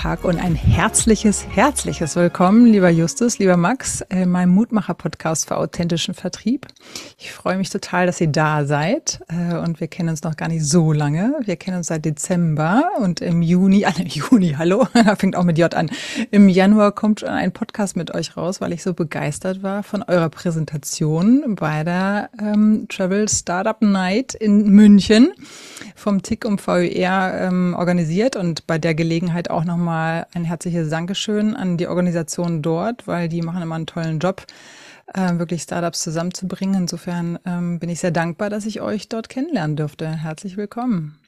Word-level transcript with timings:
Tag 0.00 0.24
und 0.24 0.40
ein 0.40 0.54
herzliches, 0.54 1.46
herzliches 1.50 2.16
Willkommen, 2.16 2.64
lieber 2.64 2.88
Justus, 2.88 3.38
lieber 3.38 3.58
Max, 3.58 4.00
in 4.08 4.16
äh, 4.16 4.24
meinem 4.24 4.48
Mutmacher-Podcast 4.54 5.46
für 5.46 5.58
authentischen 5.58 6.14
Vertrieb. 6.14 6.66
Ich 7.18 7.32
freue 7.32 7.58
mich 7.58 7.68
total, 7.68 8.06
dass 8.06 8.18
ihr 8.18 8.28
da 8.28 8.64
seid 8.64 9.20
äh, 9.28 9.58
und 9.58 9.78
wir 9.78 9.88
kennen 9.88 10.08
uns 10.08 10.22
noch 10.22 10.36
gar 10.36 10.48
nicht 10.48 10.64
so 10.64 10.94
lange. 10.94 11.34
Wir 11.44 11.56
kennen 11.56 11.76
uns 11.76 11.88
seit 11.88 12.06
Dezember 12.06 12.82
und 12.98 13.20
im 13.20 13.42
Juni, 13.42 13.84
ah, 13.84 13.92
im 13.98 14.06
Juni, 14.06 14.54
hallo, 14.56 14.88
fängt 15.18 15.36
auch 15.36 15.44
mit 15.44 15.58
J 15.58 15.74
an. 15.74 15.90
Im 16.30 16.48
Januar 16.48 16.92
kommt 16.92 17.22
ein 17.22 17.52
Podcast 17.52 17.94
mit 17.94 18.14
euch 18.14 18.38
raus, 18.38 18.62
weil 18.62 18.72
ich 18.72 18.82
so 18.82 18.94
begeistert 18.94 19.62
war 19.62 19.82
von 19.82 20.02
eurer 20.02 20.30
Präsentation 20.30 21.56
bei 21.56 21.84
der 21.84 22.30
ähm, 22.40 22.86
Travel 22.88 23.28
Startup 23.28 23.82
Night 23.82 24.32
in 24.32 24.70
München 24.70 25.34
vom 25.94 26.22
TIC 26.22 26.46
und 26.46 26.66
VER 26.66 27.48
ähm, 27.48 27.76
organisiert 27.78 28.36
und 28.36 28.66
bei 28.66 28.78
der 28.78 28.94
Gelegenheit 28.94 29.50
auch 29.50 29.66
nochmal 29.66 29.89
ein 29.90 30.44
herzliches 30.44 30.88
Dankeschön 30.90 31.54
an 31.54 31.76
die 31.76 31.86
Organisation 31.86 32.62
dort, 32.62 33.06
weil 33.06 33.28
die 33.28 33.42
machen 33.42 33.62
immer 33.62 33.74
einen 33.74 33.86
tollen 33.86 34.18
Job, 34.18 34.44
äh, 35.14 35.38
wirklich 35.38 35.62
Startups 35.62 36.02
zusammenzubringen. 36.02 36.82
Insofern 36.82 37.38
ähm, 37.44 37.78
bin 37.78 37.88
ich 37.88 38.00
sehr 38.00 38.10
dankbar, 38.10 38.50
dass 38.50 38.66
ich 38.66 38.80
euch 38.80 39.08
dort 39.08 39.28
kennenlernen 39.28 39.76
durfte. 39.76 40.08
Herzlich 40.08 40.56
willkommen. 40.56 41.18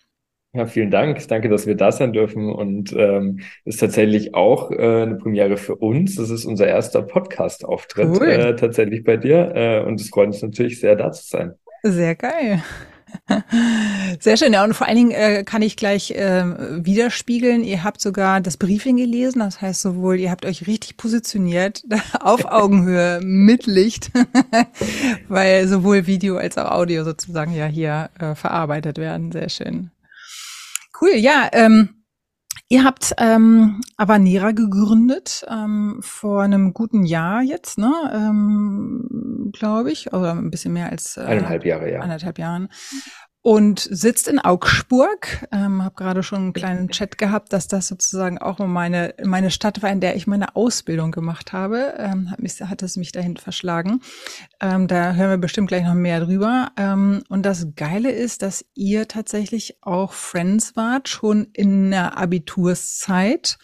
Ja, 0.54 0.66
vielen 0.66 0.90
Dank. 0.90 1.26
Danke, 1.28 1.48
dass 1.48 1.66
wir 1.66 1.76
da 1.76 1.92
sein 1.92 2.12
dürfen. 2.12 2.52
Und 2.52 2.92
ähm, 2.92 3.40
ist 3.64 3.80
tatsächlich 3.80 4.34
auch 4.34 4.70
äh, 4.70 5.02
eine 5.02 5.16
Premiere 5.16 5.56
für 5.56 5.76
uns. 5.76 6.16
Das 6.16 6.28
ist 6.28 6.44
unser 6.44 6.66
erster 6.66 7.00
Podcast-Auftritt 7.02 8.08
cool. 8.08 8.28
äh, 8.28 8.56
tatsächlich 8.56 9.02
bei 9.02 9.16
dir. 9.16 9.52
Äh, 9.54 9.82
und 9.82 9.98
es 10.00 10.10
freut 10.10 10.26
uns 10.26 10.42
natürlich 10.42 10.78
sehr, 10.78 10.94
da 10.94 11.10
zu 11.10 11.26
sein. 11.26 11.54
Sehr 11.82 12.14
geil. 12.14 12.62
Sehr 14.20 14.36
schön, 14.36 14.52
ja. 14.52 14.64
Und 14.64 14.74
vor 14.74 14.86
allen 14.86 14.96
Dingen 14.96 15.10
äh, 15.10 15.44
kann 15.44 15.62
ich 15.62 15.76
gleich 15.76 16.10
äh, 16.12 16.44
widerspiegeln. 16.84 17.64
Ihr 17.64 17.84
habt 17.84 18.00
sogar 18.00 18.40
das 18.40 18.56
Briefing 18.56 18.96
gelesen. 18.96 19.40
Das 19.40 19.60
heißt 19.60 19.82
sowohl, 19.82 20.18
ihr 20.18 20.30
habt 20.30 20.44
euch 20.44 20.66
richtig 20.66 20.96
positioniert 20.96 21.82
auf 22.20 22.44
Augenhöhe 22.44 23.20
mit 23.22 23.66
Licht, 23.66 24.10
weil 25.28 25.68
sowohl 25.68 26.06
Video 26.06 26.36
als 26.36 26.58
auch 26.58 26.70
Audio 26.70 27.04
sozusagen 27.04 27.54
ja 27.54 27.66
hier 27.66 28.10
äh, 28.18 28.34
verarbeitet 28.34 28.98
werden. 28.98 29.32
Sehr 29.32 29.48
schön. 29.48 29.90
Cool, 31.00 31.14
ja. 31.16 31.48
Ähm, 31.52 32.01
Ihr 32.72 32.84
habt 32.84 33.12
ähm, 33.18 33.82
Avanera 33.98 34.52
gegründet 34.52 35.44
ähm, 35.46 35.98
vor 36.00 36.40
einem 36.40 36.72
guten 36.72 37.04
Jahr 37.04 37.42
jetzt, 37.42 37.76
ne? 37.76 37.92
Ähm, 38.14 39.50
Glaube 39.52 39.92
ich, 39.92 40.14
oder 40.14 40.32
ein 40.32 40.50
bisschen 40.50 40.72
mehr 40.72 40.88
als 40.88 41.18
äh, 41.18 41.20
eineinhalb 41.20 41.66
Jahre, 41.66 41.92
ja. 41.92 42.00
Eineinhalb 42.00 42.38
Jahren 42.38 42.70
und 43.42 43.80
sitzt 43.80 44.28
in 44.28 44.38
Augsburg. 44.38 45.46
Ähm, 45.50 45.82
habe 45.82 45.96
gerade 45.96 46.22
schon 46.22 46.38
einen 46.38 46.52
kleinen 46.52 46.88
Chat 46.88 47.18
gehabt, 47.18 47.52
dass 47.52 47.66
das 47.66 47.88
sozusagen 47.88 48.38
auch 48.38 48.58
meine 48.60 49.14
meine 49.22 49.50
Stadt 49.50 49.82
war, 49.82 49.90
in 49.90 50.00
der 50.00 50.14
ich 50.14 50.28
meine 50.28 50.54
Ausbildung 50.54 51.10
gemacht 51.10 51.52
habe. 51.52 51.94
Ähm, 51.98 52.30
hat, 52.30 52.40
mich, 52.40 52.60
hat 52.60 52.82
es 52.82 52.96
mich 52.96 53.10
dahin 53.10 53.36
verschlagen. 53.36 54.00
Ähm, 54.60 54.86
da 54.86 55.14
hören 55.14 55.30
wir 55.30 55.38
bestimmt 55.38 55.68
gleich 55.68 55.84
noch 55.84 55.94
mehr 55.94 56.20
drüber. 56.20 56.70
Ähm, 56.76 57.24
und 57.28 57.42
das 57.44 57.66
Geile 57.74 58.12
ist, 58.12 58.42
dass 58.42 58.64
ihr 58.74 59.08
tatsächlich 59.08 59.78
auch 59.82 60.12
Friends 60.12 60.76
wart, 60.76 61.08
schon 61.08 61.48
in 61.52 61.90
der 61.90 62.16
Abiturszeit 62.16 63.58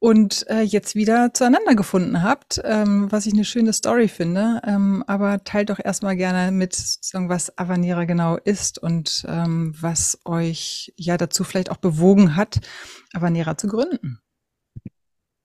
und 0.00 0.48
äh, 0.48 0.60
jetzt 0.62 0.94
wieder 0.94 1.34
zueinander 1.34 1.74
gefunden 1.74 2.22
habt, 2.22 2.60
ähm, 2.64 3.10
was 3.10 3.26
ich 3.26 3.32
eine 3.32 3.44
schöne 3.44 3.72
Story 3.72 4.08
finde. 4.08 4.60
Ähm, 4.64 5.02
aber 5.06 5.42
teilt 5.42 5.70
doch 5.70 5.80
erstmal 5.82 6.16
gerne 6.16 6.52
mit, 6.52 6.76
was 7.12 7.58
Avanera 7.58 8.04
genau 8.04 8.36
ist 8.36 8.78
und 8.78 9.24
ähm, 9.28 9.74
was 9.80 10.18
euch 10.24 10.92
ja 10.96 11.16
dazu 11.16 11.42
vielleicht 11.42 11.70
auch 11.70 11.78
bewogen 11.78 12.36
hat, 12.36 12.60
Avanera 13.12 13.56
zu 13.56 13.66
gründen. 13.66 14.20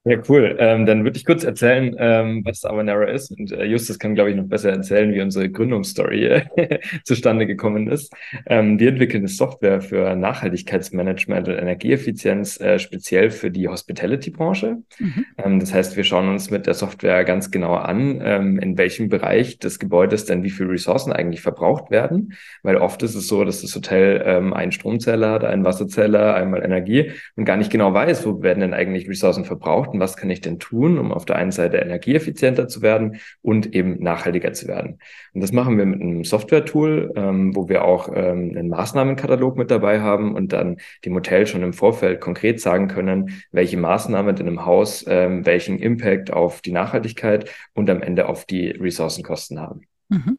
Ja, 0.05 0.17
cool. 0.27 0.57
Ähm, 0.59 0.85
dann 0.85 1.05
würde 1.05 1.15
ich 1.15 1.23
kurz 1.23 1.45
erzählen, 1.45 1.95
ähm, 1.97 2.41
was 2.43 2.65
Avanera 2.65 3.05
ist. 3.05 3.31
Und 3.31 3.53
äh, 3.53 3.63
Justus 3.63 3.99
kann, 3.99 4.15
glaube 4.15 4.31
ich, 4.31 4.35
noch 4.35 4.43
besser 4.43 4.69
erzählen, 4.69 5.13
wie 5.13 5.21
unsere 5.21 5.49
Gründungsstory 5.49 6.25
äh, 6.25 6.79
zustande 7.05 7.47
gekommen 7.47 7.87
ist. 7.87 8.13
Ähm, 8.45 8.77
wir 8.79 8.89
entwickeln 8.89 9.21
eine 9.21 9.29
Software 9.29 9.79
für 9.79 10.13
Nachhaltigkeitsmanagement 10.17 11.47
und 11.47 11.55
Energieeffizienz, 11.55 12.59
äh, 12.59 12.79
speziell 12.79 13.31
für 13.31 13.49
die 13.49 13.69
Hospitality-Branche. 13.69 14.79
Mhm. 14.99 15.25
Ähm, 15.37 15.59
das 15.61 15.73
heißt, 15.73 15.95
wir 15.95 16.03
schauen 16.03 16.27
uns 16.27 16.51
mit 16.51 16.67
der 16.67 16.73
Software 16.73 17.23
ganz 17.23 17.49
genau 17.49 17.75
an, 17.75 18.19
ähm, 18.21 18.59
in 18.59 18.77
welchem 18.77 19.07
Bereich 19.07 19.57
des 19.59 19.79
Gebäudes 19.79 20.25
denn 20.25 20.43
wie 20.43 20.49
viele 20.49 20.71
Ressourcen 20.71 21.13
eigentlich 21.13 21.39
verbraucht 21.39 21.91
werden. 21.91 22.33
Weil 22.61 22.75
oft 22.75 23.01
ist 23.03 23.15
es 23.15 23.27
so, 23.27 23.45
dass 23.45 23.61
das 23.61 23.73
Hotel 23.73 24.21
ähm, 24.25 24.53
einen 24.53 24.73
Stromzähler 24.73 25.31
hat, 25.31 25.45
einen 25.45 25.63
Wasserzähler, 25.63 26.35
einmal 26.35 26.61
Energie 26.61 27.11
und 27.37 27.45
gar 27.45 27.55
nicht 27.55 27.71
genau 27.71 27.93
weiß, 27.93 28.25
wo 28.25 28.41
werden 28.41 28.59
denn 28.59 28.73
eigentlich 28.73 29.07
Ressourcen 29.07 29.45
verbraucht 29.45 29.92
beobachten, 29.93 29.99
was 29.99 30.17
kann 30.17 30.29
ich 30.29 30.41
denn 30.41 30.59
tun, 30.59 30.97
um 30.97 31.11
auf 31.11 31.25
der 31.25 31.35
einen 31.37 31.51
Seite 31.51 31.77
energieeffizienter 31.77 32.67
zu 32.67 32.81
werden 32.81 33.19
und 33.41 33.73
eben 33.73 34.01
nachhaltiger 34.01 34.53
zu 34.53 34.67
werden. 34.67 34.99
Und 35.33 35.41
das 35.41 35.51
machen 35.51 35.77
wir 35.77 35.85
mit 35.85 36.01
einem 36.01 36.23
Software-Tool, 36.23 37.13
ähm, 37.15 37.55
wo 37.55 37.69
wir 37.69 37.83
auch 37.83 38.09
ähm, 38.09 38.53
einen 38.55 38.69
Maßnahmenkatalog 38.69 39.57
mit 39.57 39.71
dabei 39.71 40.01
haben 40.01 40.35
und 40.35 40.51
dann 40.53 40.77
dem 41.05 41.15
Hotel 41.15 41.47
schon 41.47 41.63
im 41.63 41.73
Vorfeld 41.73 42.21
konkret 42.21 42.59
sagen 42.59 42.87
können, 42.87 43.43
welche 43.51 43.77
Maßnahme 43.77 44.33
denn 44.33 44.47
im 44.47 44.65
Haus 44.65 45.05
ähm, 45.07 45.45
welchen 45.45 45.79
Impact 45.79 46.31
auf 46.31 46.61
die 46.61 46.71
Nachhaltigkeit 46.71 47.49
und 47.73 47.89
am 47.89 48.01
Ende 48.01 48.27
auf 48.27 48.45
die 48.45 48.71
Ressourcenkosten 48.71 49.59
haben. 49.59 49.81
Mhm. 50.09 50.37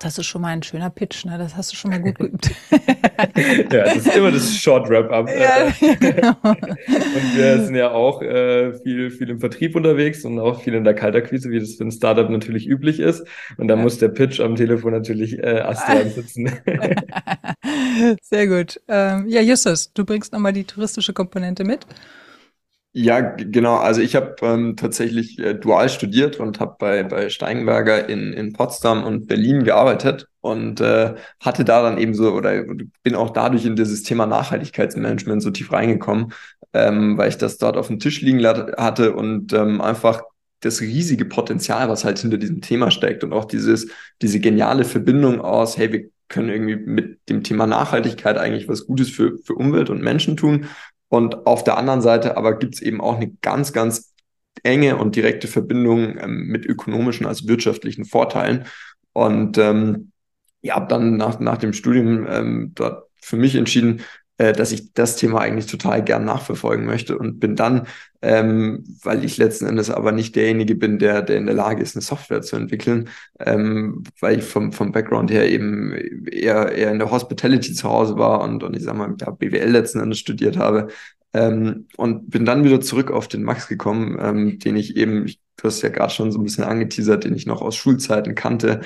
Das 0.00 0.16
ist 0.16 0.26
schon 0.26 0.40
mal 0.40 0.48
ein 0.48 0.62
schöner 0.62 0.88
Pitch, 0.88 1.26
ne? 1.26 1.36
Das 1.36 1.56
hast 1.56 1.72
du 1.72 1.76
schon 1.76 1.90
mal 1.90 2.00
gut 2.00 2.18
geübt. 2.18 2.50
ja, 3.70 3.84
das 3.84 3.96
ist 3.98 4.16
immer 4.16 4.32
das 4.32 4.56
Short 4.56 4.88
Wrap-up. 4.88 5.28
Ja, 5.28 5.70
genau. 6.00 6.36
und 6.42 7.36
wir 7.36 7.62
sind 7.62 7.74
ja 7.74 7.90
auch 7.90 8.22
äh, 8.22 8.72
viel, 8.82 9.10
viel 9.10 9.28
im 9.28 9.40
Vertrieb 9.40 9.76
unterwegs 9.76 10.24
und 10.24 10.38
auch 10.38 10.62
viel 10.62 10.72
in 10.72 10.84
der 10.84 10.94
Kaltakquise, 10.94 11.50
wie 11.50 11.60
das 11.60 11.74
für 11.74 11.84
ein 11.84 11.92
Startup 11.92 12.30
natürlich 12.30 12.66
üblich 12.66 12.98
ist. 12.98 13.26
Und 13.58 13.68
da 13.68 13.76
ja. 13.76 13.82
muss 13.82 13.98
der 13.98 14.08
Pitch 14.08 14.40
am 14.40 14.56
Telefon 14.56 14.92
natürlich 14.92 15.38
äh, 15.38 15.60
astrein 15.60 16.08
sitzen. 16.14 16.50
Sehr 18.22 18.46
gut. 18.46 18.80
Ähm, 18.88 19.26
ja, 19.28 19.42
Justus, 19.42 19.92
du 19.92 20.06
bringst 20.06 20.32
nochmal 20.32 20.54
die 20.54 20.64
touristische 20.64 21.12
Komponente 21.12 21.62
mit. 21.62 21.86
Ja, 22.92 23.20
genau. 23.20 23.76
Also 23.76 24.00
ich 24.00 24.16
habe 24.16 24.34
ähm, 24.42 24.74
tatsächlich 24.76 25.38
äh, 25.38 25.54
dual 25.54 25.88
studiert 25.88 26.40
und 26.40 26.58
habe 26.58 26.74
bei, 26.78 27.04
bei 27.04 27.28
Steinberger 27.30 28.08
in, 28.08 28.32
in 28.32 28.52
Potsdam 28.52 29.04
und 29.04 29.28
Berlin 29.28 29.62
gearbeitet 29.62 30.26
und 30.40 30.80
äh, 30.80 31.14
hatte 31.38 31.64
da 31.64 31.82
dann 31.82 31.98
eben 31.98 32.14
so 32.14 32.32
oder 32.32 32.64
bin 33.04 33.14
auch 33.14 33.30
dadurch 33.30 33.64
in 33.64 33.76
dieses 33.76 34.02
Thema 34.02 34.26
Nachhaltigkeitsmanagement 34.26 35.40
so 35.40 35.52
tief 35.52 35.72
reingekommen, 35.72 36.32
ähm, 36.72 37.16
weil 37.16 37.28
ich 37.28 37.38
das 37.38 37.58
dort 37.58 37.76
auf 37.76 37.86
dem 37.86 38.00
Tisch 38.00 38.22
liegen 38.22 38.44
hatte 38.44 39.12
und 39.14 39.52
ähm, 39.52 39.80
einfach 39.80 40.22
das 40.58 40.80
riesige 40.80 41.24
Potenzial, 41.26 41.88
was 41.88 42.04
halt 42.04 42.18
hinter 42.18 42.38
diesem 42.38 42.60
Thema 42.60 42.90
steckt 42.90 43.22
und 43.22 43.32
auch 43.32 43.44
dieses, 43.44 43.88
diese 44.20 44.40
geniale 44.40 44.84
Verbindung 44.84 45.40
aus, 45.40 45.78
hey, 45.78 45.92
wir 45.92 46.10
können 46.28 46.48
irgendwie 46.48 46.76
mit 46.76 47.20
dem 47.28 47.42
Thema 47.44 47.66
Nachhaltigkeit 47.66 48.36
eigentlich 48.36 48.68
was 48.68 48.86
Gutes 48.86 49.10
für, 49.10 49.38
für 49.44 49.54
Umwelt 49.54 49.90
und 49.90 50.02
Menschen 50.02 50.36
tun 50.36 50.66
und 51.10 51.46
auf 51.46 51.64
der 51.64 51.76
anderen 51.76 52.00
Seite 52.00 52.36
aber 52.36 52.56
gibt 52.56 52.76
es 52.76 52.80
eben 52.80 53.00
auch 53.00 53.16
eine 53.16 53.32
ganz, 53.42 53.72
ganz 53.72 54.14
enge 54.62 54.96
und 54.96 55.16
direkte 55.16 55.48
Verbindung 55.48 56.16
ähm, 56.18 56.46
mit 56.46 56.64
ökonomischen, 56.64 57.26
also 57.26 57.48
wirtschaftlichen 57.48 58.04
Vorteilen. 58.04 58.66
Und 59.12 59.58
ähm, 59.58 60.12
ja, 60.62 60.76
habe 60.76 60.86
dann 60.86 61.16
nach, 61.16 61.40
nach 61.40 61.58
dem 61.58 61.72
Studium 61.72 62.26
ähm, 62.28 62.72
dort 62.76 63.08
für 63.20 63.36
mich 63.36 63.56
entschieden, 63.56 64.02
äh, 64.40 64.54
dass 64.54 64.72
ich 64.72 64.94
das 64.94 65.16
Thema 65.16 65.40
eigentlich 65.40 65.66
total 65.66 66.02
gern 66.02 66.24
nachverfolgen 66.24 66.86
möchte 66.86 67.18
und 67.18 67.40
bin 67.40 67.56
dann, 67.56 67.86
ähm, 68.22 68.84
weil 69.02 69.22
ich 69.22 69.36
letzten 69.36 69.66
Endes 69.66 69.90
aber 69.90 70.12
nicht 70.12 70.34
derjenige 70.34 70.74
bin, 70.76 70.98
der, 70.98 71.20
der 71.20 71.36
in 71.36 71.44
der 71.44 71.54
Lage 71.54 71.82
ist, 71.82 71.94
eine 71.94 72.02
Software 72.02 72.40
zu 72.40 72.56
entwickeln, 72.56 73.10
ähm, 73.38 74.02
weil 74.18 74.38
ich 74.38 74.44
vom, 74.46 74.72
vom 74.72 74.92
Background 74.92 75.30
her 75.30 75.46
eben 75.50 75.92
eher, 76.26 76.72
eher 76.72 76.90
in 76.90 76.98
der 76.98 77.10
Hospitality 77.10 77.74
zu 77.74 77.86
Hause 77.86 78.16
war 78.16 78.40
und, 78.40 78.62
und 78.62 78.74
ich 78.74 78.82
sag 78.82 78.96
mal, 78.96 79.14
ja, 79.20 79.30
BWL 79.30 79.70
letzten 79.70 80.00
Endes 80.00 80.20
studiert 80.20 80.56
habe, 80.56 80.88
ähm, 81.34 81.86
und 81.98 82.30
bin 82.30 82.46
dann 82.46 82.64
wieder 82.64 82.80
zurück 82.80 83.10
auf 83.10 83.28
den 83.28 83.42
Max 83.42 83.68
gekommen, 83.68 84.18
ähm, 84.20 84.58
den 84.58 84.76
ich 84.76 84.96
eben, 84.96 85.26
du 85.26 85.64
hast 85.64 85.82
ja 85.82 85.90
gerade 85.90 86.14
schon 86.14 86.32
so 86.32 86.38
ein 86.38 86.44
bisschen 86.44 86.64
angeteasert, 86.64 87.24
den 87.24 87.36
ich 87.36 87.44
noch 87.46 87.60
aus 87.60 87.76
Schulzeiten 87.76 88.34
kannte. 88.34 88.80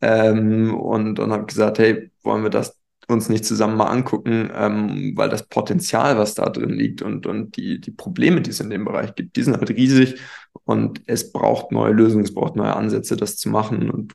Ähm, 0.00 0.72
und 0.74 1.18
und 1.18 1.32
habe 1.32 1.44
gesagt, 1.46 1.78
hey, 1.78 2.10
wollen 2.22 2.42
wir 2.42 2.50
das 2.50 2.79
uns 3.10 3.28
nicht 3.28 3.44
zusammen 3.44 3.76
mal 3.76 3.86
angucken, 3.86 4.50
ähm, 4.54 5.12
weil 5.16 5.28
das 5.28 5.46
Potenzial, 5.46 6.18
was 6.18 6.34
da 6.34 6.48
drin 6.48 6.70
liegt 6.70 7.02
und, 7.02 7.26
und 7.26 7.56
die, 7.56 7.80
die 7.80 7.90
Probleme, 7.90 8.40
die 8.40 8.50
es 8.50 8.60
in 8.60 8.70
dem 8.70 8.84
Bereich 8.84 9.14
gibt, 9.14 9.36
die 9.36 9.42
sind 9.42 9.56
halt 9.56 9.70
riesig 9.70 10.20
und 10.64 11.02
es 11.06 11.32
braucht 11.32 11.72
neue 11.72 11.92
Lösungen, 11.92 12.24
es 12.24 12.34
braucht 12.34 12.56
neue 12.56 12.74
Ansätze, 12.74 13.16
das 13.16 13.36
zu 13.36 13.48
machen. 13.48 13.90
Und 13.90 14.12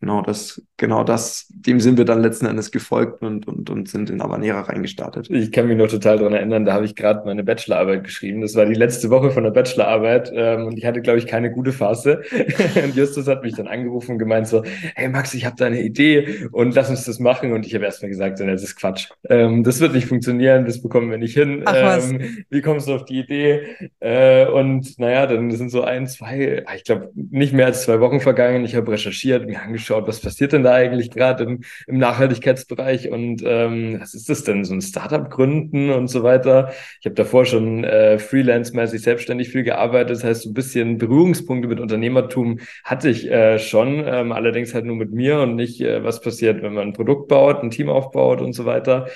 genau 0.00 0.22
das, 0.22 0.62
genau 0.76 1.04
das, 1.04 1.46
dem 1.50 1.80
sind 1.80 1.98
wir 1.98 2.04
dann 2.04 2.22
letzten 2.22 2.46
Endes 2.46 2.70
gefolgt 2.70 3.22
und, 3.22 3.48
und, 3.48 3.68
und 3.68 3.88
sind 3.88 4.10
in 4.10 4.20
Avanera 4.20 4.60
reingestartet. 4.60 5.28
Ich 5.30 5.50
kann 5.52 5.66
mich 5.66 5.76
noch 5.76 5.88
total 5.88 6.18
daran 6.18 6.34
erinnern, 6.34 6.64
da 6.64 6.74
habe 6.74 6.84
ich 6.84 6.94
gerade 6.94 7.22
meine 7.24 7.42
Bachelorarbeit 7.42 8.04
geschrieben. 8.04 8.40
Das 8.40 8.54
war 8.54 8.64
die 8.64 8.74
letzte 8.74 9.10
Woche 9.10 9.30
von 9.30 9.44
der 9.44 9.50
Bachelorarbeit 9.50 10.30
ähm, 10.34 10.66
und 10.66 10.78
ich 10.78 10.86
hatte, 10.86 11.02
glaube 11.02 11.18
ich, 11.18 11.26
keine 11.26 11.50
gute 11.50 11.72
Phase. 11.72 12.22
und 12.84 12.94
Justus 12.94 13.26
hat 13.26 13.42
mich 13.42 13.54
dann 13.54 13.66
angerufen 13.66 14.12
und 14.12 14.18
gemeint 14.18 14.46
so, 14.46 14.62
hey 14.94 15.08
Max, 15.08 15.34
ich 15.34 15.44
habe 15.44 15.56
da 15.58 15.66
eine 15.66 15.82
Idee 15.82 16.48
und 16.52 16.74
lass 16.74 16.90
uns 16.90 17.04
das 17.04 17.18
machen. 17.18 17.52
Und 17.52 17.66
ich 17.66 17.74
habe 17.74 17.84
erstmal 17.84 18.10
gesagt, 18.10 18.40
das 18.40 18.62
ist 18.62 18.76
Quatsch. 18.76 19.08
Ähm, 19.28 19.64
das 19.64 19.80
wird 19.80 19.94
nicht 19.94 20.06
funktionieren, 20.06 20.64
das 20.64 20.80
bekommen 20.80 21.10
wir 21.10 21.18
nicht 21.18 21.34
hin. 21.34 21.62
Ach, 21.64 21.74
was? 21.74 22.10
Ähm, 22.10 22.44
wie 22.50 22.62
kommst 22.62 22.88
du 22.88 22.94
auf 22.94 23.04
die 23.04 23.18
Idee? 23.18 23.62
Äh, 24.00 24.46
und 24.46 24.98
naja, 24.98 25.26
dann 25.26 25.50
sind 25.50 25.70
so 25.70 25.82
ein, 25.82 26.06
zwei, 26.06 26.64
ich 26.76 26.84
glaube, 26.84 27.10
nicht 27.14 27.52
mehr 27.52 27.66
als 27.66 27.82
zwei 27.82 28.00
Wochen 28.00 28.20
vergangen. 28.20 28.64
Ich 28.64 28.76
habe 28.76 28.92
recherchiert, 28.92 29.46
mir 29.46 29.60
angeschaut, 29.60 29.87
was 29.90 30.20
passiert 30.20 30.52
denn 30.52 30.62
da 30.62 30.72
eigentlich 30.74 31.10
gerade 31.10 31.44
im, 31.44 31.60
im 31.86 31.98
Nachhaltigkeitsbereich 31.98 33.10
und 33.10 33.42
ähm, 33.44 33.98
was 34.00 34.14
ist 34.14 34.28
das 34.28 34.44
denn, 34.44 34.64
so 34.64 34.74
ein 34.74 34.80
Startup 34.80 35.28
gründen 35.30 35.90
und 35.90 36.08
so 36.08 36.22
weiter. 36.22 36.72
Ich 37.00 37.06
habe 37.06 37.14
davor 37.14 37.44
schon 37.44 37.84
äh, 37.84 38.18
freelance-mäßig 38.18 39.02
selbstständig 39.02 39.48
viel 39.50 39.62
gearbeitet, 39.62 40.10
das 40.10 40.24
heißt, 40.24 40.42
so 40.42 40.50
ein 40.50 40.54
bisschen 40.54 40.98
Berührungspunkte 40.98 41.68
mit 41.68 41.80
Unternehmertum 41.80 42.60
hatte 42.84 43.08
ich 43.10 43.30
äh, 43.30 43.58
schon, 43.58 44.02
ähm, 44.06 44.32
allerdings 44.32 44.74
halt 44.74 44.84
nur 44.84 44.96
mit 44.96 45.12
mir 45.12 45.40
und 45.40 45.56
nicht, 45.56 45.80
äh, 45.80 46.04
was 46.04 46.20
passiert, 46.20 46.62
wenn 46.62 46.74
man 46.74 46.88
ein 46.88 46.92
Produkt 46.92 47.28
baut, 47.28 47.62
ein 47.62 47.70
Team 47.70 47.88
aufbaut 47.88 48.40
und 48.40 48.52
so 48.52 48.64
weiter. 48.64 49.08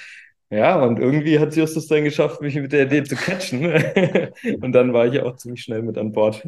Ja, 0.53 0.77
und 0.83 0.99
irgendwie 0.99 1.39
hat 1.39 1.57
Justus 1.57 1.87
dann 1.87 2.05
geschafft, 2.05 2.43
mich 2.43 2.55
mit 2.57 2.73
der 2.73 2.83
Idee 2.85 3.05
zu 3.05 3.17
catchen. 3.17 3.65
und 4.61 4.73
dann 4.73 4.93
war 4.93 5.07
ich 5.07 5.21
auch 5.23 5.37
ziemlich 5.37 5.63
schnell 5.63 5.83
mit 5.83 5.97
an 5.97 6.13
Bord. 6.13 6.47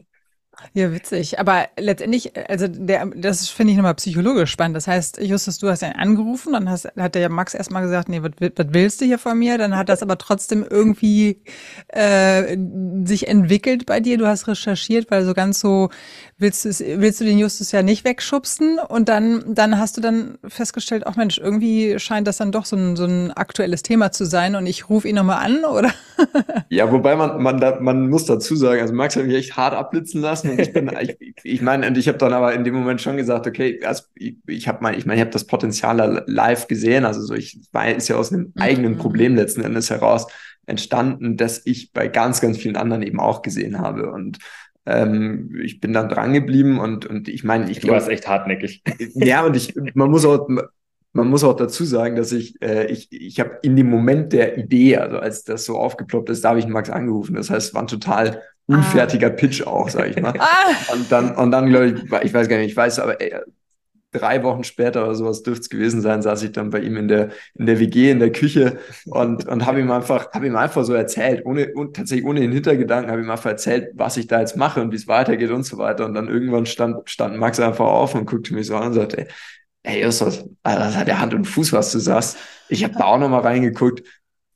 Ja, 0.73 0.93
witzig. 0.93 1.39
Aber 1.39 1.67
letztendlich, 1.79 2.33
also 2.49 2.67
der, 2.69 3.07
das 3.15 3.49
finde 3.49 3.73
ich 3.73 3.77
nochmal 3.77 3.95
psychologisch 3.95 4.51
spannend. 4.51 4.77
Das 4.77 4.87
heißt, 4.87 5.21
Justus, 5.21 5.59
du 5.59 5.69
hast 5.69 5.83
ihn 5.83 5.93
angerufen, 5.93 6.53
dann 6.53 6.69
hast, 6.69 6.89
hat 6.97 7.15
der 7.15 7.23
ja 7.23 7.29
Max 7.29 7.55
erstmal 7.55 7.83
gesagt, 7.83 8.09
nee, 8.09 8.23
was, 8.23 8.33
willst 8.39 9.01
du 9.01 9.05
hier 9.05 9.19
von 9.19 9.39
mir? 9.39 9.59
Dann 9.59 9.77
hat 9.77 9.89
das 9.89 10.03
aber 10.03 10.19
trotzdem 10.19 10.65
irgendwie 10.69 11.43
äh, 11.89 12.57
sich 13.05 13.29
entwickelt 13.29 13.87
bei 13.87 14.01
dir. 14.01 14.19
Du 14.19 14.27
hast 14.27 14.49
recherchiert, 14.49 15.11
weil 15.11 15.25
so 15.25 15.35
ganz 15.35 15.61
so 15.61 15.91
willst 16.39 16.65
du, 16.65 16.71
willst 17.01 17.21
du 17.21 17.25
den 17.25 17.39
Justus 17.39 17.73
ja 17.73 17.83
nicht 17.83 18.05
wegschubsen. 18.05 18.79
Und 18.79 19.09
dann, 19.09 19.55
dann 19.55 19.79
hast 19.79 19.97
du 19.97 20.01
dann 20.01 20.39
festgestellt, 20.47 21.05
ach 21.07 21.17
Mensch, 21.17 21.39
irgendwie 21.39 21.99
scheint 21.99 22.27
das 22.27 22.39
dann 22.39 22.53
doch 22.53 22.65
so 22.65 22.77
ein, 22.77 22.97
so 22.97 23.05
ein 23.05 23.31
aktuelles 23.33 23.83
Thema 23.83 24.13
zu 24.13 24.25
sein 24.25 24.57
und 24.57 24.67
ich 24.67 24.89
rufe 24.89 25.09
ihn 25.09 25.17
nochmal 25.17 25.45
an, 25.45 25.65
oder? 25.65 25.93
ja, 26.69 26.91
wobei 26.91 27.17
man, 27.17 27.43
man, 27.43 27.61
man 27.81 28.09
muss 28.09 28.25
dazu 28.27 28.57
sagen, 28.57 28.81
also 28.81 28.95
Max 28.95 29.17
hat 29.17 29.25
mich 29.25 29.37
echt 29.37 29.57
hart 29.57 29.75
abblitzen 29.75 30.21
lassen 30.21 30.44
ich 30.45 30.73
bin, 30.73 30.91
ich, 31.01 31.35
ich 31.43 31.63
meine, 31.63 31.87
und 31.87 31.99
ich 31.99 32.09
habe 32.09 32.19
dann 32.19 32.33
aber 32.33 32.55
in 32.55 32.65
dem 32.65 32.75
Moment 32.75 33.01
schon 33.01 33.17
gesagt, 33.17 33.47
okay, 33.47 33.81
also 33.85 34.05
ich, 34.15 34.37
ich 34.47 34.69
habe 34.69 34.83
mal, 34.83 34.97
ich 34.97 35.07
meine, 35.07 35.17
ich 35.17 35.23
habe 35.23 35.33
das 35.33 35.47
Potenzial 35.47 36.25
live 36.27 36.69
gesehen, 36.69 37.05
also 37.05 37.21
so, 37.23 37.35
ich 37.35 37.61
war, 37.73 37.89
ist 37.89 38.09
ja 38.09 38.17
aus 38.17 38.33
einem 38.33 38.53
mhm. 38.55 38.63
eigenen 38.63 38.97
Problem 38.97 39.35
letzten 39.37 39.63
Endes 39.63 39.91
heraus 39.91 40.27
entstanden, 40.67 41.37
dass 41.37 41.63
ich 41.65 41.93
bei 41.93 42.09
ganz, 42.09 42.41
ganz 42.41 42.59
vielen 42.59 42.77
anderen 42.77 43.03
eben 43.03 43.21
auch 43.21 43.43
gesehen 43.43 43.79
habe 43.79 44.11
und 44.11 44.39
ähm, 44.87 45.59
ich 45.63 45.81
bin 45.81 45.93
dann 45.93 46.09
dran 46.09 46.33
geblieben 46.33 46.79
und, 46.79 47.07
und 47.07 47.29
ich 47.29 47.45
meine, 47.45 47.71
ich 47.71 47.81
Du 47.81 47.89
warst 47.89 48.09
echt 48.09 48.29
hartnäckig. 48.29 48.83
Ja, 49.15 49.45
und 49.45 49.57
ich, 49.57 49.75
man 49.95 50.11
muss 50.11 50.27
auch, 50.27 50.47
man 51.15 51.29
muss 51.29 51.45
auch 51.45 51.55
dazu 51.55 51.85
sagen, 51.85 52.17
dass 52.17 52.33
ich, 52.33 52.61
äh, 52.61 52.87
ich, 52.87 53.09
ich 53.11 53.41
habe 53.41 53.59
in 53.63 53.77
dem 53.77 53.89
Moment 53.89 54.33
der 54.33 54.59
Idee, 54.59 54.97
also 54.97 55.19
als 55.19 55.45
das 55.45 55.65
so 55.65 55.79
aufgeploppt 55.79 56.29
ist, 56.29 56.45
da 56.45 56.51
habe 56.51 56.59
ich 56.59 56.67
Max 56.67 56.91
angerufen. 56.91 57.37
Das 57.37 57.51
heißt, 57.51 57.69
es 57.69 57.75
war 57.75 57.83
ein 57.83 57.87
total 57.87 58.43
unfertiger 58.67 59.29
ah. 59.29 59.31
Pitch 59.31 59.67
auch, 59.67 59.89
sag 59.89 60.11
ich 60.11 60.21
mal. 60.21 60.35
Ah. 60.39 60.93
Und 60.93 61.11
dann, 61.11 61.35
und 61.37 61.51
dann 61.51 61.69
glaube 61.69 61.87
ich, 61.87 62.25
ich 62.25 62.35
weiß 62.35 62.49
gar 62.49 62.59
nicht, 62.59 62.71
ich 62.71 62.77
weiß, 62.77 62.99
aber 62.99 63.21
ey, 63.21 63.35
drei 64.15 64.43
Wochen 64.43 64.65
später 64.65 65.05
oder 65.05 65.15
sowas 65.15 65.43
dürfte 65.43 65.63
es 65.63 65.69
gewesen 65.69 66.01
sein, 66.01 66.23
saß 66.23 66.43
ich 66.45 66.53
dann 66.53 66.71
bei 66.71 66.81
ihm 66.81 66.97
in 66.97 67.09
der, 67.09 67.31
in 67.55 67.67
der 67.67 67.81
WG, 67.81 68.11
in 68.11 68.21
der 68.21 68.33
Küche 68.33 68.79
und, 69.07 69.47
und 69.47 69.67
habe 69.67 69.81
ihm 69.81 69.91
einfach, 69.91 70.33
habe 70.33 70.47
ihm 70.47 70.57
einfach 70.57 70.85
so 70.85 70.95
erzählt, 70.95 71.45
ohne, 71.45 71.73
und 71.75 71.97
tatsächlich 71.97 72.27
ohne 72.27 72.41
den 72.41 72.53
Hintergedanken, 72.53 73.11
habe 73.11 73.23
ihm 73.23 73.31
einfach 73.31 73.51
erzählt, 73.51 73.91
was 73.95 74.17
ich 74.17 74.27
da 74.27 74.41
jetzt 74.41 74.57
mache 74.57 74.81
und 74.81 74.93
wie 74.93 74.97
es 74.97 75.09
weitergeht 75.09 75.51
und 75.51 75.65
so 75.65 75.79
weiter. 75.79 76.07
Und 76.07 76.15
dann 76.15 76.29
irgendwann 76.29 76.67
stand, 76.67 77.11
stand 77.11 77.37
Max 77.37 77.61
einfach 77.61 77.87
auf 77.87 78.15
und 78.15 78.27
guckte 78.27 78.55
mich 78.55 78.69
so 78.69 78.77
an 78.77 78.89
und 78.89 78.95
sagte, 78.95 79.19
ey, 79.19 79.27
ey 79.83 80.03
Justus, 80.03 80.45
das 80.63 80.97
hat 80.97 81.09
ja 81.09 81.19
Hand 81.19 81.35
und 81.35 81.45
Fuß, 81.45 81.73
was 81.73 81.93
du 81.93 81.99
sagst. 81.99 82.39
Ich 82.69 82.85
habe 82.85 82.95
da 82.95 83.05
auch 83.05 83.19
nochmal 83.19 83.41
reingeguckt 83.41 84.03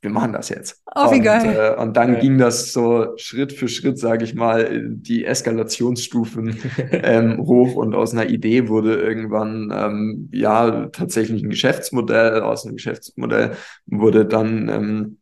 wir 0.00 0.10
machen 0.10 0.32
das 0.32 0.48
jetzt. 0.48 0.82
Oh, 0.94 1.10
wie 1.10 1.16
und, 1.16 1.22
geil. 1.22 1.74
Äh, 1.76 1.80
und 1.80 1.96
dann 1.96 2.14
ja. 2.14 2.20
ging 2.20 2.38
das 2.38 2.72
so 2.72 3.14
Schritt 3.16 3.52
für 3.52 3.68
Schritt, 3.68 3.98
sage 3.98 4.24
ich 4.24 4.34
mal, 4.34 4.82
die 4.88 5.24
Eskalationsstufen 5.24 6.56
ähm, 6.92 7.38
hoch 7.38 7.74
und 7.74 7.94
aus 7.94 8.12
einer 8.12 8.28
Idee 8.28 8.68
wurde 8.68 8.94
irgendwann 8.94 9.72
ähm, 9.74 10.28
ja 10.32 10.86
tatsächlich 10.86 11.42
ein 11.42 11.50
Geschäftsmodell, 11.50 12.42
aus 12.42 12.64
einem 12.64 12.76
Geschäftsmodell 12.76 13.52
wurde 13.86 14.24
dann 14.24 14.68
ähm, 14.68 15.17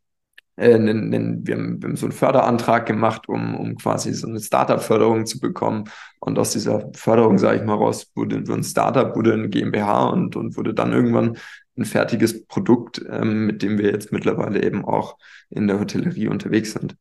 äh, 0.57 0.79
wir, 0.79 0.89
haben, 0.89 1.47
wir 1.47 1.55
haben 1.89 1.97
so 1.97 2.07
einen 2.07 2.13
Förderantrag 2.13 2.87
gemacht, 2.87 3.29
um, 3.29 3.55
um 3.55 3.77
quasi 3.77 4.13
so 4.13 4.27
eine 4.27 4.41
Startup-Förderung 4.41 5.27
zu 5.27 5.39
bekommen. 5.41 5.85
Und 6.21 6.39
aus 6.39 6.53
dieser 6.53 6.91
Förderung, 6.95 7.39
sage 7.39 7.59
ich 7.59 7.65
mal, 7.65 7.75
raus, 7.75 8.11
wurde 8.15 8.37
ein 8.37 8.65
Startup, 8.65 9.15
wurde 9.15 9.35
ein 9.35 9.51
GmbH 9.51 10.07
und, 10.09 10.37
und 10.37 10.57
wurde 10.57 10.75
dann 10.75 10.93
irgendwann 10.93 11.37
ein 11.79 11.85
fertiges 11.85 12.47
Produkt, 12.47 13.05
ähm, 13.09 13.47
mit 13.47 13.63
dem 13.63 13.79
wir 13.79 13.91
jetzt 13.91 14.13
mittlerweile 14.13 14.63
eben 14.63 14.85
auch 14.85 15.19
in 15.51 15.67
der 15.67 15.79
Hotellerie 15.79 16.29
unterwegs 16.29 16.73
sind. 16.73 16.97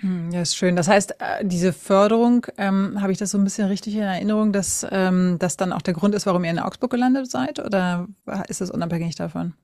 Hm, 0.00 0.30
ja, 0.32 0.42
ist 0.42 0.56
schön. 0.56 0.76
Das 0.76 0.88
heißt, 0.88 1.12
äh, 1.20 1.44
diese 1.44 1.72
Förderung, 1.72 2.46
ähm, 2.58 3.00
habe 3.00 3.12
ich 3.12 3.18
das 3.18 3.30
so 3.30 3.38
ein 3.38 3.44
bisschen 3.44 3.68
richtig 3.68 3.94
in 3.94 4.02
Erinnerung, 4.02 4.52
dass 4.52 4.86
ähm, 4.90 5.36
das 5.38 5.56
dann 5.56 5.72
auch 5.72 5.82
der 5.82 5.94
Grund 5.94 6.14
ist, 6.14 6.26
warum 6.26 6.44
ihr 6.44 6.50
in 6.50 6.58
Augsburg 6.58 6.90
gelandet 6.90 7.30
seid? 7.30 7.60
Oder 7.60 8.08
ist 8.48 8.60
das 8.60 8.70
unabhängig 8.70 9.14
davon? 9.14 9.54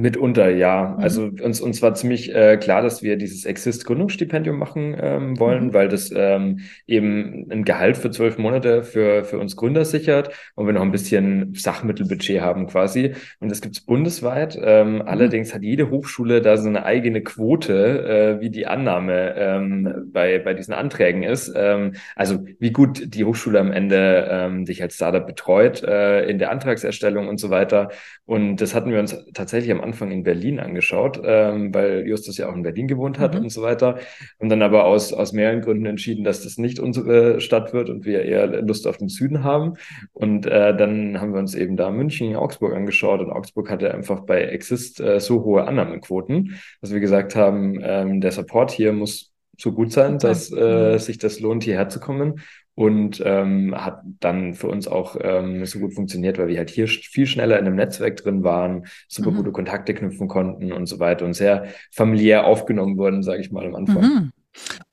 Mitunter, 0.00 0.50
ja. 0.50 0.94
Mhm. 0.96 1.02
Also 1.02 1.30
uns, 1.42 1.60
uns 1.60 1.82
war 1.82 1.94
ziemlich 1.94 2.34
äh, 2.34 2.56
klar, 2.56 2.82
dass 2.82 3.02
wir 3.02 3.16
dieses 3.16 3.44
Exist-Gründungsstipendium 3.44 4.58
machen 4.58 4.96
ähm, 5.00 5.38
wollen, 5.38 5.66
mhm. 5.66 5.74
weil 5.74 5.88
das 5.88 6.12
ähm, 6.14 6.60
eben 6.86 7.46
ein 7.50 7.64
Gehalt 7.64 7.96
für 7.96 8.10
zwölf 8.10 8.38
Monate 8.38 8.82
für, 8.82 9.24
für 9.24 9.38
uns 9.38 9.56
Gründer 9.56 9.84
sichert 9.84 10.30
und 10.54 10.66
wir 10.66 10.72
noch 10.72 10.82
ein 10.82 10.92
bisschen 10.92 11.54
Sachmittelbudget 11.54 12.40
haben 12.40 12.66
quasi. 12.66 13.14
Und 13.40 13.50
das 13.50 13.60
gibt's 13.60 13.80
bundesweit. 13.80 14.58
Ähm, 14.60 14.96
mhm. 14.96 15.02
Allerdings 15.02 15.54
hat 15.54 15.62
jede 15.62 15.90
Hochschule 15.90 16.42
da 16.42 16.56
so 16.56 16.68
eine 16.68 16.84
eigene 16.84 17.22
Quote, 17.22 18.38
äh, 18.38 18.40
wie 18.40 18.50
die 18.50 18.66
Annahme 18.66 19.34
ähm, 19.36 20.10
bei, 20.12 20.38
bei 20.38 20.54
diesen 20.54 20.74
Anträgen 20.74 21.22
ist. 21.22 21.52
Ähm, 21.56 21.92
also 22.14 22.44
wie 22.58 22.70
gut 22.70 23.14
die 23.14 23.24
Hochschule 23.24 23.60
am 23.60 23.72
Ende 23.72 24.28
ähm, 24.30 24.64
dich 24.64 24.82
als 24.82 24.96
Startup 24.96 25.26
betreut 25.26 25.82
äh, 25.82 26.26
in 26.28 26.38
der 26.38 26.50
Antragserstellung 26.50 27.28
und 27.28 27.38
so 27.38 27.50
weiter. 27.50 27.88
Und 28.24 28.56
das 28.56 28.74
hatten 28.74 28.90
wir 28.90 28.98
uns 28.98 29.16
tatsächlich 29.32 29.70
am 29.72 29.85
Anfang 29.86 30.10
in 30.10 30.22
Berlin 30.22 30.60
angeschaut, 30.60 31.20
ähm, 31.24 31.72
weil 31.74 32.06
Justus 32.06 32.36
ja 32.36 32.48
auch 32.48 32.54
in 32.54 32.62
Berlin 32.62 32.88
gewohnt 32.88 33.18
hat 33.18 33.34
mhm. 33.34 33.42
und 33.42 33.48
so 33.50 33.62
weiter. 33.62 33.98
Und 34.38 34.48
dann 34.48 34.62
aber 34.62 34.84
aus, 34.84 35.12
aus 35.12 35.32
mehreren 35.32 35.62
Gründen 35.62 35.86
entschieden, 35.86 36.24
dass 36.24 36.42
das 36.42 36.58
nicht 36.58 36.78
unsere 36.78 37.40
Stadt 37.40 37.72
wird 37.72 37.88
und 37.88 38.04
wir 38.04 38.22
eher 38.22 38.46
Lust 38.62 38.86
auf 38.86 38.98
den 38.98 39.08
Süden 39.08 39.44
haben. 39.44 39.74
Und 40.12 40.46
äh, 40.46 40.76
dann 40.76 41.20
haben 41.20 41.32
wir 41.32 41.40
uns 41.40 41.54
eben 41.54 41.76
da 41.76 41.90
München, 41.90 42.36
Augsburg 42.36 42.74
angeschaut 42.74 43.20
und 43.20 43.30
Augsburg 43.30 43.70
hatte 43.70 43.94
einfach 43.94 44.20
bei 44.20 44.42
Exist 44.42 45.00
äh, 45.00 45.20
so 45.20 45.44
hohe 45.44 45.66
Annahmequoten, 45.66 46.58
dass 46.80 46.92
wir 46.92 47.00
gesagt 47.00 47.36
haben, 47.36 47.78
ähm, 47.82 48.20
der 48.20 48.32
Support 48.32 48.70
hier 48.70 48.92
muss 48.92 49.32
so 49.58 49.72
gut 49.72 49.92
sein, 49.92 50.18
dass 50.18 50.52
äh, 50.52 50.92
mhm. 50.92 50.98
sich 50.98 51.18
das 51.18 51.40
lohnt, 51.40 51.64
hierher 51.64 51.88
zu 51.88 52.00
kommen 52.00 52.40
und 52.76 53.22
ähm, 53.24 53.74
hat 53.74 54.02
dann 54.20 54.52
für 54.54 54.68
uns 54.68 54.86
auch 54.86 55.16
ähm, 55.20 55.64
so 55.64 55.78
gut 55.80 55.94
funktioniert, 55.94 56.38
weil 56.38 56.48
wir 56.48 56.58
halt 56.58 56.68
hier 56.68 56.86
viel 56.86 57.26
schneller 57.26 57.58
in 57.58 57.66
einem 57.66 57.74
Netzwerk 57.74 58.18
drin 58.18 58.44
waren, 58.44 58.86
super 59.08 59.30
mhm. 59.30 59.36
gute 59.36 59.50
Kontakte 59.52 59.94
knüpfen 59.94 60.28
konnten 60.28 60.72
und 60.72 60.86
so 60.86 61.00
weiter 61.00 61.24
und 61.24 61.32
sehr 61.32 61.68
familiär 61.90 62.46
aufgenommen 62.46 62.98
wurden, 62.98 63.22
sage 63.22 63.40
ich 63.40 63.50
mal 63.50 63.66
am 63.66 63.74
Anfang. 63.74 64.02
Mhm. 64.02 64.32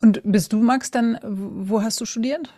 Und 0.02 0.22
bist 0.24 0.54
du, 0.54 0.62
Max, 0.62 0.92
dann, 0.92 1.20
wo 1.24 1.82
hast 1.82 2.00
du 2.00 2.06
studiert? 2.06 2.54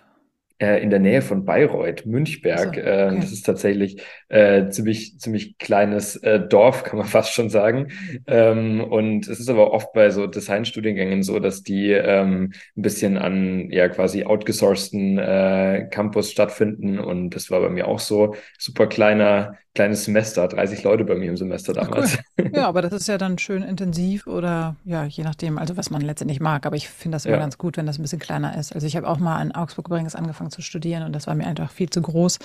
Äh, 0.57 0.81
in 0.81 0.89
der 0.89 0.99
Nähe 0.99 1.21
von 1.21 1.45
Bayreuth, 1.45 2.05
Münchberg. 2.05 2.77
Also, 2.77 2.79
okay. 2.79 3.15
äh, 3.15 3.19
das 3.19 3.31
ist 3.31 3.45
tatsächlich 3.45 4.01
äh, 4.29 4.69
ziemlich 4.69 5.19
ziemlich 5.19 5.57
kleines 5.57 6.15
äh, 6.17 6.39
Dorf, 6.39 6.83
kann 6.83 6.99
man 6.99 7.07
fast 7.07 7.33
schon 7.33 7.49
sagen. 7.49 7.91
Ähm, 8.27 8.81
und 8.81 9.27
es 9.27 9.39
ist 9.39 9.49
aber 9.49 9.71
oft 9.71 9.93
bei 9.93 10.09
so 10.09 10.27
Designstudiengängen 10.27 11.23
so, 11.23 11.39
dass 11.39 11.63
die 11.63 11.91
ähm, 11.91 12.53
ein 12.77 12.81
bisschen 12.81 13.17
an 13.17 13.69
ja 13.71 13.89
quasi 13.89 14.23
outgesourcten 14.23 15.17
äh, 15.17 15.87
Campus 15.91 16.31
stattfinden. 16.31 16.99
Und 16.99 17.31
das 17.31 17.51
war 17.51 17.59
bei 17.59 17.69
mir 17.69 17.87
auch 17.87 17.99
so 17.99 18.35
super 18.57 18.87
kleiner 18.87 19.57
kleines 19.75 20.05
Semester, 20.05 20.47
30 20.47 20.83
Leute 20.83 21.03
bei 21.03 21.15
mir 21.15 21.29
im 21.29 21.37
Semester 21.37 21.73
damals. 21.73 22.17
Cool. 22.39 22.51
Ja, 22.53 22.67
aber 22.67 22.81
das 22.81 22.93
ist 22.93 23.07
ja 23.07 23.17
dann 23.17 23.37
schön 23.37 23.61
intensiv 23.61 24.25
oder 24.25 24.77
ja, 24.85 25.03
je 25.03 25.23
nachdem, 25.23 25.57
also 25.57 25.77
was 25.77 25.89
man 25.89 26.01
letztendlich 26.01 26.39
mag. 26.39 26.65
Aber 26.65 26.77
ich 26.77 26.89
finde 26.89 27.17
das 27.17 27.25
immer 27.25 27.35
ja. 27.35 27.41
ganz 27.41 27.57
gut, 27.57 27.77
wenn 27.77 27.85
das 27.85 27.99
ein 27.99 28.01
bisschen 28.01 28.19
kleiner 28.19 28.57
ist. 28.57 28.73
Also 28.73 28.87
ich 28.87 28.95
habe 28.95 29.07
auch 29.07 29.19
mal 29.19 29.41
in 29.41 29.51
Augsburg 29.51 29.87
übrigens 29.87 30.15
angefangen 30.15 30.44
zu 30.51 30.61
studieren 30.61 31.03
und 31.03 31.13
das 31.13 31.27
war 31.27 31.35
mir 31.35 31.47
einfach 31.47 31.71
viel 31.71 31.89
zu 31.89 32.01
groß. 32.01 32.39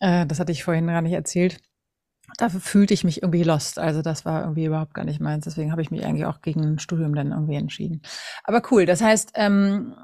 Äh, 0.00 0.26
das 0.26 0.40
hatte 0.40 0.52
ich 0.52 0.64
vorhin 0.64 0.86
gar 0.86 1.02
nicht 1.02 1.12
erzählt. 1.12 1.60
Da 2.38 2.48
fühlte 2.48 2.92
ich 2.92 3.04
mich 3.04 3.22
irgendwie 3.22 3.42
lost. 3.42 3.78
Also 3.78 4.02
das 4.02 4.24
war 4.24 4.42
irgendwie 4.42 4.66
überhaupt 4.66 4.94
gar 4.94 5.04
nicht 5.04 5.20
meins. 5.20 5.44
Deswegen 5.44 5.72
habe 5.72 5.82
ich 5.82 5.90
mich 5.90 6.04
eigentlich 6.04 6.26
auch 6.26 6.42
gegen 6.42 6.62
ein 6.62 6.78
Studium 6.78 7.14
dann 7.14 7.30
irgendwie 7.30 7.54
entschieden. 7.54 8.02
Aber 8.44 8.62
cool. 8.70 8.84
Das 8.84 9.00
heißt, 9.00 9.32
ähm, 9.34 9.94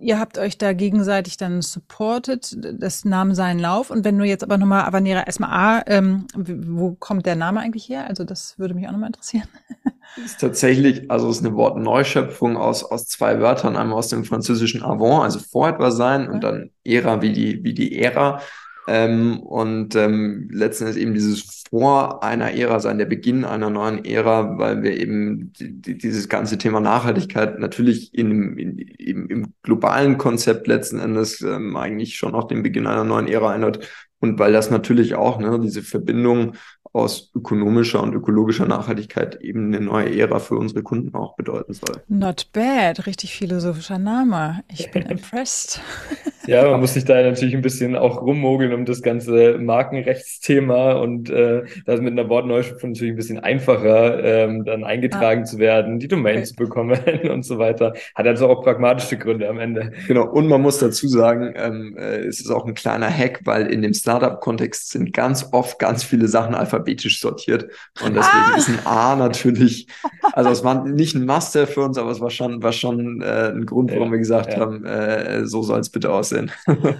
ihr 0.00 0.18
habt 0.18 0.38
euch 0.38 0.58
da 0.58 0.72
gegenseitig 0.72 1.36
dann 1.36 1.62
supported. 1.62 2.56
Das 2.80 3.04
nahm 3.04 3.34
seinen 3.34 3.60
Lauf. 3.60 3.90
Und 3.90 4.04
wenn 4.04 4.18
du 4.18 4.24
jetzt 4.24 4.42
aber 4.42 4.58
nochmal 4.58 4.84
Avanera 4.84 5.22
erstmal 5.22 5.50
A, 5.50 5.82
ähm, 5.86 6.26
wo 6.34 6.92
kommt 6.92 7.26
der 7.26 7.36
Name 7.36 7.60
eigentlich 7.60 7.88
her? 7.88 8.06
Also 8.08 8.24
das 8.24 8.58
würde 8.58 8.74
mich 8.74 8.88
auch 8.88 8.92
nochmal 8.92 9.08
interessieren. 9.08 9.48
ist 10.24 10.40
tatsächlich, 10.40 11.10
also 11.10 11.30
ist 11.30 11.44
eine 11.44 11.54
Wortneuschöpfung 11.54 12.56
aus, 12.56 12.84
aus 12.84 13.06
zwei 13.06 13.40
Wörtern, 13.40 13.76
einmal 13.76 13.98
aus 13.98 14.08
dem 14.08 14.24
französischen 14.24 14.82
avant, 14.82 15.22
also 15.22 15.38
vor 15.38 15.68
etwas 15.68 15.96
sein, 15.96 16.28
und 16.28 16.42
dann 16.42 16.70
Ära 16.84 17.22
wie 17.22 17.32
die, 17.32 17.62
wie 17.64 17.74
die 17.74 17.98
Ära. 17.98 18.40
Ähm, 18.88 19.40
und 19.40 19.94
ähm, 19.94 20.48
letzten 20.50 20.84
Endes 20.84 20.96
eben 20.96 21.14
dieses 21.14 21.62
Vor 21.70 22.22
einer 22.22 22.52
Ära 22.52 22.80
sein, 22.80 22.98
der 22.98 23.06
Beginn 23.06 23.44
einer 23.44 23.70
neuen 23.70 24.04
Ära, 24.04 24.58
weil 24.58 24.82
wir 24.82 24.98
eben 24.98 25.52
die, 25.52 25.80
die, 25.80 25.98
dieses 25.98 26.28
ganze 26.28 26.58
Thema 26.58 26.80
Nachhaltigkeit 26.80 27.58
natürlich 27.58 28.12
in, 28.14 28.58
in, 28.58 28.78
im, 28.78 29.26
im 29.28 29.54
globalen 29.62 30.18
Konzept 30.18 30.66
letzten 30.66 30.98
Endes 30.98 31.40
ähm, 31.42 31.76
eigentlich 31.76 32.16
schon 32.16 32.34
auch 32.34 32.48
den 32.48 32.62
Beginn 32.62 32.86
einer 32.86 33.04
neuen 33.04 33.28
Ära 33.28 33.50
einläutet. 33.50 33.88
Und 34.18 34.38
weil 34.38 34.52
das 34.52 34.70
natürlich 34.70 35.14
auch, 35.14 35.38
ne, 35.38 35.58
diese 35.60 35.82
Verbindung 35.82 36.54
aus 36.92 37.30
ökonomischer 37.34 38.02
und 38.02 38.14
ökologischer 38.14 38.66
Nachhaltigkeit 38.66 39.40
eben 39.40 39.74
eine 39.74 39.84
neue 39.84 40.14
Ära 40.16 40.38
für 40.38 40.56
unsere 40.56 40.82
Kunden 40.82 41.14
auch 41.14 41.36
bedeuten 41.36 41.72
soll. 41.72 42.02
Not 42.08 42.48
bad, 42.52 43.06
richtig 43.06 43.34
philosophischer 43.34 43.98
Name. 43.98 44.62
Ich 44.68 44.90
bin 44.90 45.02
impressed. 45.08 45.80
Ja, 46.46 46.68
man 46.70 46.80
muss 46.80 46.94
sich 46.94 47.04
da 47.04 47.22
natürlich 47.22 47.54
ein 47.54 47.62
bisschen 47.62 47.94
auch 47.94 48.20
rummogeln 48.20 48.72
um 48.72 48.84
das 48.84 49.02
ganze 49.02 49.58
Markenrechtsthema 49.58 50.92
und 50.92 51.30
äh, 51.30 51.62
das 51.86 52.00
mit 52.00 52.12
einer 52.12 52.28
Wortneuschöpfung 52.28 52.90
natürlich 52.90 53.12
ein 53.12 53.16
bisschen 53.16 53.38
einfacher, 53.38 54.22
ähm, 54.24 54.64
dann 54.64 54.84
eingetragen 54.84 55.42
ah. 55.42 55.44
zu 55.44 55.58
werden, 55.58 55.98
die 55.98 56.08
Domain 56.08 56.38
okay. 56.38 56.44
zu 56.44 56.56
bekommen 56.56 56.98
und 57.30 57.44
so 57.44 57.58
weiter. 57.58 57.94
Hat 58.14 58.26
also 58.26 58.48
auch 58.48 58.62
pragmatische 58.62 59.16
Gründe 59.18 59.48
am 59.48 59.58
Ende. 59.58 59.92
Genau, 60.08 60.26
und 60.26 60.48
man 60.48 60.60
muss 60.60 60.78
dazu 60.78 61.06
sagen, 61.06 61.54
ähm, 61.56 61.96
äh, 61.96 62.18
es 62.18 62.40
ist 62.40 62.50
auch 62.50 62.66
ein 62.66 62.74
kleiner 62.74 63.10
Hack, 63.10 63.40
weil 63.44 63.66
in 63.66 63.82
dem 63.82 63.94
Startup-Kontext 63.94 64.90
sind 64.90 65.12
ganz 65.12 65.48
oft 65.52 65.78
ganz 65.78 66.02
viele 66.02 66.26
Sachen 66.26 66.54
alphabetisch 66.54 67.20
sortiert 67.20 67.64
und 68.04 68.16
deswegen 68.16 68.52
ah. 68.52 68.56
ist 68.56 68.68
ein 68.68 68.78
A 68.84 69.16
natürlich, 69.16 69.86
also 70.32 70.50
es 70.50 70.64
war 70.64 70.84
nicht 70.84 71.14
ein 71.14 71.24
Master 71.24 71.66
für 71.66 71.82
uns, 71.82 71.98
aber 71.98 72.10
es 72.10 72.20
war 72.20 72.30
schon, 72.30 72.62
war 72.62 72.72
schon 72.72 73.22
äh, 73.22 73.52
ein 73.54 73.64
Grund, 73.66 73.92
warum 73.92 74.06
ja, 74.06 74.12
wir 74.12 74.18
gesagt 74.18 74.54
ja. 74.54 74.60
haben, 74.60 74.84
äh, 74.84 75.46
so 75.46 75.62
soll 75.62 75.80
es 75.80 75.90
bitte 75.90 76.10
aussehen 76.10 76.31
aussehen. 76.32 76.50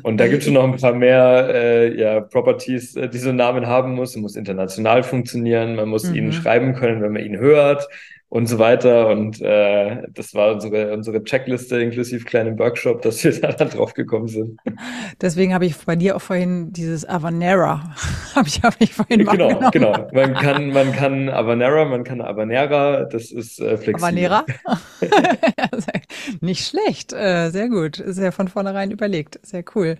Und 0.02 0.18
da 0.18 0.28
gibt 0.28 0.38
es 0.38 0.44
schon 0.44 0.54
noch 0.54 0.64
ein 0.64 0.76
paar 0.76 0.94
mehr 0.94 1.48
äh, 1.52 1.98
ja, 1.98 2.20
Properties, 2.20 2.96
äh, 2.96 3.08
die 3.08 3.18
so 3.18 3.30
einen 3.30 3.38
Namen 3.38 3.66
haben 3.66 3.94
muss. 3.94 4.10
Es 4.10 4.16
muss 4.16 4.36
international 4.36 5.02
funktionieren, 5.02 5.76
man 5.76 5.88
muss 5.88 6.04
mhm. 6.04 6.14
ihnen 6.14 6.32
schreiben 6.32 6.74
können, 6.74 7.02
wenn 7.02 7.12
man 7.12 7.24
ihn 7.24 7.38
hört 7.38 7.88
und 8.32 8.46
so 8.46 8.58
weiter. 8.58 9.08
Und 9.08 9.42
äh, 9.42 10.04
das 10.14 10.32
war 10.32 10.54
unsere, 10.54 10.94
unsere 10.94 11.22
Checkliste 11.22 11.82
inklusive 11.82 12.24
kleinen 12.24 12.58
Workshop, 12.58 13.02
dass 13.02 13.22
wir 13.22 13.30
da 13.40 13.52
dann 13.52 13.68
drauf 13.68 13.92
gekommen 13.92 14.26
sind. 14.26 14.58
Deswegen 15.20 15.52
habe 15.52 15.66
ich 15.66 15.76
bei 15.76 15.96
dir 15.96 16.16
auch 16.16 16.22
vorhin 16.22 16.72
dieses 16.72 17.06
Avanera, 17.06 17.94
habe 18.34 18.48
ich, 18.48 18.62
hab 18.62 18.74
ich 18.78 18.94
vorhin 18.94 19.26
Genau, 19.26 19.70
genau. 19.70 20.08
Man 20.14 20.32
kann, 20.32 20.70
man 20.70 20.92
kann 20.92 21.28
Avanera, 21.28 21.84
man 21.84 22.04
kann 22.04 22.22
Avanera, 22.22 23.04
das 23.04 23.30
ist 23.32 23.60
äh, 23.60 23.76
flexibel. 23.76 24.02
Avanera? 24.02 24.46
Nicht 26.40 26.66
schlecht, 26.66 27.12
äh, 27.12 27.50
sehr 27.50 27.68
gut. 27.68 27.98
Ist 27.98 28.18
ja 28.18 28.30
von 28.30 28.48
vornherein 28.48 28.90
überlegt. 28.92 29.40
Sehr 29.42 29.62
cool. 29.74 29.98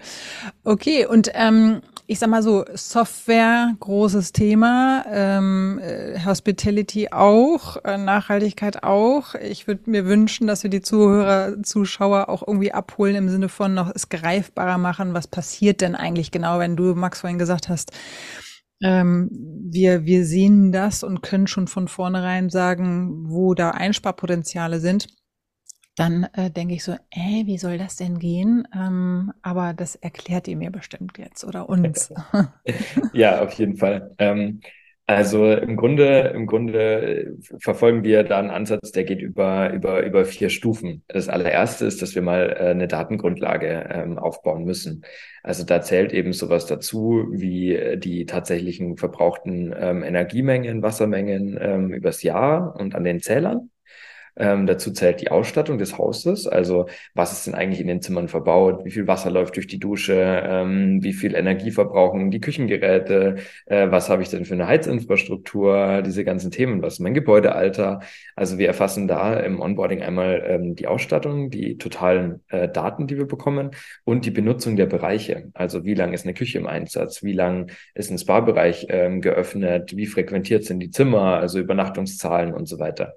Okay, 0.65 1.05
und 1.05 1.31
ähm, 1.35 1.83
ich 2.13 2.19
sag 2.19 2.29
mal 2.29 2.43
so, 2.43 2.67
Software, 2.75 3.75
großes 3.81 4.33
Thema, 4.33 5.05
ähm, 5.11 5.81
äh, 5.83 6.23
Hospitality 6.23 7.09
auch, 7.11 7.83
äh, 7.85 7.97
Nachhaltigkeit 7.97 8.83
auch. 8.83 9.35
Ich 9.35 9.67
würde 9.67 9.91
mir 9.91 10.05
wünschen, 10.05 10.47
dass 10.47 10.63
wir 10.63 10.69
die 10.69 10.83
Zuhörer, 10.83 11.63
Zuschauer 11.63 12.29
auch 12.29 12.47
irgendwie 12.47 12.73
abholen 12.73 13.17
im 13.17 13.31
Sinne 13.31 13.49
von 13.49 13.73
noch 13.73 13.91
es 13.95 14.11
greifbarer 14.11 14.77
machen. 14.77 15.15
Was 15.15 15.27
passiert 15.27 15.81
denn 15.81 15.95
eigentlich 15.95 16.31
genau, 16.31 16.59
wenn 16.59 16.77
du, 16.77 16.95
Max, 16.95 17.21
vorhin 17.21 17.39
gesagt 17.39 17.71
hast, 17.71 17.93
ähm, 18.83 19.31
wir, 19.33 20.05
wir 20.05 20.27
sehen 20.27 20.71
das 20.71 21.05
und 21.05 21.23
können 21.23 21.47
schon 21.47 21.67
von 21.67 21.89
vornherein 21.89 22.51
sagen, 22.51 23.31
wo 23.31 23.55
da 23.55 23.71
Einsparpotenziale 23.71 24.81
sind 24.81 25.09
dann 25.95 26.27
äh, 26.35 26.51
denke 26.51 26.75
ich 26.75 26.85
so, 26.85 26.93
äh, 26.93 27.45
wie 27.45 27.59
soll 27.59 27.79
das 27.79 27.97
denn 27.97 28.19
gehen? 28.19 28.67
Ähm, 28.75 29.33
aber 29.43 29.75
das 29.75 29.97
erklärt 29.97 30.49
ihr 30.49 30.57
mir 30.57 30.71
bestimmt 30.71 31.19
jetzt 31.19 31.45
oder 31.45 31.69
uns. 31.69 32.13
ja, 33.13 33.43
auf 33.43 33.53
jeden 33.55 33.77
Fall. 33.77 34.15
Ähm, 34.19 34.61
also 35.07 35.53
im 35.53 35.77
Grunde, 35.77 36.33
im 36.35 36.47
Grunde 36.47 37.37
verfolgen 37.59 38.05
wir 38.05 38.23
da 38.23 38.39
einen 38.39 38.51
Ansatz, 38.51 38.93
der 38.93 39.05
geht 39.05 39.21
über, 39.21 39.73
über, 39.73 40.03
über 40.07 40.25
vier 40.25 40.49
Stufen. 40.49 41.03
Das 41.09 41.29
allererste 41.29 41.85
ist, 41.85 42.01
dass 42.01 42.15
wir 42.15 42.23
mal 42.23 42.51
äh, 42.51 42.71
eine 42.71 42.87
Datengrundlage 42.87 43.91
ähm, 43.93 44.19
aufbauen 44.19 44.65
müssen. 44.65 45.05
Also 45.43 45.65
da 45.65 45.83
zählt 45.83 46.13
eben 46.13 46.33
sowas 46.33 46.67
dazu, 46.67 47.27
wie 47.33 47.75
äh, 47.75 47.99
die 47.99 48.27
tatsächlichen 48.27 48.97
verbrauchten 48.97 49.75
ähm, 49.77 50.05
Energiemengen, 50.05 50.83
Wassermengen 50.83 51.59
ähm, 51.61 51.93
übers 51.93 52.23
Jahr 52.23 52.77
und 52.77 52.95
an 52.95 53.05
den 53.05 53.21
Zählern. 53.21 53.72
Ähm, 54.37 54.67
dazu 54.67 54.93
zählt 54.93 55.21
die 55.21 55.31
Ausstattung 55.31 55.79
des 55.79 55.99
Hauses, 55.99 56.47
also 56.47 56.87
was 57.15 57.33
ist 57.33 57.47
denn 57.47 57.55
eigentlich 57.55 57.81
in 57.81 57.87
den 57.87 58.01
Zimmern 58.01 58.29
verbaut, 58.29 58.85
wie 58.85 58.91
viel 58.91 59.07
Wasser 59.07 59.31
läuft 59.31 59.57
durch 59.57 59.67
die 59.67 59.79
Dusche, 59.79 60.43
ähm, 60.45 61.03
wie 61.03 61.13
viel 61.13 61.35
Energie 61.35 61.71
verbrauchen 61.71 62.31
die 62.31 62.41
Küchengeräte, 62.41 63.37
äh, 63.67 63.91
was 63.91 64.09
habe 64.09 64.23
ich 64.23 64.31
denn 64.31 64.47
für 64.47 64.55
eine 64.55 64.67
Heizinfrastruktur, 64.69 66.03
diese 66.03 66.25
ganzen 66.25 66.51
Themen, 66.51 66.81
was 66.83 66.95
ist 66.95 67.01
mein 67.01 67.15
Gebäudealter. 67.15 68.01
Also 68.35 68.57
wir 68.57 68.69
erfassen 68.69 69.07
da 69.07 69.35
im 69.35 69.61
Onboarding 69.61 70.03
einmal 70.03 70.43
ähm, 70.47 70.77
die 70.77 70.87
Ausstattung, 70.87 71.51
die 71.51 71.77
totalen 71.77 72.43
äh, 72.49 72.69
Daten, 72.69 73.07
die 73.07 73.19
wir 73.19 73.27
bekommen 73.27 73.73
und 74.05 74.25
die 74.25 74.31
Benutzung 74.31 74.77
der 74.77 74.87
Bereiche. 74.87 75.51
Also 75.55 75.85
wie 75.85 75.95
lang 75.95 76.15
ist 76.15 76.25
eine 76.25 76.35
Küche 76.35 76.59
im 76.59 76.67
Einsatz, 76.67 77.23
wie 77.23 77.35
lang 77.35 77.71
ist 77.95 78.11
ein 78.11 78.19
Spa-Bereich 78.19 78.87
ähm, 78.89 79.21
geöffnet, 79.21 79.97
wie 79.97 80.07
frequentiert 80.07 80.65
sind 80.65 80.81
die 80.81 80.91
Zimmer, 80.91 81.37
also 81.37 81.59
Übernachtungszahlen 81.59 82.55
und 82.55 82.67
so 82.67 82.79
weiter. 82.79 83.17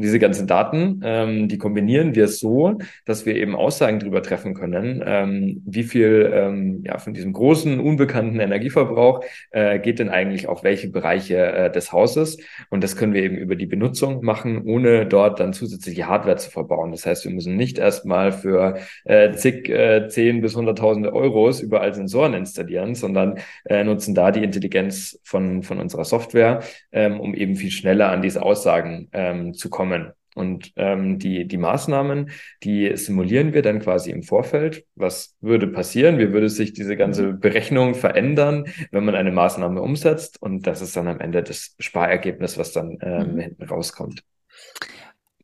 Und 0.00 0.04
diese 0.04 0.18
ganzen 0.18 0.46
Daten, 0.46 1.02
ähm, 1.04 1.48
die 1.48 1.58
kombinieren 1.58 2.14
wir 2.14 2.26
so, 2.26 2.78
dass 3.04 3.26
wir 3.26 3.36
eben 3.36 3.54
Aussagen 3.54 3.98
darüber 4.00 4.22
treffen 4.22 4.54
können, 4.54 5.04
ähm, 5.04 5.62
wie 5.66 5.82
viel 5.82 6.32
ähm, 6.32 6.82
ja, 6.86 6.96
von 6.96 7.12
diesem 7.12 7.34
großen, 7.34 7.78
unbekannten 7.78 8.40
Energieverbrauch 8.40 9.22
äh, 9.50 9.78
geht 9.78 9.98
denn 9.98 10.08
eigentlich 10.08 10.48
auf 10.48 10.64
welche 10.64 10.88
Bereiche 10.88 11.36
äh, 11.36 11.70
des 11.70 11.92
Hauses. 11.92 12.38
Und 12.70 12.82
das 12.82 12.96
können 12.96 13.12
wir 13.12 13.22
eben 13.22 13.36
über 13.36 13.56
die 13.56 13.66
Benutzung 13.66 14.24
machen, 14.24 14.62
ohne 14.64 15.04
dort 15.04 15.38
dann 15.38 15.52
zusätzliche 15.52 16.06
Hardware 16.06 16.38
zu 16.38 16.50
verbauen. 16.50 16.92
Das 16.92 17.04
heißt, 17.04 17.26
wir 17.26 17.32
müssen 17.32 17.56
nicht 17.56 17.76
erstmal 17.76 18.32
für 18.32 18.78
äh, 19.04 19.32
zig, 19.32 19.68
äh, 19.68 20.08
10 20.08 20.40
bis 20.40 20.56
100.000 20.56 21.12
Euros 21.12 21.60
überall 21.60 21.92
Sensoren 21.92 22.32
installieren, 22.32 22.94
sondern 22.94 23.34
äh, 23.66 23.84
nutzen 23.84 24.14
da 24.14 24.30
die 24.30 24.42
Intelligenz 24.42 25.20
von, 25.24 25.62
von 25.62 25.78
unserer 25.78 26.06
Software, 26.06 26.60
ähm, 26.90 27.20
um 27.20 27.34
eben 27.34 27.54
viel 27.54 27.70
schneller 27.70 28.08
an 28.08 28.22
diese 28.22 28.42
Aussagen 28.42 29.10
ähm, 29.12 29.52
zu 29.52 29.68
kommen 29.68 29.89
kommen. 29.90 30.12
Und 30.36 30.72
ähm, 30.76 31.18
die, 31.18 31.48
die 31.48 31.56
Maßnahmen, 31.56 32.30
die 32.62 32.96
simulieren 32.96 33.52
wir 33.52 33.62
dann 33.62 33.80
quasi 33.80 34.12
im 34.12 34.22
Vorfeld. 34.22 34.84
Was 34.94 35.34
würde 35.40 35.66
passieren? 35.66 36.18
Wie 36.18 36.32
würde 36.32 36.48
sich 36.48 36.72
diese 36.72 36.96
ganze 36.96 37.32
mhm. 37.32 37.40
Berechnung 37.40 37.96
verändern, 37.96 38.66
wenn 38.92 39.04
man 39.04 39.16
eine 39.16 39.32
Maßnahme 39.32 39.82
umsetzt? 39.82 40.40
Und 40.40 40.68
das 40.68 40.82
ist 40.82 40.96
dann 40.96 41.08
am 41.08 41.18
Ende 41.18 41.42
das 41.42 41.74
Sparergebnis, 41.80 42.58
was 42.58 42.72
dann 42.72 42.96
ähm, 43.02 43.34
mhm. 43.34 43.38
hinten 43.40 43.64
rauskommt. 43.64 44.22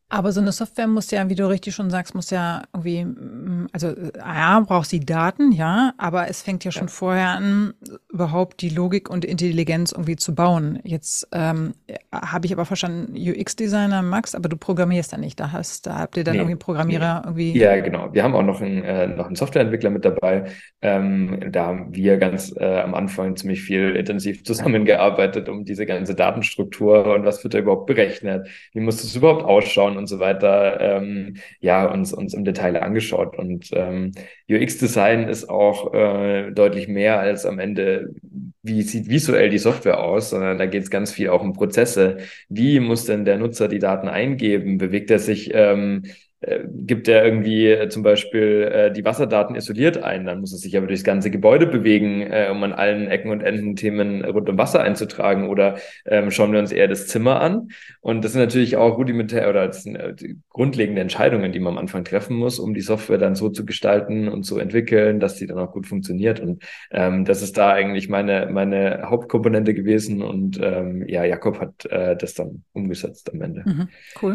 Aber 0.09 0.31
so 0.31 0.41
eine 0.41 0.53
Software 0.53 0.87
muss 0.87 1.11
ja, 1.11 1.29
wie 1.29 1.35
du 1.35 1.49
richtig 1.49 1.75
schon 1.75 1.91
sagst, 1.91 2.15
muss 2.15 2.31
ja 2.31 2.63
irgendwie, 2.73 3.05
mm, 3.05 3.67
also 3.73 3.93
ja, 4.17 4.61
braucht 4.61 4.89
sie 4.89 5.01
Daten, 5.01 5.51
ja, 5.51 5.95
aber 5.99 6.31
es 6.31 6.43
fängt 6.43 6.65
ja 6.65 6.71
schon 6.71 6.87
ja. 6.87 6.93
vorher 6.93 7.29
an, 7.31 7.75
überhaupt 8.13 8.61
die 8.61 8.69
Logik 8.69 9.11
und 9.11 9.25
Intelligenz 9.25 9.91
irgendwie 9.91 10.15
zu 10.15 10.33
bauen. 10.33 10.79
Jetzt 10.85 11.27
ähm, 11.33 11.75
habe 12.13 12.47
ich 12.47 12.53
aber 12.53 12.65
verstanden, 12.65 13.17
UX-Designer 13.17 14.03
Max, 14.03 14.37
aber 14.37 14.49
du 14.49 14.57
programmierst 14.57 15.13
da 15.13 15.17
nicht. 15.17 15.41
Da 15.41 15.51
hast, 15.51 15.89
da 15.89 15.99
habt 15.99 16.17
ihr 16.17 16.23
dann 16.23 16.35
nee, 16.35 16.39
irgendwie 16.39 16.53
einen 16.53 16.61
Programmierer 16.61 17.15
nee. 17.15 17.27
irgendwie. 17.27 17.59
Ja, 17.59 17.81
genau. 17.81 18.13
Wir 18.13 18.23
haben 18.23 18.37
auch 18.37 18.45
noch 18.45 18.61
einen, 18.61 18.85
äh, 18.85 19.09
noch 19.09 19.27
einen 19.27 19.35
Softwareentwickler 19.35 19.91
mit 19.91 20.05
dabei. 20.05 20.45
Ähm, 20.83 21.51
da 21.51 21.67
haben 21.67 21.95
wir 21.97 22.17
ganz 22.19 22.55
äh, 22.57 22.81
am 22.81 22.95
Anfang 22.95 23.35
ziemlich 23.35 23.63
viel 23.63 23.97
intensiv 23.97 24.45
zusammengearbeitet, 24.45 25.49
um 25.49 25.65
diese 25.65 25.85
ganze 25.85 26.15
Datenstruktur 26.15 27.13
und 27.13 27.25
was 27.25 27.43
wird 27.43 27.55
da 27.55 27.59
überhaupt 27.59 27.87
berechnet, 27.87 28.49
wie 28.73 28.81
muss 28.81 29.03
das 29.03 29.17
überhaupt 29.17 29.43
ausschauen 29.43 29.96
und 29.97 30.07
so 30.07 30.19
weiter, 30.19 30.81
ähm, 30.81 31.37
ja, 31.61 31.87
uns, 31.87 32.13
uns 32.13 32.35
im 32.35 32.45
Detail 32.45 32.77
angeschaut. 32.83 33.39
Und 33.39 33.71
ähm, 33.73 34.13
UX-Design 34.51 35.29
ist 35.29 35.49
auch 35.49 35.93
äh, 35.95 36.51
deutlich 36.53 36.89
mehr 36.89 37.21
als 37.21 37.47
am 37.47 37.59
Ende, 37.59 38.15
wie 38.63 38.83
sieht 38.83 39.09
visuell 39.09 39.51
die 39.51 39.59
Software 39.59 40.03
aus, 40.03 40.31
sondern 40.31 40.59
da 40.59 40.67
geht 40.67 40.83
es 40.83 40.91
ganz 40.91 41.13
viel 41.13 41.29
auch 41.31 41.43
um 41.43 41.53
Prozesse. 41.53 42.19
Wie 42.49 42.81
muss 42.81 43.05
denn 43.05 43.25
der 43.25 43.39
Nutzer 43.39 43.69
die 43.69 43.79
Daten 43.79 44.09
eingeben? 44.09 44.79
Bewegt 44.79 45.11
er 45.11 45.19
sich 45.19 45.51
ähm, 45.55 46.05
äh, 46.41 46.61
gibt 46.69 47.09
er 47.09 47.25
irgendwie 47.25 47.69
äh, 47.69 47.89
zum 47.89 48.03
Beispiel 48.03 48.71
äh, 48.71 48.93
die 48.93 49.05
Wasserdaten 49.05 49.57
isoliert 49.57 50.03
ein, 50.03 50.27
dann 50.27 50.41
muss 50.41 50.53
es 50.53 50.61
sich 50.61 50.77
aber 50.77 50.87
durchs 50.87 51.03
ganze 51.03 51.31
Gebäude 51.31 51.67
bewegen, 51.67 52.21
äh, 52.23 52.49
um 52.51 52.63
an 52.63 52.73
allen 52.73 53.09
Ecken 53.09 53.31
und 53.31 53.41
Enden 53.41 53.75
Themen 53.75 54.25
rund 54.25 54.49
um 54.49 54.59
Wasser 54.59 54.83
einzutragen. 54.83 55.49
Oder 55.49 55.77
ähm, 56.05 56.31
schauen 56.31 56.53
wir 56.53 56.59
uns 56.59 56.73
eher 56.73 56.89
das 56.89 57.07
Zimmer 57.07 57.41
an. 57.41 57.69
Und 58.01 58.23
das 58.23 58.33
sind 58.33 58.43
natürlich 58.43 58.77
auch 58.77 58.99
rudimentär 58.99 59.49
oder 59.49 59.67
das 59.67 59.85
sind, 59.85 59.97
äh, 59.97 60.15
grundlegende 60.51 61.01
Entscheidungen, 61.01 61.53
die 61.53 61.61
man 61.61 61.75
am 61.75 61.79
Anfang 61.79 62.05
treffen 62.05 62.37
muss, 62.37 62.59
um 62.59 62.75
die 62.75 62.83
Software 62.83 63.19
dann 63.19 63.35
so 63.35 63.49
zu 63.49 63.65
gestalten 63.65 64.29
und 64.29 64.43
zu 64.43 64.59
entwickeln, 64.59 65.21
dass 65.21 65.37
die 65.37 65.47
dann 65.47 65.59
auch 65.59 65.73
gut 65.73 65.87
funktioniert. 65.87 66.41
Und 66.41 66.63
ähm, 66.91 67.25
das 67.25 67.43
ist 67.43 67.57
da 67.57 67.73
eigentlich 67.73 68.09
meine, 68.09 68.49
meine 68.51 69.05
Hauptkomponente 69.07 69.73
gewesen. 69.73 70.23
Und 70.23 70.61
ähm, 70.63 71.07
ja, 71.09 71.25
Jakob 71.25 71.61
hat 71.61 71.87
äh, 71.87 72.15
das 72.15 72.35
dann 72.35 72.63
umgesetzt 72.73 73.33
am 73.33 73.41
Ende. 73.41 73.63
Mhm, 73.65 73.89
cool. 74.21 74.35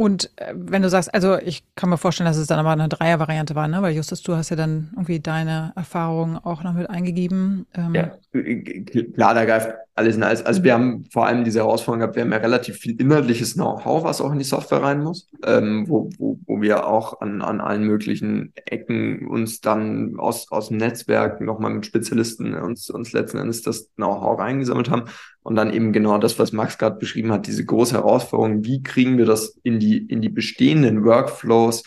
Und 0.00 0.30
äh, 0.36 0.54
wenn 0.56 0.80
du 0.80 0.88
sagst, 0.88 1.12
also 1.12 1.36
ich 1.36 1.62
kann 1.74 1.90
mir 1.90 1.98
vorstellen, 1.98 2.26
dass 2.26 2.38
es 2.38 2.46
dann 2.46 2.58
aber 2.58 2.70
eine 2.70 2.88
Dreier-Variante 2.88 3.54
war, 3.54 3.68
ne? 3.68 3.82
Weil 3.82 3.94
Justus, 3.94 4.22
du 4.22 4.34
hast 4.34 4.48
ja 4.48 4.56
dann 4.56 4.88
irgendwie 4.92 5.20
deine 5.20 5.74
Erfahrungen 5.76 6.38
auch 6.38 6.62
noch 6.62 6.72
mit 6.72 6.88
eingegeben. 6.88 7.66
Ähm 7.74 7.94
ja, 7.94 8.10
klar, 9.12 9.34
da 9.34 9.44
greift 9.44 9.74
alles 9.94 10.16
in 10.16 10.22
alles. 10.22 10.42
Also 10.46 10.64
wir 10.64 10.72
haben 10.72 11.04
vor 11.12 11.26
allem 11.26 11.44
diese 11.44 11.58
Herausforderung 11.58 12.00
gehabt, 12.00 12.16
wir 12.16 12.22
haben 12.22 12.32
ja 12.32 12.38
relativ 12.38 12.78
viel 12.78 12.98
inhaltliches 12.98 13.52
Know-how, 13.54 14.02
was 14.02 14.22
auch 14.22 14.32
in 14.32 14.38
die 14.38 14.44
Software 14.44 14.82
rein 14.82 15.02
muss, 15.02 15.28
ähm, 15.44 15.84
wo, 15.86 16.08
wo, 16.16 16.38
wo 16.46 16.62
wir 16.62 16.86
auch 16.86 17.20
an, 17.20 17.42
an 17.42 17.60
allen 17.60 17.84
möglichen 17.84 18.54
Ecken 18.64 19.28
uns 19.28 19.60
dann 19.60 20.18
aus, 20.18 20.50
aus 20.50 20.68
dem 20.68 20.78
Netzwerk 20.78 21.42
nochmal 21.42 21.74
mit 21.74 21.84
Spezialisten 21.84 22.54
uns, 22.54 22.88
uns 22.88 23.12
letzten 23.12 23.36
Endes 23.36 23.60
das 23.60 23.90
Know-how 23.96 24.38
reingesammelt 24.38 24.88
haben. 24.88 25.10
Und 25.42 25.56
dann 25.56 25.72
eben 25.72 25.92
genau 25.92 26.18
das, 26.18 26.38
was 26.38 26.52
Max 26.52 26.76
gerade 26.76 26.98
beschrieben 26.98 27.32
hat, 27.32 27.46
diese 27.46 27.64
große 27.64 27.94
Herausforderung, 27.94 28.64
wie 28.64 28.82
kriegen 28.82 29.16
wir 29.16 29.24
das 29.24 29.58
in 29.62 29.78
die, 29.78 29.98
in 29.98 30.20
die 30.20 30.28
bestehenden 30.28 31.04
Workflows 31.04 31.82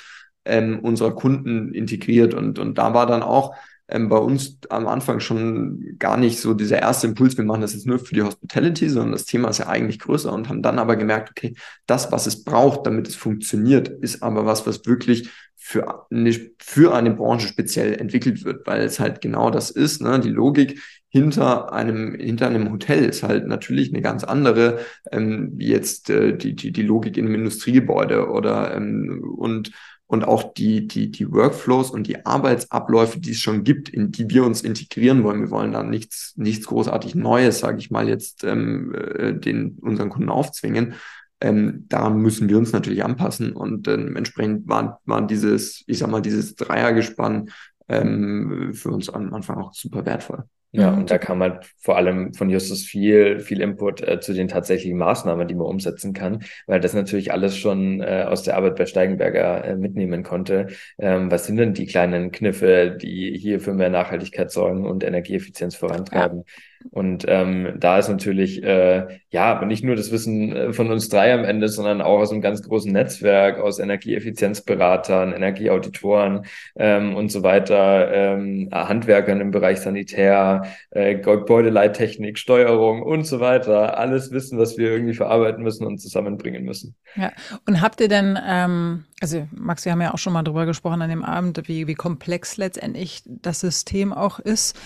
ähm, 0.45 0.79
unserer 0.79 1.15
Kunden 1.15 1.74
integriert. 1.74 2.33
Und, 2.33 2.57
und 2.60 2.77
da 2.77 2.93
war 2.93 3.05
dann 3.05 3.22
auch 3.22 3.55
ähm, 3.88 4.10
bei 4.10 4.17
uns 4.17 4.57
am 4.69 4.88
Anfang 4.88 5.19
schon 5.19 5.98
gar 6.00 6.17
nicht 6.17 6.39
so 6.39 6.53
dieser 6.53 6.79
erste 6.79 7.07
Impuls, 7.07 7.38
wir 7.38 7.45
machen 7.45 7.62
das 7.62 7.74
jetzt 7.74 7.86
nur 7.86 8.00
für 8.00 8.15
die 8.15 8.24
Hospitality, 8.24 8.89
sondern 8.89 9.12
das 9.12 9.25
Thema 9.25 9.50
ist 9.50 9.60
ja 9.60 9.67
eigentlich 9.67 10.00
größer 10.00 10.31
und 10.31 10.50
haben 10.50 10.62
dann 10.62 10.79
aber 10.79 10.95
gemerkt, 10.95 11.29
okay, 11.29 11.53
das, 11.86 12.12
was 12.12 12.25
es 12.25 12.43
braucht, 12.43 12.88
damit 12.88 13.07
es 13.07 13.15
funktioniert, 13.15 13.89
ist 13.89 14.24
aber 14.24 14.45
was, 14.45 14.65
was 14.65 14.86
wirklich 14.86 15.29
für 15.55 16.07
eine, 16.10 16.33
für 16.60 16.93
eine 16.93 17.12
Branche 17.12 17.48
speziell 17.48 17.93
entwickelt 17.93 18.43
wird, 18.43 18.65
weil 18.65 18.81
es 18.81 19.00
halt 19.00 19.22
genau 19.22 19.50
das 19.50 19.69
ist, 19.69 20.01
ne? 20.01 20.19
die 20.19 20.29
Logik 20.29 20.81
hinter 21.13 21.72
einem, 21.72 22.15
hinter 22.15 22.48
einem 22.48 22.72
Hotel 22.72 23.05
ist 23.05 23.22
halt 23.22 23.46
natürlich 23.46 23.93
eine 23.93 24.01
ganz 24.01 24.24
andere, 24.24 24.79
ähm, 25.12 25.51
wie 25.53 25.67
jetzt 25.67 26.10
äh, 26.10 26.36
die, 26.36 26.55
die, 26.55 26.72
die 26.72 26.82
Logik 26.82 27.17
in 27.17 27.27
einem 27.27 27.36
Industriegebäude 27.36 28.29
oder 28.29 28.75
ähm, 28.75 29.24
und 29.38 29.72
und 30.08 30.25
auch 30.25 30.53
die, 30.53 30.88
die, 30.88 31.10
die 31.10 31.32
Workflows 31.32 31.89
und 31.89 32.05
die 32.05 32.24
Arbeitsabläufe, 32.25 33.20
die 33.20 33.32
es 33.32 33.39
schon 33.39 33.63
gibt, 33.63 33.89
in 33.89 34.12
die 34.12 34.29
wir 34.29 34.43
uns 34.43 34.62
integrieren 34.62 35.24
wollen. 35.24 35.41
Wir 35.41 35.50
wollen 35.50 35.72
da 35.72 35.82
nichts, 35.82 36.34
nichts 36.36 36.67
großartig 36.67 37.15
Neues, 37.15 37.60
sage 37.60 37.79
ich 37.79 37.89
mal, 37.89 38.08
jetzt 38.08 38.43
ähm, 38.43 38.93
äh, 38.93 39.34
den 39.34 39.79
unseren 39.82 40.10
Kunden 40.10 40.29
aufzwingen. 40.29 40.93
Ähm, 41.41 41.86
daran 41.89 42.17
müssen 42.17 42.48
wir 42.48 42.60
uns 42.60 42.74
natürlich 42.74 43.03
anpassen 43.03 43.53
und 43.53 43.88
ähm, 43.88 44.15
entsprechend 44.15 44.67
war, 44.67 45.01
war 45.05 45.25
dieses, 45.25 45.84
ich 45.88 45.98
sag 45.98 46.12
mal, 46.12 46.22
dieses 46.22 46.55
Dreiergespann 46.55 47.50
ähm, 47.88 48.74
für 48.74 48.89
uns 48.89 49.10
am 49.10 49.34
Anfang 49.34 49.58
auch 49.58 49.74
super 49.74 50.05
wertvoll. 50.05 50.43
Ja, 50.75 50.89
mhm. 50.89 50.98
und 50.98 51.12
da 51.12 51.20
kam 51.20 51.42
halt 51.42 51.72
vor 51.77 51.98
allem 51.98 52.34
von 52.34 52.50
Justus 52.50 52.84
viel, 52.84 53.39
viel 53.39 53.62
Input 53.62 54.01
äh, 54.01 54.20
zu 54.20 54.34
den 54.34 54.48
tatsächlichen 54.48 54.98
Maßnahmen, 54.98 55.48
die 55.48 55.53
man 55.53 55.68
umsetzen 55.68 56.13
kann, 56.13 56.44
weil 56.65 56.80
das 56.80 56.96
natürlich 56.96 57.32
alles 57.32 57.56
schon 57.56 58.01
äh, 58.01 58.25
aus 58.27 58.42
der 58.42 58.58
Arbeit 58.58 58.75
bei 58.75 58.88
Steigenberger 58.88 59.63
äh, 59.63 59.75
mitnehmen 59.75 60.24
konnte. 60.24 60.68
Ähm, 60.98 61.30
was 61.30 61.46
sind 61.46 61.58
denn 61.58 61.75
die 61.75 61.86
kleinen 61.86 62.32
Kniffe, 62.32 62.98
die 63.00 63.38
hier 63.38 63.60
für 63.60 63.74
mehr 63.74 63.92
Nachhaltigkeit 63.92 64.50
sorgen 64.50 64.88
und 64.88 65.03
Energieeffizienz 65.03 65.75
vorantreiben? 65.75 66.39
Ja. 66.39 66.53
Und 66.92 67.25
ähm, 67.27 67.75
da 67.77 68.00
ist 68.00 68.10
natürlich, 68.10 68.62
äh, 68.63 69.08
ja, 69.30 69.46
aber 69.46 69.65
nicht 69.65 69.84
nur 69.84 69.96
das 69.96 70.12
Wissen 70.12 70.56
äh, 70.56 70.74
von 70.74 70.92
uns 70.92 71.10
drei 71.10 71.34
am 71.34 71.46
Ende, 71.46 71.70
sondern 71.70 72.01
auch 72.01 72.20
aus 72.20 72.32
einem 72.32 72.42
ganz 72.42 72.62
großen 72.62 72.92
Netzwerk, 72.92 73.60
aus 73.60 73.80
Energieeffizienzberatern, 73.80 75.34
Energieauditoren 75.34 76.46
ähm, 76.75 77.15
und 77.15 77.32
so 77.32 77.44
weiter, 77.44 78.12
ähm, 78.13 78.70
Handwerkern 78.72 79.42
im 79.42 79.51
Bereich 79.51 79.80
Sanitär, 79.80 80.62
äh, 80.91 81.15
Gebäudeleittechnik, 81.15 82.38
Steuerung 82.38 83.01
und 83.01 83.25
so 83.25 83.39
weiter. 83.39 83.98
Alles 83.98 84.32
Wissen, 84.32 84.58
was 84.60 84.77
wir 84.77 84.91
irgendwie 84.91 85.13
verarbeiten 85.13 85.63
müssen 85.63 85.86
und 85.86 86.00
zusammenbringen 86.00 86.63
müssen. 86.63 86.96
Ja, 87.16 87.31
und 87.68 87.81
habt 87.81 88.01
ihr 88.01 88.07
denn, 88.07 88.37
ähm, 88.46 89.05
also 89.22 89.48
Max, 89.51 89.85
wir 89.85 89.92
haben 89.92 90.01
ja 90.01 90.14
auch 90.14 90.18
schon 90.20 90.33
mal 90.33 90.44
drüber 90.44 90.66
gesprochen 90.66 91.01
an 91.01 91.09
dem 91.09 91.24
Abend, 91.24 91.68
wie, 91.68 91.87
wie 91.87 91.96
komplex 91.96 92.57
letztendlich 92.57 93.24
das 93.25 93.59
System 93.59 94.14
auch 94.14 94.40
ist. 94.40 94.77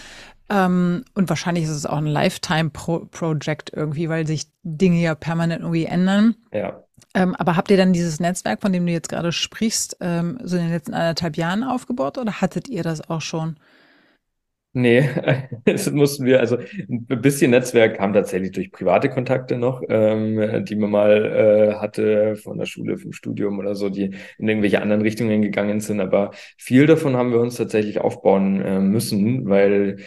Ähm, 0.49 1.03
und 1.13 1.29
wahrscheinlich 1.29 1.65
ist 1.65 1.71
es 1.71 1.85
auch 1.85 1.97
ein 1.97 2.05
Lifetime-Project 2.05 3.71
irgendwie, 3.73 4.09
weil 4.09 4.25
sich 4.25 4.47
Dinge 4.63 5.01
ja 5.01 5.15
permanent 5.15 5.61
irgendwie 5.61 5.85
ändern. 5.85 6.35
Ja. 6.53 6.83
Ähm, 7.13 7.35
aber 7.35 7.55
habt 7.55 7.71
ihr 7.71 7.77
dann 7.77 7.93
dieses 7.93 8.19
Netzwerk, 8.19 8.61
von 8.61 8.71
dem 8.71 8.85
du 8.85 8.91
jetzt 8.91 9.09
gerade 9.09 9.31
sprichst, 9.31 9.97
ähm, 9.99 10.37
so 10.43 10.55
in 10.55 10.63
den 10.63 10.71
letzten 10.71 10.93
anderthalb 10.93 11.35
Jahren 11.35 11.63
aufgebaut 11.63 12.17
oder 12.17 12.41
hattet 12.41 12.69
ihr 12.69 12.83
das 12.83 13.09
auch 13.09 13.21
schon? 13.21 13.57
Nee, 14.77 15.09
das 15.65 15.89
mussten 15.91 16.25
wir, 16.25 16.39
also 16.39 16.57
ein 16.87 17.07
bisschen 17.07 17.49
Netzwerk 17.49 17.97
kam 17.97 18.13
tatsächlich 18.13 18.51
durch 18.51 18.71
private 18.71 19.09
Kontakte 19.09 19.57
noch, 19.57 19.81
ähm, 19.89 20.65
die 20.65 20.75
man 20.75 20.91
mal 20.91 21.25
äh, 21.25 21.73
hatte 21.77 22.35
von 22.35 22.59
der 22.59 22.67
Schule, 22.67 22.99
vom 22.99 23.11
Studium 23.11 23.57
oder 23.57 23.73
so, 23.73 23.89
die 23.89 24.11
in 24.37 24.47
irgendwelche 24.47 24.79
anderen 24.79 25.01
Richtungen 25.01 25.41
gegangen 25.41 25.79
sind. 25.79 25.99
Aber 25.99 26.29
viel 26.57 26.85
davon 26.85 27.17
haben 27.17 27.31
wir 27.31 27.39
uns 27.39 27.55
tatsächlich 27.55 27.99
aufbauen 28.01 28.61
äh, 28.61 28.79
müssen, 28.79 29.49
weil 29.49 29.97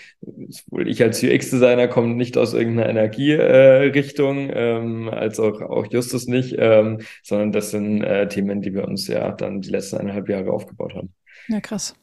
ich 0.87 1.03
als 1.03 1.21
UX-Designer 1.21 1.89
komme 1.89 2.15
nicht 2.15 2.39
aus 2.39 2.55
irgendeiner 2.55 2.89
Energierichtung, 2.91 4.51
äh, 4.51 4.77
ähm, 4.77 5.09
als 5.09 5.41
auch, 5.41 5.63
auch 5.63 5.87
Justus 5.91 6.29
nicht, 6.29 6.55
ähm, 6.57 7.01
sondern 7.25 7.51
das 7.51 7.73
sind 7.73 8.05
äh, 8.05 8.29
Themen, 8.29 8.63
die 8.63 8.73
wir 8.73 8.87
uns 8.87 9.09
ja 9.09 9.33
dann 9.33 9.63
die 9.63 9.71
letzten 9.71 9.97
eineinhalb 9.97 10.29
Jahre 10.29 10.53
aufgebaut 10.53 10.95
haben. 10.95 11.13
Ja, 11.49 11.61
krass. 11.61 11.97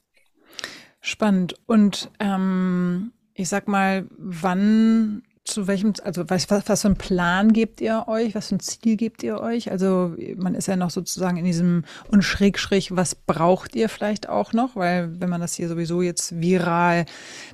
Spannend. 1.07 1.55
Und 1.67 2.11
ähm, 2.19 3.13
ich 3.33 3.47
sag 3.47 3.69
mal, 3.69 4.07
wann, 4.17 5.23
zu 5.45 5.65
welchem, 5.65 5.93
also 6.03 6.29
was, 6.29 6.51
was, 6.51 6.81
für 6.81 6.87
einen 6.89 6.97
Plan 6.97 7.53
gebt 7.53 7.79
ihr 7.79 8.09
euch, 8.09 8.35
was 8.35 8.49
für 8.49 8.55
ein 8.55 8.59
Ziel 8.59 8.97
gebt 8.97 9.23
ihr 9.23 9.39
euch? 9.39 9.71
Also 9.71 10.17
man 10.35 10.53
ist 10.53 10.67
ja 10.67 10.75
noch 10.75 10.89
sozusagen 10.89 11.37
in 11.37 11.45
diesem 11.45 11.85
und 12.11 12.23
schräg 12.23 12.59
schräg, 12.59 12.93
was 12.93 13.15
braucht 13.15 13.73
ihr 13.77 13.87
vielleicht 13.87 14.27
auch 14.27 14.51
noch? 14.51 14.75
Weil 14.75 15.21
wenn 15.21 15.29
man 15.29 15.39
das 15.39 15.53
hier 15.53 15.69
sowieso 15.69 16.01
jetzt 16.01 16.41
viral 16.41 17.05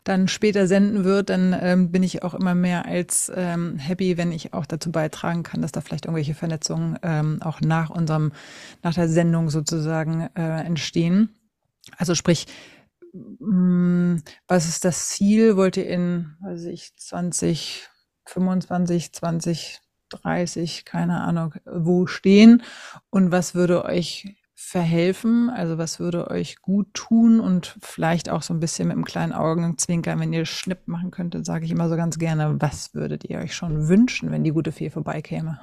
dann 0.03 0.27
später 0.27 0.65
senden 0.65 1.03
wird, 1.03 1.29
dann 1.29 1.55
ähm, 1.61 1.91
bin 1.91 2.01
ich 2.01 2.23
auch 2.23 2.33
immer 2.33 2.55
mehr 2.55 2.87
als 2.87 3.31
ähm, 3.35 3.77
happy, 3.77 4.17
wenn 4.17 4.31
ich 4.31 4.55
auch 4.55 4.65
dazu 4.65 4.91
beitragen 4.91 5.43
kann, 5.43 5.61
dass 5.61 5.71
da 5.71 5.81
vielleicht 5.81 6.05
irgendwelche 6.05 6.33
Vernetzungen 6.33 6.97
ähm, 7.03 7.39
auch 7.43 7.61
nach 7.61 7.91
unserem, 7.91 8.31
nach 8.81 8.95
der 8.95 9.09
Sendung 9.09 9.51
sozusagen 9.51 10.27
äh, 10.35 10.65
entstehen. 10.65 11.29
Also 11.99 12.15
sprich, 12.15 12.47
was 13.13 14.67
ist 14.67 14.85
das 14.85 15.09
Ziel? 15.09 15.55
Wollt 15.55 15.77
ihr 15.77 15.87
in, 15.87 16.35
weiß 16.41 16.65
ich, 16.65 16.95
20, 16.97 17.87
25, 18.25 19.13
20, 19.13 19.81
30, 20.09 20.85
keine 20.85 21.21
Ahnung, 21.21 21.55
wo 21.65 22.07
stehen? 22.07 22.63
Und 23.09 23.31
was 23.31 23.55
würde 23.55 23.85
euch 23.85 24.35
verhelfen? 24.55 25.49
Also 25.49 25.77
was 25.77 25.99
würde 25.99 26.29
euch 26.31 26.61
gut 26.61 26.93
tun 26.93 27.39
und 27.39 27.77
vielleicht 27.81 28.29
auch 28.29 28.41
so 28.41 28.53
ein 28.53 28.59
bisschen 28.59 28.87
mit 28.87 28.95
einem 28.95 29.05
kleinen 29.05 29.33
Augenzwinkern, 29.33 30.19
wenn 30.19 30.33
ihr 30.33 30.45
Schnipp 30.45 30.87
machen 30.87 31.11
könntet, 31.11 31.45
sage 31.45 31.65
ich 31.65 31.71
immer 31.71 31.89
so 31.89 31.95
ganz 31.95 32.17
gerne, 32.17 32.55
was 32.59 32.93
würdet 32.93 33.25
ihr 33.25 33.39
euch 33.39 33.53
schon 33.53 33.87
wünschen, 33.87 34.31
wenn 34.31 34.43
die 34.43 34.51
gute 34.51 34.71
Fee 34.71 34.89
vorbeikäme? 34.89 35.59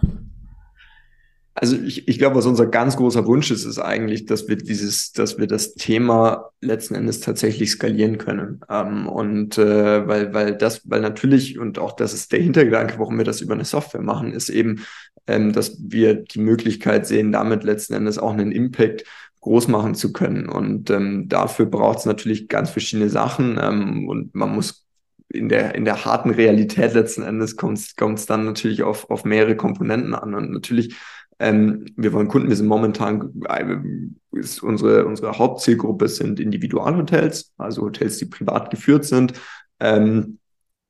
Also 1.54 1.76
ich, 1.76 2.06
ich 2.06 2.18
glaube, 2.18 2.36
was 2.36 2.46
unser 2.46 2.66
ganz 2.66 2.96
großer 2.96 3.26
Wunsch 3.26 3.50
ist, 3.50 3.64
ist 3.64 3.78
eigentlich, 3.78 4.24
dass 4.24 4.48
wir 4.48 4.56
dieses, 4.56 5.12
dass 5.12 5.36
wir 5.36 5.46
das 5.46 5.74
Thema 5.74 6.50
letzten 6.60 6.94
Endes 6.94 7.20
tatsächlich 7.20 7.70
skalieren 7.72 8.18
können. 8.18 8.60
Ähm, 8.68 9.08
und 9.08 9.58
äh, 9.58 10.06
weil, 10.06 10.32
weil 10.32 10.56
das, 10.56 10.88
weil 10.88 11.00
natürlich, 11.00 11.58
und 11.58 11.78
auch 11.78 11.92
das 11.92 12.14
ist 12.14 12.32
der 12.32 12.40
Hintergedanke, 12.40 12.98
warum 12.98 13.18
wir 13.18 13.24
das 13.24 13.40
über 13.40 13.54
eine 13.54 13.64
Software 13.64 14.00
machen, 14.00 14.32
ist 14.32 14.48
eben, 14.48 14.84
ähm, 15.26 15.52
dass 15.52 15.76
wir 15.80 16.14
die 16.14 16.40
Möglichkeit 16.40 17.06
sehen, 17.06 17.32
damit 17.32 17.64
letzten 17.64 17.94
Endes 17.94 18.18
auch 18.18 18.32
einen 18.32 18.52
Impact 18.52 19.04
groß 19.40 19.68
machen 19.68 19.94
zu 19.94 20.12
können. 20.12 20.48
Und 20.48 20.90
ähm, 20.90 21.28
dafür 21.28 21.66
braucht 21.66 21.98
es 21.98 22.04
natürlich 22.06 22.48
ganz 22.48 22.70
verschiedene 22.70 23.08
Sachen. 23.08 23.58
Ähm, 23.60 24.08
und 24.08 24.34
man 24.34 24.54
muss 24.54 24.86
in 25.28 25.48
der, 25.48 25.74
in 25.74 25.84
der 25.84 26.04
harten 26.04 26.30
Realität 26.30 26.94
letzten 26.94 27.22
Endes 27.22 27.56
kommt 27.56 27.78
es 27.78 28.26
dann 28.26 28.44
natürlich 28.44 28.82
auf, 28.82 29.10
auf 29.10 29.24
mehrere 29.24 29.56
Komponenten 29.56 30.14
an. 30.14 30.34
Und 30.34 30.52
natürlich 30.52 30.96
ähm, 31.40 31.86
wir 31.96 32.12
wollen 32.12 32.28
Kunden, 32.28 32.48
wir 32.48 32.56
sind 32.56 32.68
momentan, 32.68 33.32
äh, 33.48 34.38
ist 34.38 34.62
unsere, 34.62 35.06
unsere 35.06 35.38
Hauptzielgruppe 35.38 36.06
sind 36.08 36.38
Individualhotels, 36.38 37.52
also 37.58 37.82
Hotels, 37.82 38.18
die 38.18 38.26
privat 38.26 38.70
geführt 38.70 39.04
sind. 39.04 39.32
Ähm, 39.80 40.38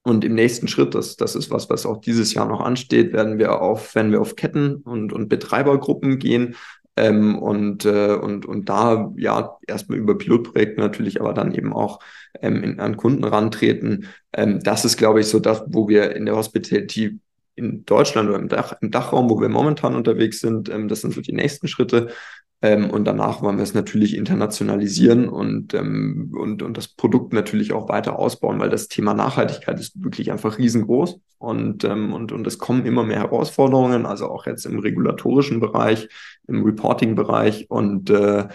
und 0.02 0.24
im 0.24 0.34
nächsten 0.34 0.68
Schritt, 0.68 0.94
das, 0.94 1.16
das 1.16 1.34
ist 1.34 1.50
was, 1.50 1.70
was 1.70 1.86
auch 1.86 2.02
dieses 2.02 2.34
Jahr 2.34 2.48
noch 2.48 2.60
ansteht, 2.60 3.12
werden 3.12 3.38
wir 3.38 3.62
auf, 3.62 3.94
werden 3.94 4.12
wir 4.12 4.20
auf 4.20 4.36
Ketten 4.36 4.74
und, 4.76 5.12
und 5.12 5.28
Betreibergruppen 5.28 6.18
gehen, 6.18 6.56
Ähm, 6.96 7.38
und, 7.38 7.84
äh, 7.84 8.16
und, 8.20 8.46
und 8.46 8.68
da 8.68 9.12
ja 9.16 9.56
erstmal 9.66 9.96
über 9.98 10.18
Pilotprojekte 10.18 10.80
natürlich, 10.80 11.20
aber 11.20 11.32
dann 11.32 11.54
eben 11.54 11.72
auch 11.72 12.00
ähm, 12.42 12.64
in, 12.64 12.80
an 12.80 12.96
Kunden 12.96 13.24
rantreten. 13.24 14.06
Ähm, 14.32 14.60
das 14.60 14.84
ist, 14.84 14.98
glaube 14.98 15.20
ich, 15.20 15.26
so 15.26 15.38
das, 15.38 15.62
wo 15.68 15.88
wir 15.88 16.14
in 16.16 16.26
der 16.26 16.36
Hospitality 16.36 17.20
in 17.60 17.84
Deutschland 17.84 18.28
oder 18.28 18.38
im, 18.38 18.48
Dach, 18.48 18.74
im 18.80 18.90
Dachraum, 18.90 19.30
wo 19.30 19.40
wir 19.40 19.48
momentan 19.48 19.94
unterwegs 19.94 20.40
sind, 20.40 20.68
ähm, 20.68 20.88
das 20.88 21.02
sind 21.02 21.14
so 21.14 21.20
die 21.20 21.32
nächsten 21.32 21.68
Schritte. 21.68 22.08
Ähm, 22.62 22.90
und 22.90 23.06
danach 23.06 23.40
wollen 23.40 23.56
wir 23.56 23.62
es 23.62 23.72
natürlich 23.72 24.14
internationalisieren 24.14 25.28
und, 25.28 25.72
ähm, 25.72 26.34
und, 26.38 26.62
und 26.62 26.76
das 26.76 26.88
Produkt 26.88 27.32
natürlich 27.32 27.72
auch 27.72 27.88
weiter 27.88 28.18
ausbauen, 28.18 28.58
weil 28.58 28.68
das 28.68 28.88
Thema 28.88 29.14
Nachhaltigkeit 29.14 29.80
ist 29.80 30.02
wirklich 30.02 30.30
einfach 30.30 30.58
riesengroß 30.58 31.20
und, 31.38 31.84
ähm, 31.84 32.12
und, 32.12 32.32
und 32.32 32.46
es 32.46 32.58
kommen 32.58 32.84
immer 32.84 33.02
mehr 33.02 33.20
Herausforderungen, 33.20 34.04
also 34.04 34.26
auch 34.26 34.44
jetzt 34.44 34.66
im 34.66 34.78
regulatorischen 34.78 35.58
Bereich, 35.58 36.08
im 36.48 36.62
Reporting-Bereich 36.62 37.70
und 37.70 38.10
äh, 38.10 38.48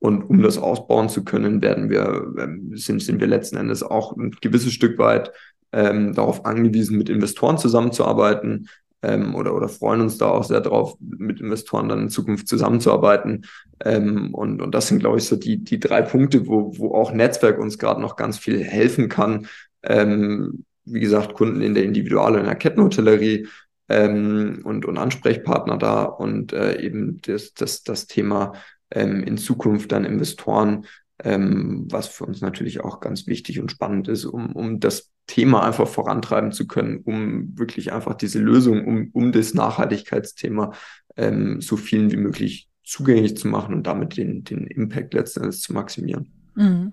und 0.00 0.24
um 0.24 0.42
das 0.42 0.58
ausbauen 0.58 1.08
zu 1.08 1.22
können, 1.22 1.62
werden 1.62 1.88
wir, 1.88 2.34
ähm, 2.36 2.72
sind, 2.74 3.00
sind 3.00 3.20
wir 3.20 3.28
letzten 3.28 3.56
Endes 3.56 3.84
auch 3.84 4.16
ein 4.16 4.32
gewisses 4.40 4.72
Stück 4.72 4.98
weit 4.98 5.30
ähm, 5.72 6.14
darauf 6.14 6.44
angewiesen, 6.44 6.98
mit 6.98 7.08
Investoren 7.08 7.58
zusammenzuarbeiten, 7.58 8.68
ähm, 9.02 9.34
oder, 9.34 9.54
oder 9.54 9.68
freuen 9.68 10.00
uns 10.00 10.18
da 10.18 10.28
auch 10.28 10.44
sehr 10.44 10.60
drauf, 10.60 10.96
mit 11.00 11.40
Investoren 11.40 11.88
dann 11.88 12.02
in 12.02 12.08
Zukunft 12.08 12.48
zusammenzuarbeiten. 12.48 13.46
Ähm, 13.84 14.32
und, 14.32 14.62
und 14.62 14.74
das 14.74 14.88
sind, 14.88 15.00
glaube 15.00 15.18
ich, 15.18 15.24
so 15.24 15.36
die, 15.36 15.58
die 15.58 15.80
drei 15.80 16.02
Punkte, 16.02 16.46
wo, 16.46 16.78
wo 16.78 16.94
auch 16.94 17.12
Netzwerk 17.12 17.58
uns 17.58 17.78
gerade 17.78 18.00
noch 18.00 18.16
ganz 18.16 18.38
viel 18.38 18.62
helfen 18.62 19.08
kann. 19.08 19.48
Ähm, 19.82 20.64
wie 20.84 21.00
gesagt, 21.00 21.34
Kunden 21.34 21.62
in 21.62 21.74
der 21.74 21.84
Individual- 21.84 22.34
und 22.34 22.40
in 22.40 22.46
der 22.46 22.54
Kettenhotellerie 22.54 23.48
ähm, 23.88 24.60
und, 24.64 24.84
und 24.84 24.98
Ansprechpartner 24.98 25.78
da 25.78 26.04
und 26.04 26.52
äh, 26.52 26.80
eben 26.80 27.20
das, 27.22 27.54
das, 27.54 27.82
das 27.82 28.06
Thema 28.06 28.52
ähm, 28.90 29.22
in 29.24 29.36
Zukunft 29.36 29.90
dann 29.92 30.04
Investoren 30.04 30.86
ähm, 31.22 31.86
was 31.90 32.08
für 32.08 32.24
uns 32.24 32.40
natürlich 32.40 32.80
auch 32.80 33.00
ganz 33.00 33.26
wichtig 33.26 33.60
und 33.60 33.70
spannend 33.70 34.08
ist, 34.08 34.24
um, 34.24 34.54
um 34.54 34.80
das 34.80 35.10
Thema 35.26 35.64
einfach 35.64 35.88
vorantreiben 35.88 36.52
zu 36.52 36.66
können, 36.66 36.98
um 37.04 37.56
wirklich 37.56 37.92
einfach 37.92 38.14
diese 38.14 38.40
Lösung, 38.40 38.86
um, 38.86 39.10
um 39.12 39.32
das 39.32 39.54
Nachhaltigkeitsthema 39.54 40.72
ähm, 41.16 41.60
so 41.60 41.76
vielen 41.76 42.10
wie 42.10 42.16
möglich 42.16 42.68
zugänglich 42.84 43.36
zu 43.36 43.48
machen 43.48 43.74
und 43.74 43.86
damit 43.86 44.16
den, 44.16 44.44
den 44.44 44.66
Impact 44.66 45.14
letztendlich 45.14 45.60
zu 45.60 45.72
maximieren. 45.72 46.32
Mhm. 46.54 46.92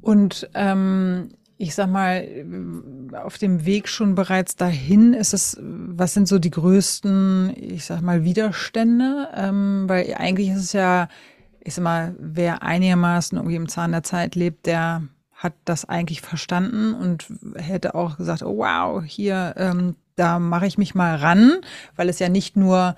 Und 0.00 0.48
ähm, 0.54 1.30
ich 1.58 1.74
sag 1.74 1.90
mal, 1.90 2.24
auf 3.14 3.38
dem 3.38 3.64
Weg 3.64 3.88
schon 3.88 4.14
bereits 4.14 4.56
dahin 4.56 5.14
ist 5.14 5.32
es, 5.32 5.58
was 5.60 6.14
sind 6.14 6.28
so 6.28 6.38
die 6.38 6.50
größten, 6.50 7.54
ich 7.56 7.84
sag 7.84 8.02
mal, 8.02 8.24
Widerstände? 8.24 9.28
Ähm, 9.34 9.84
weil 9.86 10.14
eigentlich 10.14 10.50
ist 10.50 10.60
es 10.60 10.72
ja 10.74 11.08
ich 11.66 11.74
sag 11.74 11.82
mal, 11.82 12.14
wer 12.20 12.62
einigermaßen 12.62 13.36
irgendwie 13.36 13.56
im 13.56 13.68
Zahn 13.68 13.90
der 13.90 14.04
Zeit 14.04 14.36
lebt, 14.36 14.66
der 14.66 15.02
hat 15.32 15.54
das 15.64 15.84
eigentlich 15.84 16.20
verstanden 16.20 16.94
und 16.94 17.26
hätte 17.56 17.96
auch 17.96 18.16
gesagt, 18.16 18.42
oh 18.42 18.58
wow, 18.58 19.02
hier, 19.04 19.54
ähm, 19.56 19.96
da 20.14 20.38
mache 20.38 20.66
ich 20.66 20.78
mich 20.78 20.94
mal 20.94 21.16
ran, 21.16 21.58
weil 21.96 22.08
es 22.08 22.20
ja 22.20 22.28
nicht 22.28 22.56
nur, 22.56 22.94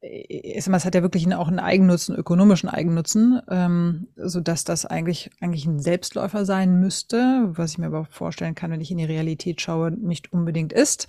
ich 0.00 0.62
sag 0.62 0.70
mal, 0.70 0.76
es 0.76 0.84
hat 0.84 0.94
ja 0.94 1.02
wirklich 1.02 1.32
auch 1.34 1.48
einen 1.48 1.58
Eigennutzen, 1.58 2.14
ökonomischen 2.14 2.68
Eigennutzen, 2.68 3.42
ähm, 3.50 4.06
so 4.16 4.40
dass 4.40 4.62
das 4.62 4.86
eigentlich 4.86 5.30
eigentlich 5.40 5.66
ein 5.66 5.80
Selbstläufer 5.80 6.44
sein 6.44 6.78
müsste, 6.78 7.48
was 7.48 7.72
ich 7.72 7.78
mir 7.78 7.86
aber 7.86 8.06
vorstellen 8.06 8.54
kann, 8.54 8.70
wenn 8.70 8.80
ich 8.80 8.92
in 8.92 8.98
die 8.98 9.04
Realität 9.04 9.60
schaue, 9.60 9.90
nicht 9.90 10.32
unbedingt 10.32 10.72
ist. 10.72 11.08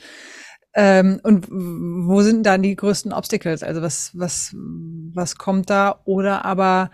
Ähm, 0.78 1.20
und 1.24 1.50
wo 1.50 2.22
sind 2.22 2.46
dann 2.46 2.62
die 2.62 2.76
größten 2.76 3.12
Obstacles? 3.12 3.64
Also 3.64 3.82
was, 3.82 4.12
was, 4.14 4.56
was 4.56 5.36
kommt 5.36 5.72
da? 5.72 6.02
Oder 6.06 6.46
aber 6.46 6.92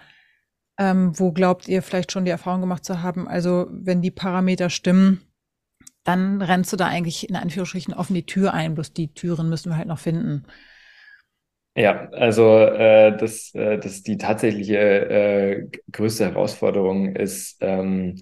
ähm, 0.79 1.11
wo 1.19 1.33
glaubt 1.33 1.67
ihr 1.67 1.83
vielleicht 1.83 2.13
schon 2.13 2.23
die 2.23 2.31
Erfahrung 2.31 2.61
gemacht 2.61 2.85
zu 2.85 3.03
haben? 3.03 3.27
Also 3.27 3.67
wenn 3.71 4.01
die 4.01 4.09
Parameter 4.09 4.69
stimmen, 4.69 5.21
dann 6.05 6.41
rennst 6.41 6.71
du 6.71 6.77
da 6.77 6.87
eigentlich 6.87 7.29
in 7.29 7.35
Anführungsstrichen 7.35 7.93
offen 7.93 8.13
die 8.13 8.25
Tür 8.25 8.53
ein. 8.53 8.73
Bloß 8.73 8.93
die 8.93 9.13
Türen 9.13 9.49
müssen 9.49 9.69
wir 9.69 9.77
halt 9.77 9.89
noch 9.89 9.99
finden. 9.99 10.45
Ja, 11.75 12.07
also 12.11 12.59
äh, 12.59 13.17
das, 13.17 13.53
äh, 13.53 13.79
das 13.79 14.01
die 14.03 14.17
tatsächliche 14.17 14.77
äh, 14.77 15.67
größte 15.91 16.25
Herausforderung 16.25 17.17
ist, 17.17 17.57
ähm, 17.59 18.21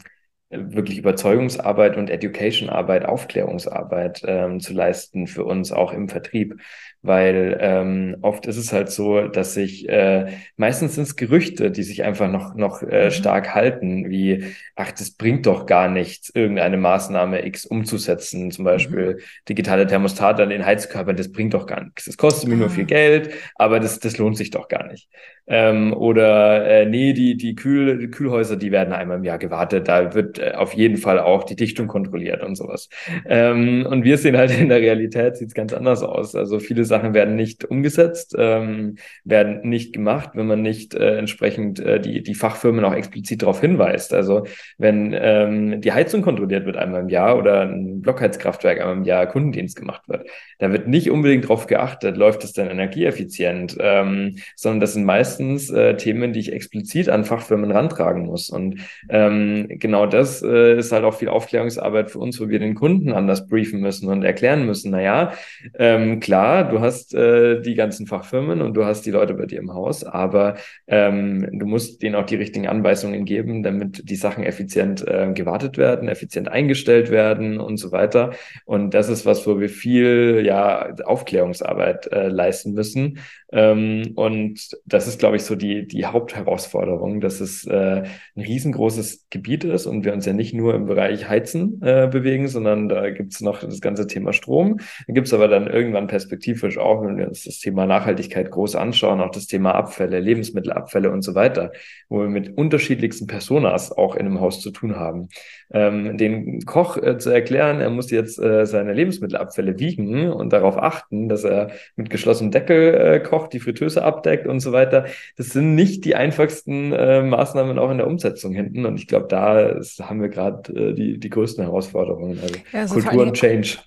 wirklich 0.51 0.97
Überzeugungsarbeit 0.97 1.97
und 1.97 2.09
Education-Arbeit, 2.09 3.05
Aufklärungsarbeit 3.05 4.21
ähm, 4.25 4.59
zu 4.59 4.73
leisten 4.73 5.27
für 5.27 5.45
uns 5.45 5.71
auch 5.71 5.93
im 5.93 6.09
Vertrieb 6.09 6.61
weil 7.03 7.57
ähm, 7.59 8.17
oft 8.21 8.45
ist 8.45 8.57
es 8.57 8.71
halt 8.71 8.91
so, 8.91 9.27
dass 9.27 9.53
sich 9.53 9.89
äh, 9.89 10.27
meistens 10.55 10.95
sind 10.95 11.03
es 11.03 11.15
Gerüchte, 11.15 11.71
die 11.71 11.83
sich 11.83 12.03
einfach 12.03 12.29
noch 12.29 12.55
noch 12.55 12.83
äh, 12.83 13.05
mhm. 13.05 13.11
stark 13.11 13.55
halten, 13.55 14.09
wie 14.09 14.45
ach, 14.75 14.91
das 14.91 15.11
bringt 15.11 15.45
doch 15.45 15.65
gar 15.65 15.87
nichts, 15.87 16.31
irgendeine 16.33 16.77
Maßnahme 16.77 17.45
X 17.45 17.65
umzusetzen, 17.65 18.51
zum 18.51 18.65
Beispiel 18.65 19.15
mhm. 19.15 19.19
digitale 19.49 19.87
Thermostate 19.87 20.43
an 20.43 20.49
den 20.49 20.65
Heizkörpern, 20.65 21.15
das 21.15 21.31
bringt 21.31 21.53
doch 21.53 21.65
gar 21.65 21.83
nichts, 21.83 22.05
das 22.05 22.17
kostet 22.17 22.49
mir 22.49 22.55
ah. 22.55 22.59
nur 22.59 22.69
viel 22.69 22.85
Geld, 22.85 23.31
aber 23.55 23.79
das 23.79 23.99
das 23.99 24.17
lohnt 24.17 24.37
sich 24.37 24.51
doch 24.51 24.67
gar 24.67 24.87
nicht. 24.87 25.09
Ähm, 25.47 25.93
oder 25.93 26.65
äh, 26.65 26.85
nee, 26.85 27.13
die 27.13 27.35
die, 27.35 27.55
Kühl, 27.55 27.97
die 27.97 28.09
Kühlhäuser, 28.09 28.55
die 28.57 28.71
werden 28.71 28.93
einmal 28.93 29.17
im 29.17 29.23
Jahr 29.23 29.39
gewartet, 29.39 29.87
da 29.87 30.13
wird 30.13 30.39
äh, 30.39 30.51
auf 30.51 30.73
jeden 30.73 30.97
Fall 30.97 31.19
auch 31.19 31.43
die 31.43 31.55
Dichtung 31.55 31.87
kontrolliert 31.87 32.43
und 32.43 32.55
sowas. 32.55 32.89
Ähm, 33.25 33.85
und 33.89 34.03
wir 34.03 34.17
sehen 34.17 34.37
halt 34.37 34.51
in 34.57 34.69
der 34.69 34.79
Realität 34.79 35.37
sieht's 35.37 35.53
ganz 35.53 35.73
anders 35.73 36.03
aus. 36.03 36.35
Also 36.35 36.59
viele 36.59 36.85
Sachen 36.91 37.13
werden 37.13 37.35
nicht 37.35 37.65
umgesetzt, 37.65 38.35
ähm, 38.37 38.97
werden 39.23 39.67
nicht 39.67 39.93
gemacht, 39.93 40.31
wenn 40.33 40.45
man 40.45 40.61
nicht 40.61 40.93
äh, 40.93 41.17
entsprechend 41.17 41.79
äh, 41.79 41.99
die, 41.99 42.21
die 42.21 42.35
Fachfirmen 42.35 42.85
auch 42.85 42.93
explizit 42.93 43.41
darauf 43.41 43.61
hinweist. 43.61 44.13
Also 44.13 44.45
wenn 44.77 45.15
ähm, 45.17 45.81
die 45.81 45.93
Heizung 45.93 46.21
kontrolliert 46.21 46.65
wird 46.65 46.77
einmal 46.77 47.01
im 47.01 47.09
Jahr 47.09 47.37
oder 47.37 47.61
ein 47.61 48.01
Blockheizkraftwerk 48.01 48.79
einmal 48.81 48.97
im 48.97 49.03
Jahr 49.05 49.25
Kundendienst 49.25 49.75
gemacht 49.75 50.07
wird, 50.07 50.27
da 50.59 50.71
wird 50.71 50.87
nicht 50.87 51.09
unbedingt 51.09 51.45
darauf 51.45 51.65
geachtet, 51.65 52.17
läuft 52.17 52.43
es 52.43 52.53
denn 52.53 52.69
energieeffizient, 52.69 53.77
ähm, 53.79 54.35
sondern 54.55 54.81
das 54.81 54.93
sind 54.93 55.05
meistens 55.05 55.71
äh, 55.71 55.95
Themen, 55.95 56.33
die 56.33 56.41
ich 56.41 56.51
explizit 56.51 57.09
an 57.09 57.23
Fachfirmen 57.23 57.71
rantragen 57.71 58.25
muss. 58.25 58.49
Und 58.49 58.81
ähm, 59.09 59.67
genau 59.69 60.05
das 60.05 60.43
äh, 60.43 60.77
ist 60.77 60.91
halt 60.91 61.05
auch 61.05 61.15
viel 61.15 61.29
Aufklärungsarbeit 61.29 62.11
für 62.11 62.19
uns, 62.19 62.39
wo 62.41 62.49
wir 62.49 62.59
den 62.59 62.75
Kunden 62.75 63.13
anders 63.13 63.47
briefen 63.47 63.79
müssen 63.79 64.09
und 64.09 64.23
erklären 64.23 64.65
müssen, 64.65 64.91
naja, 64.91 65.31
ähm, 65.79 66.19
klar, 66.19 66.69
du 66.69 66.80
hast 66.81 67.13
äh, 67.13 67.61
die 67.61 67.75
ganzen 67.75 68.07
Fachfirmen 68.07 68.61
und 68.61 68.73
du 68.73 68.85
hast 68.85 69.05
die 69.05 69.11
Leute 69.11 69.33
bei 69.33 69.45
dir 69.45 69.59
im 69.59 69.73
Haus, 69.73 70.03
aber 70.03 70.55
ähm, 70.87 71.47
du 71.51 71.65
musst 71.65 72.01
denen 72.01 72.15
auch 72.15 72.25
die 72.25 72.35
richtigen 72.35 72.67
Anweisungen 72.67 73.25
geben, 73.25 73.63
damit 73.63 74.09
die 74.09 74.15
Sachen 74.15 74.43
effizient 74.43 75.07
äh, 75.07 75.31
gewartet 75.33 75.77
werden, 75.77 76.09
effizient 76.09 76.49
eingestellt 76.49 77.11
werden 77.11 77.59
und 77.59 77.77
so 77.77 77.91
weiter. 77.91 78.31
Und 78.65 78.93
das 78.93 79.09
ist 79.09 79.25
was, 79.25 79.45
wo 79.47 79.59
wir 79.59 79.69
viel 79.69 80.43
ja 80.45 80.93
Aufklärungsarbeit 81.05 82.07
äh, 82.11 82.27
leisten 82.27 82.73
müssen. 82.73 83.19
Ähm, 83.51 84.13
und 84.15 84.77
das 84.85 85.07
ist, 85.07 85.19
glaube 85.19 85.35
ich, 85.35 85.43
so 85.43 85.55
die, 85.55 85.85
die 85.85 86.05
Hauptherausforderung, 86.05 87.19
dass 87.19 87.41
es 87.41 87.65
äh, 87.65 88.03
ein 88.35 88.41
riesengroßes 88.41 89.27
Gebiet 89.29 89.63
ist 89.65 89.85
und 89.85 90.05
wir 90.05 90.13
uns 90.13 90.25
ja 90.25 90.33
nicht 90.33 90.53
nur 90.53 90.73
im 90.73 90.85
Bereich 90.85 91.27
Heizen 91.27 91.81
äh, 91.81 92.07
bewegen, 92.07 92.47
sondern 92.47 92.87
da 92.87 93.09
gibt 93.09 93.33
es 93.33 93.41
noch 93.41 93.59
das 93.59 93.81
ganze 93.81 94.07
Thema 94.07 94.31
Strom. 94.31 94.77
Da 95.07 95.13
gibt 95.13 95.27
es 95.27 95.33
aber 95.33 95.47
dann 95.47 95.67
irgendwann 95.67 96.07
perspektivisch 96.07 96.70
spezifisch 96.71 96.77
auch, 96.77 97.03
wenn 97.03 97.17
wir 97.17 97.27
uns 97.27 97.43
das 97.43 97.59
Thema 97.59 97.85
Nachhaltigkeit 97.85 98.51
groß 98.51 98.75
anschauen, 98.75 99.21
auch 99.21 99.31
das 99.31 99.47
Thema 99.47 99.75
Abfälle, 99.75 100.19
Lebensmittelabfälle 100.19 101.11
und 101.11 101.21
so 101.21 101.35
weiter, 101.35 101.71
wo 102.09 102.21
wir 102.21 102.29
mit 102.29 102.57
unterschiedlichsten 102.57 103.27
Personas 103.27 103.91
auch 103.91 104.15
in 104.15 104.25
einem 104.25 104.39
Haus 104.39 104.61
zu 104.61 104.71
tun 104.71 104.95
haben. 104.95 105.29
Ähm, 105.73 106.17
den 106.17 106.65
Koch 106.65 106.97
äh, 106.97 107.17
zu 107.17 107.29
erklären, 107.29 107.79
er 107.79 107.89
muss 107.89 108.11
jetzt 108.11 108.39
äh, 108.39 108.65
seine 108.65 108.93
Lebensmittelabfälle 108.93 109.79
wiegen 109.79 110.29
und 110.29 110.51
darauf 110.51 110.77
achten, 110.77 111.29
dass 111.29 111.43
er 111.43 111.71
mit 111.95 112.09
geschlossenem 112.09 112.51
Deckel 112.51 112.93
äh, 112.93 113.19
kocht, 113.19 113.53
die 113.53 113.59
Fritteuse 113.59 114.03
abdeckt 114.03 114.47
und 114.47 114.59
so 114.59 114.71
weiter. 114.71 115.05
Das 115.37 115.47
sind 115.47 115.75
nicht 115.75 116.03
die 116.05 116.15
einfachsten 116.15 116.91
äh, 116.91 117.21
Maßnahmen 117.21 117.79
auch 117.79 117.91
in 117.91 117.97
der 117.97 118.07
Umsetzung 118.07 118.53
hinten. 118.53 118.85
Und 118.85 118.99
ich 118.99 119.07
glaube, 119.07 119.27
da 119.29 119.79
haben 120.01 120.21
wir 120.21 120.29
gerade 120.29 120.73
äh, 120.73 120.93
die, 120.93 121.19
die 121.19 121.29
größten 121.29 121.63
Herausforderungen. 121.63 122.39
Also, 122.41 122.55
ja, 122.73 122.81
also 122.81 122.95
Kultur 122.95 123.23
und 123.23 123.33
Change. 123.33 123.77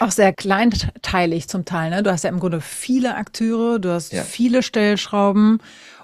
Auch 0.00 0.10
sehr 0.10 0.32
kleinteilig 0.32 1.48
zum 1.48 1.64
Teil. 1.64 1.90
Ne? 1.90 2.02
Du 2.08 2.12
hast 2.12 2.24
ja 2.24 2.30
im 2.30 2.40
Grunde 2.40 2.62
viele 2.62 3.16
Akteure, 3.16 3.78
du 3.78 3.90
hast 3.90 4.14
ja. 4.14 4.22
viele 4.22 4.62
Stellschrauben. 4.62 5.58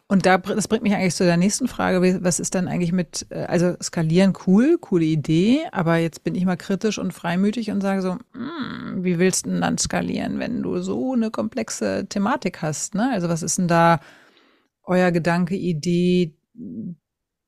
Und 0.06 0.26
da, 0.26 0.36
das 0.36 0.68
bringt 0.68 0.82
mich 0.82 0.92
eigentlich 0.92 1.14
zu 1.14 1.24
der 1.24 1.38
nächsten 1.38 1.66
Frage. 1.66 2.22
Was 2.22 2.40
ist 2.40 2.54
dann 2.54 2.68
eigentlich 2.68 2.92
mit, 2.92 3.26
äh, 3.30 3.44
also 3.44 3.74
skalieren 3.82 4.34
cool, 4.46 4.76
coole 4.78 5.06
Idee, 5.06 5.62
aber 5.72 5.96
jetzt 5.96 6.22
bin 6.22 6.34
ich 6.34 6.44
mal 6.44 6.58
kritisch 6.58 6.98
und 6.98 7.14
freimütig 7.14 7.70
und 7.70 7.80
sage 7.80 8.02
so, 8.02 8.18
hm, 8.34 9.02
wie 9.02 9.18
willst 9.18 9.46
du 9.46 9.50
denn 9.50 9.62
dann 9.62 9.78
skalieren, 9.78 10.38
wenn 10.38 10.62
du 10.62 10.82
so 10.82 11.14
eine 11.14 11.30
komplexe 11.30 12.06
Thematik 12.06 12.60
hast? 12.60 12.94
Ne? 12.94 13.10
Also 13.10 13.30
was 13.30 13.42
ist 13.42 13.56
denn 13.56 13.68
da 13.68 14.00
euer 14.82 15.10
Gedanke, 15.10 15.54
Idee, 15.54 16.36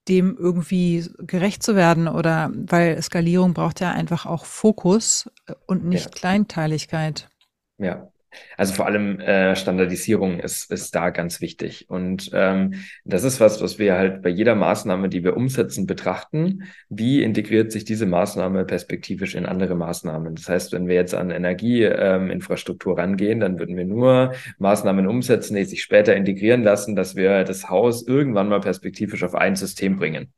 dem 0.09 0.35
irgendwie 0.39 1.05
gerecht 1.19 1.63
zu 1.63 1.77
werden 1.77 2.09
oder 2.09 2.51
weil 2.55 3.03
Skalierung 3.03 3.53
braucht 3.53 3.81
ja 3.81 3.93
einfach 3.93 4.25
auch 4.25 4.47
Fokus 4.47 5.31
und 5.67 5.85
nicht 5.85 6.07
ja. 6.07 6.11
Kleinteiligkeit. 6.11 7.29
Ja, 7.77 8.09
Also 8.57 8.75
vor 8.75 8.87
allem 8.87 9.21
äh, 9.21 9.55
Standardisierung 9.57 10.41
ist, 10.41 10.71
ist 10.71 10.95
da 10.95 11.11
ganz 11.11 11.41
wichtig. 11.41 11.87
Und 11.89 12.31
ähm, 12.33 12.75
das 13.05 13.25
ist 13.25 13.41
was, 13.41 13.61
was 13.61 13.79
wir 13.79 13.95
halt 13.95 14.23
bei 14.23 14.29
jeder 14.29 14.55
Maßnahme, 14.55 15.09
die 15.09 15.25
wir 15.25 15.37
umsetzen, 15.37 15.87
betrachten. 15.87 16.65
Wie 16.89 17.23
integriert 17.23 17.73
sich 17.73 17.85
diese 17.85 18.07
Maßnahme 18.07 18.65
perspektivisch 18.65 19.35
in 19.35 19.47
andere 19.47 19.75
Maßnahmen? 19.75 20.35
Das 20.35 20.49
heißt, 20.49 20.73
wenn 20.73 20.89
wir 20.89 20.95
jetzt 20.95 21.15
an 21.15 21.31
Energieinfrastruktur 21.31 22.95
ähm, 22.95 22.99
rangehen, 22.99 23.41
dann 23.41 23.59
würden 23.59 23.77
wir 23.77 23.85
nur 23.85 24.33
Maßnahmen 24.59 25.07
umsetzen, 25.07 25.57
die 25.57 25.65
sich 25.65 25.83
später 25.83 26.17
integrieren 26.17 26.63
lassen, 26.63 26.97
dass 26.97 27.17
wir 27.17 27.45
das 27.45 27.69
Haus 27.69 28.07
irgendwann 28.07 28.49
mal 28.49 28.61
perspektivisch 28.61 29.23
auf 29.23 29.35
ein 29.35 29.57
System 29.57 29.97
bringen. 29.97 30.33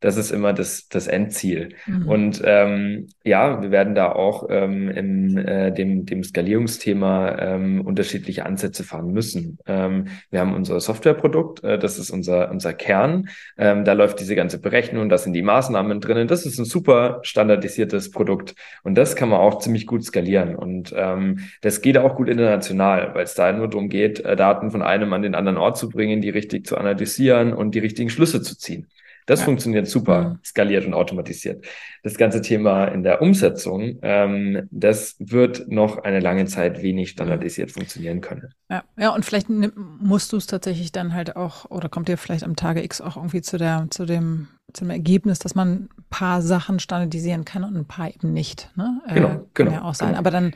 Das 0.00 0.16
ist 0.16 0.30
immer 0.30 0.52
das, 0.52 0.88
das 0.88 1.08
Endziel. 1.08 1.70
Mhm. 1.86 2.08
Und 2.08 2.42
ähm, 2.44 3.08
ja, 3.24 3.60
wir 3.60 3.72
werden 3.72 3.96
da 3.96 4.12
auch 4.12 4.46
ähm, 4.48 4.88
in 4.88 5.36
äh, 5.38 5.72
dem, 5.72 6.06
dem 6.06 6.22
Skalierungsthema 6.22 7.36
ähm, 7.38 7.80
unterschiedliche 7.80 8.46
Ansätze 8.46 8.84
fahren 8.84 9.12
müssen. 9.12 9.58
Ähm, 9.66 10.06
wir 10.30 10.38
haben 10.38 10.54
unser 10.54 10.78
Softwareprodukt, 10.78 11.64
äh, 11.64 11.80
das 11.80 11.98
ist 11.98 12.10
unser, 12.10 12.48
unser 12.50 12.74
Kern. 12.74 13.28
Ähm, 13.56 13.84
da 13.84 13.92
läuft 13.94 14.20
diese 14.20 14.36
ganze 14.36 14.60
Berechnung, 14.60 15.08
da 15.08 15.18
sind 15.18 15.32
die 15.32 15.42
Maßnahmen 15.42 16.00
drinnen. 16.00 16.28
Das 16.28 16.46
ist 16.46 16.60
ein 16.60 16.64
super 16.64 17.18
standardisiertes 17.22 18.12
Produkt. 18.12 18.54
Und 18.84 18.96
das 18.96 19.16
kann 19.16 19.28
man 19.28 19.40
auch 19.40 19.58
ziemlich 19.58 19.88
gut 19.88 20.04
skalieren. 20.04 20.54
Und 20.54 20.94
ähm, 20.96 21.40
das 21.60 21.82
geht 21.82 21.98
auch 21.98 22.14
gut 22.14 22.28
international, 22.28 23.14
weil 23.14 23.24
es 23.24 23.34
da 23.34 23.52
nur 23.52 23.68
darum 23.68 23.88
geht, 23.88 24.20
äh, 24.20 24.36
Daten 24.36 24.70
von 24.70 24.82
einem 24.82 25.12
an 25.12 25.22
den 25.22 25.34
anderen 25.34 25.58
Ort 25.58 25.76
zu 25.76 25.88
bringen, 25.88 26.20
die 26.20 26.30
richtig 26.30 26.66
zu 26.66 26.76
analysieren 26.78 27.52
und 27.52 27.74
die 27.74 27.80
richtigen 27.80 28.10
Schlüsse 28.10 28.42
zu 28.42 28.56
ziehen. 28.56 28.86
Das 29.28 29.40
ja. 29.40 29.44
funktioniert 29.44 29.86
super, 29.86 30.30
mhm. 30.30 30.38
skaliert 30.42 30.86
und 30.86 30.94
automatisiert. 30.94 31.66
Das 32.02 32.16
ganze 32.16 32.40
Thema 32.40 32.86
in 32.86 33.02
der 33.02 33.20
Umsetzung, 33.20 33.98
ähm, 34.00 34.66
das 34.70 35.16
wird 35.18 35.68
noch 35.68 35.98
eine 35.98 36.20
lange 36.20 36.46
Zeit 36.46 36.82
wenig 36.82 37.10
standardisiert 37.10 37.70
funktionieren 37.70 38.22
können. 38.22 38.54
Ja, 38.70 38.84
ja 38.96 39.10
und 39.10 39.26
vielleicht 39.26 39.48
musst 39.50 40.32
du 40.32 40.38
es 40.38 40.46
tatsächlich 40.46 40.92
dann 40.92 41.12
halt 41.12 41.36
auch, 41.36 41.66
oder 41.70 41.90
kommt 41.90 42.08
ihr 42.08 42.16
vielleicht 42.16 42.42
am 42.42 42.56
Tage 42.56 42.82
X 42.82 43.02
auch 43.02 43.16
irgendwie 43.16 43.42
zu 43.42 43.58
der, 43.58 43.86
zu 43.90 44.06
dem, 44.06 44.48
zum 44.72 44.88
Ergebnis, 44.88 45.38
dass 45.38 45.54
man 45.54 45.90
ein 45.98 46.04
paar 46.08 46.40
Sachen 46.40 46.80
standardisieren 46.80 47.44
kann 47.44 47.64
und 47.64 47.76
ein 47.76 47.86
paar 47.86 48.08
eben 48.08 48.32
nicht. 48.32 48.70
Ne? 48.76 49.02
Äh, 49.08 49.14
genau, 49.14 49.46
genau. 49.52 49.72
Ja 49.72 49.82
auch 49.82 49.94
sein. 49.94 50.08
Genau. 50.08 50.20
Aber 50.20 50.30
dann 50.30 50.54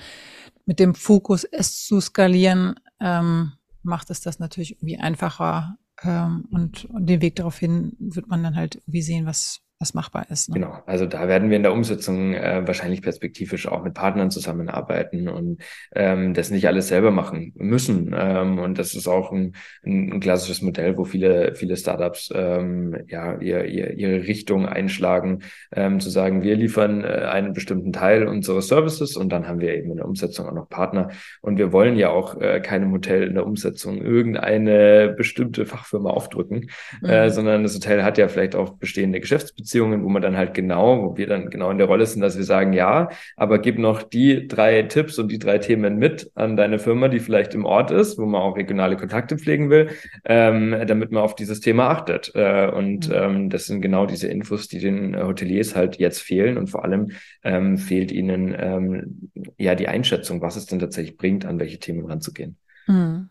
mit 0.64 0.80
dem 0.80 0.94
Fokus, 0.94 1.44
es 1.44 1.84
zu 1.84 2.00
skalieren, 2.00 2.76
ähm, 3.00 3.52
macht 3.82 4.08
es 4.08 4.22
das 4.22 4.38
natürlich 4.38 4.72
irgendwie 4.72 4.96
einfacher, 4.96 5.76
ähm, 6.04 6.46
und, 6.50 6.84
und 6.86 7.06
den 7.06 7.20
Weg 7.22 7.36
darauf 7.36 7.58
hin 7.58 7.96
wird 7.98 8.28
man 8.28 8.42
dann 8.42 8.56
halt 8.56 8.82
wie 8.86 9.02
sehen, 9.02 9.26
was, 9.26 9.60
was 9.82 9.92
machbar 9.94 10.26
ist. 10.30 10.48
Ne? 10.48 10.54
Genau, 10.54 10.78
also 10.86 11.04
da 11.06 11.28
werden 11.28 11.50
wir 11.50 11.56
in 11.56 11.64
der 11.64 11.72
Umsetzung 11.72 12.32
äh, 12.34 12.62
wahrscheinlich 12.64 13.02
perspektivisch 13.02 13.66
auch 13.66 13.82
mit 13.82 13.94
Partnern 13.94 14.30
zusammenarbeiten 14.30 15.28
und 15.28 15.60
ähm, 15.94 16.32
das 16.32 16.50
nicht 16.50 16.66
alles 16.68 16.88
selber 16.88 17.10
machen 17.10 17.52
müssen. 17.56 18.14
Ähm, 18.16 18.58
und 18.58 18.78
das 18.78 18.94
ist 18.94 19.08
auch 19.08 19.32
ein, 19.32 19.54
ein, 19.84 20.20
klassisches 20.20 20.62
Modell, 20.62 20.96
wo 20.96 21.04
viele, 21.04 21.54
viele 21.56 21.76
Startups 21.76 22.32
ähm, 22.34 22.96
ja 23.08 23.38
ihr, 23.40 23.64
ihr, 23.64 23.90
ihre 23.94 24.26
Richtung 24.26 24.66
einschlagen, 24.66 25.40
ähm, 25.72 25.98
zu 25.98 26.08
sagen, 26.08 26.42
wir 26.42 26.54
liefern 26.56 27.02
äh, 27.02 27.08
einen 27.08 27.52
bestimmten 27.52 27.92
Teil 27.92 28.28
unserer 28.28 28.62
Services 28.62 29.16
und 29.16 29.30
dann 29.30 29.48
haben 29.48 29.60
wir 29.60 29.74
eben 29.74 29.90
in 29.90 29.96
der 29.96 30.06
Umsetzung 30.06 30.46
auch 30.46 30.54
noch 30.54 30.68
Partner. 30.68 31.08
Und 31.40 31.58
wir 31.58 31.72
wollen 31.72 31.96
ja 31.96 32.10
auch 32.10 32.40
äh, 32.40 32.60
keinem 32.60 32.92
Hotel 32.92 33.24
in 33.24 33.34
der 33.34 33.44
Umsetzung 33.44 34.00
irgendeine 34.00 35.12
bestimmte 35.16 35.66
Fachfirma 35.66 36.10
aufdrücken, 36.10 36.68
äh, 37.02 37.06
mhm. 37.06 37.10
äh, 37.10 37.30
sondern 37.30 37.64
das 37.64 37.74
Hotel 37.74 38.04
hat 38.04 38.16
ja 38.16 38.28
vielleicht 38.28 38.54
auch 38.54 38.74
bestehende 38.74 39.18
Geschäftsbeziehungen 39.18 39.71
Beziehungen, 39.72 40.04
wo 40.04 40.10
man 40.10 40.20
dann 40.20 40.36
halt 40.36 40.52
genau, 40.52 41.02
wo 41.02 41.16
wir 41.16 41.26
dann 41.26 41.48
genau 41.48 41.70
in 41.70 41.78
der 41.78 41.86
Rolle 41.86 42.04
sind, 42.04 42.20
dass 42.20 42.36
wir 42.36 42.44
sagen, 42.44 42.74
ja, 42.74 43.08
aber 43.36 43.58
gib 43.58 43.78
noch 43.78 44.02
die 44.02 44.46
drei 44.46 44.82
Tipps 44.82 45.18
und 45.18 45.32
die 45.32 45.38
drei 45.38 45.56
Themen 45.58 45.96
mit 45.96 46.30
an 46.34 46.56
deine 46.56 46.78
Firma, 46.78 47.08
die 47.08 47.20
vielleicht 47.20 47.54
im 47.54 47.64
Ort 47.64 47.90
ist, 47.90 48.18
wo 48.18 48.26
man 48.26 48.42
auch 48.42 48.54
regionale 48.54 48.96
Kontakte 48.96 49.38
pflegen 49.38 49.70
will, 49.70 49.88
ähm, 50.26 50.76
damit 50.86 51.10
man 51.10 51.22
auf 51.22 51.34
dieses 51.34 51.60
Thema 51.60 51.88
achtet. 51.88 52.32
Äh, 52.34 52.70
und 52.70 53.08
mhm. 53.08 53.14
ähm, 53.14 53.50
das 53.50 53.64
sind 53.64 53.80
genau 53.80 54.04
diese 54.04 54.28
Infos, 54.28 54.68
die 54.68 54.78
den 54.78 55.16
Hoteliers 55.16 55.74
halt 55.74 55.96
jetzt 55.96 56.20
fehlen 56.20 56.58
und 56.58 56.66
vor 56.66 56.84
allem 56.84 57.12
ähm, 57.42 57.78
fehlt 57.78 58.12
ihnen 58.12 58.54
ähm, 58.58 59.30
ja 59.56 59.74
die 59.74 59.88
Einschätzung, 59.88 60.42
was 60.42 60.56
es 60.56 60.66
denn 60.66 60.80
tatsächlich 60.80 61.16
bringt, 61.16 61.46
an 61.46 61.58
welche 61.58 61.78
Themen 61.78 62.04
ranzugehen. 62.04 62.58
Mhm. 62.86 63.30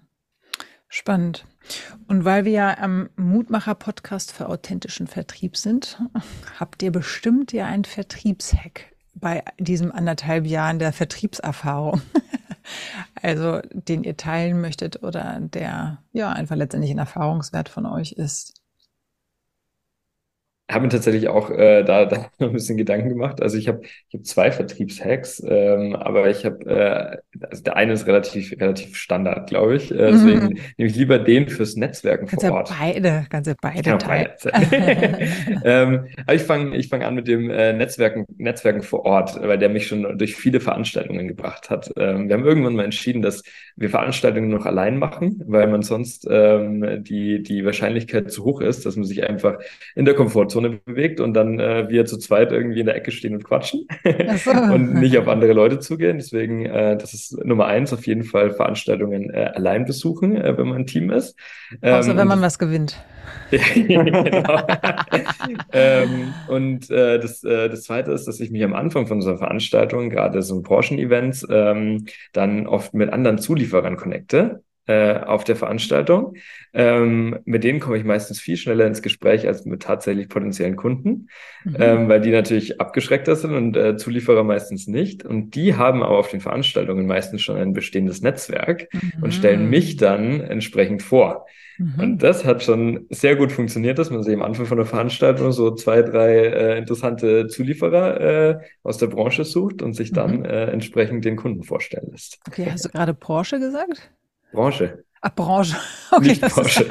Spannend. 0.94 1.46
Und 2.10 2.26
weil 2.26 2.44
wir 2.44 2.52
ja 2.52 2.78
am 2.78 3.10
Mutmacher-Podcast 3.16 4.34
für 4.34 4.50
authentischen 4.50 5.08
Vertrieb 5.08 5.56
sind, 5.56 6.02
habt 6.60 6.84
ihr 6.84 6.92
bestimmt 6.92 7.54
ja 7.54 7.66
einen 7.66 7.86
Vertriebshack 7.86 8.94
bei 9.14 9.42
diesem 9.58 9.94
anderthalb 9.94 10.46
Jahren 10.46 10.80
der 10.80 10.92
Vertriebserfahrung. 10.92 12.02
also 13.22 13.62
den 13.72 14.04
ihr 14.04 14.18
teilen 14.18 14.60
möchtet 14.60 15.02
oder 15.02 15.40
der 15.40 16.00
ja 16.12 16.34
einfach 16.34 16.58
letztendlich 16.58 16.92
ein 16.92 16.98
Erfahrungswert 16.98 17.70
von 17.70 17.86
euch 17.86 18.12
ist 18.12 18.61
habe 20.74 20.84
mir 20.84 20.90
tatsächlich 20.90 21.28
auch 21.28 21.50
äh, 21.50 21.84
da, 21.84 22.06
da 22.06 22.30
ein 22.40 22.54
bisschen 22.54 22.78
Gedanken 22.78 23.10
gemacht. 23.10 23.42
Also 23.42 23.58
ich 23.58 23.68
habe 23.68 23.82
ich 23.84 24.14
hab 24.14 24.26
zwei 24.26 24.52
Vertriebshacks, 24.52 25.44
ähm, 25.48 25.96
aber 25.96 26.30
ich 26.30 26.46
habe, 26.46 26.66
äh, 26.66 27.46
also 27.46 27.64
der 27.64 27.76
eine 27.76 27.94
ist 27.94 28.08
relativ 28.08 28.60
relativ 28.60 28.96
Standard, 28.96 29.50
glaube 29.50 29.76
ich. 29.76 29.92
Äh, 29.92 30.12
deswegen 30.12 30.42
mhm. 30.42 30.60
nehme 30.78 30.90
ich 30.90 30.96
lieber 30.96 31.20
den 31.20 31.48
fürs 31.50 31.76
Netzwerken 31.76 32.28
kannst 32.28 32.46
vor 32.46 32.56
Ort. 32.56 32.70
Ja 32.70 32.76
beide, 32.80 33.26
kannst 33.30 33.48
ja 33.48 33.56
beide 33.62 33.98
teilen. 33.98 34.30
ähm, 35.64 36.06
aber 36.26 36.36
ich 36.36 36.44
fange 36.44 36.78
ich 36.78 36.88
fang 36.88 37.04
an 37.04 37.16
mit 37.16 37.28
dem 37.28 37.50
äh, 37.50 37.74
Netzwerken 37.74 38.26
Netzwerken 38.38 38.82
vor 38.82 39.06
Ort, 39.06 39.42
weil 39.42 39.58
der 39.58 39.70
mich 39.70 39.88
schon 39.88 40.18
durch 40.18 40.36
viele 40.36 40.60
Veranstaltungen 40.60 41.28
gebracht 41.28 41.70
hat. 41.70 41.92
Ähm, 41.98 42.28
wir 42.28 42.36
haben 42.36 42.46
irgendwann 42.46 42.76
mal 42.76 42.86
entschieden, 42.86 43.22
dass 43.22 43.44
wir 43.76 43.90
Veranstaltungen 43.90 44.50
noch 44.50 44.66
allein 44.66 44.98
machen, 44.98 45.42
weil 45.46 45.68
man 45.68 45.82
sonst 45.82 46.28
ähm, 46.30 47.04
die 47.04 47.44
die 47.44 47.66
Wahrscheinlichkeit 47.66 48.32
zu 48.32 48.44
hoch 48.44 48.62
ist, 48.62 48.86
dass 48.86 48.96
man 48.96 49.06
sich 49.06 49.28
einfach 49.28 49.58
in 49.96 50.06
der 50.06 50.14
Komfortzone 50.14 50.61
Zone 50.62 50.80
bewegt 50.86 51.20
und 51.20 51.34
dann 51.34 51.60
äh, 51.60 51.90
wir 51.90 52.06
zu 52.06 52.18
zweit 52.18 52.52
irgendwie 52.52 52.80
in 52.80 52.86
der 52.86 52.96
Ecke 52.96 53.12
stehen 53.12 53.36
und 53.36 53.44
quatschen 53.44 53.88
so. 54.44 54.52
und 54.74 54.94
nicht 54.96 55.18
auf 55.18 55.28
andere 55.28 55.54
Leute 55.54 55.80
zugehen. 55.80 56.18
Deswegen, 56.18 56.66
äh, 56.66 56.98
das 56.98 57.14
ist 57.14 57.44
Nummer 57.44 57.66
eins, 57.66 57.94
auf 57.94 58.06
jeden 58.08 58.24
Fall 58.24 58.52
Veranstaltungen 58.52 59.30
äh, 59.30 59.52
allein 59.54 59.86
besuchen, 59.86 60.36
äh, 60.36 60.58
wenn 60.58 60.68
man 60.68 60.80
ein 60.80 60.88
Team 60.88 61.12
ist. 61.12 61.38
Ähm, 61.82 61.96
Außer 61.96 62.18
wenn 62.18 62.28
man 62.28 62.42
was 62.42 62.60
gewinnt. 62.60 63.04
genau. 63.52 64.26
ähm, 65.74 66.34
und 66.48 66.90
äh, 66.90 67.20
das, 67.20 67.44
äh, 67.44 67.70
das 67.70 67.84
Zweite 67.84 68.12
ist, 68.12 68.28
dass 68.28 68.40
ich 68.40 68.52
mich 68.52 68.64
am 68.64 68.74
Anfang 68.74 69.08
von 69.08 69.22
so 69.22 69.30
einer 69.30 69.38
Veranstaltung, 69.38 70.10
gerade 70.10 70.42
so 70.42 70.62
Porschen-Events, 70.62 71.48
ähm, 71.50 72.06
dann 72.34 72.68
oft 72.68 72.94
mit 72.94 73.12
anderen 73.12 73.40
Zulieferern 73.40 73.98
connecte 73.98 74.64
äh, 74.88 75.20
auf 75.20 75.44
der 75.44 75.56
Veranstaltung. 75.56 76.36
Ähm, 76.74 77.40
mit 77.46 77.64
denen 77.64 77.80
komme 77.80 77.98
ich 77.98 78.04
meistens 78.04 78.40
viel 78.40 78.58
schneller 78.58 78.88
ins 78.88 79.02
Gespräch 79.02 79.48
als 79.48 79.66
mit 79.66 79.84
tatsächlich 79.84 80.30
potenziellen 80.30 80.76
Kunden, 80.76 81.28
mhm. 81.64 81.76
ähm, 81.80 82.10
weil 82.10 82.22
die 82.22 82.32
natürlich 82.32 82.80
abgeschreckter 82.80 83.36
sind 83.36 83.54
und 83.54 83.78
äh, 83.78 83.98
Zulieferer 83.98 84.44
meistens 84.44 84.88
nicht. 84.88 85.26
Und 85.26 85.56
die 85.56 85.76
haben 85.76 86.02
aber 86.02 86.18
auf 86.18 86.30
den 86.30 86.42
Veranstaltungen 86.42 87.06
meistens 87.06 87.42
schon 87.42 87.58
ein 87.58 87.74
bestehendes 87.74 88.22
Netzwerk 88.22 88.88
mhm. 88.94 89.24
und 89.24 89.34
stellen 89.34 89.70
mich 89.70 89.98
dann 89.98 90.42
entsprechend 90.42 91.04
vor. 91.04 91.46
Mhm. 91.78 92.00
Und 92.00 92.24
das 92.24 92.46
hat 92.46 92.64
schon 92.64 93.08
sehr 93.10 93.36
gut 93.36 93.52
funktioniert, 93.52 93.98
dass 93.98 94.10
man 94.10 94.24
sich 94.24 94.34
am 94.34 94.42
Anfang 94.42 94.66
von 94.66 94.78
der 94.78 94.86
Veranstaltung 94.86 95.52
so 95.52 95.72
zwei, 95.72 96.02
drei 96.02 96.36
äh, 96.38 96.78
interessante 96.78 97.48
Zulieferer 97.48 98.22
äh, 98.22 98.60
aus 98.84 98.98
der 98.98 99.08
Branche 99.08 99.46
sucht 99.46 99.82
und 99.82 99.94
sich 99.94 100.12
dann 100.12 100.40
mhm. 100.40 100.46
äh, 100.46 100.66
entsprechend 100.66 101.26
den 101.26 101.36
Kunden 101.36 101.64
vorstellen 101.64 102.10
lässt. 102.12 102.40
Okay, 102.48 102.68
hast 102.70 102.86
du 102.86 102.90
gerade 102.90 103.14
Porsche 103.14 103.60
gesagt? 103.60 104.12
Branche. 104.52 105.04
Ach, 105.22 105.36
Branche. 105.36 105.76
Okay, 106.14 106.28
Nicht 106.28 106.42
Branche. 106.42 106.88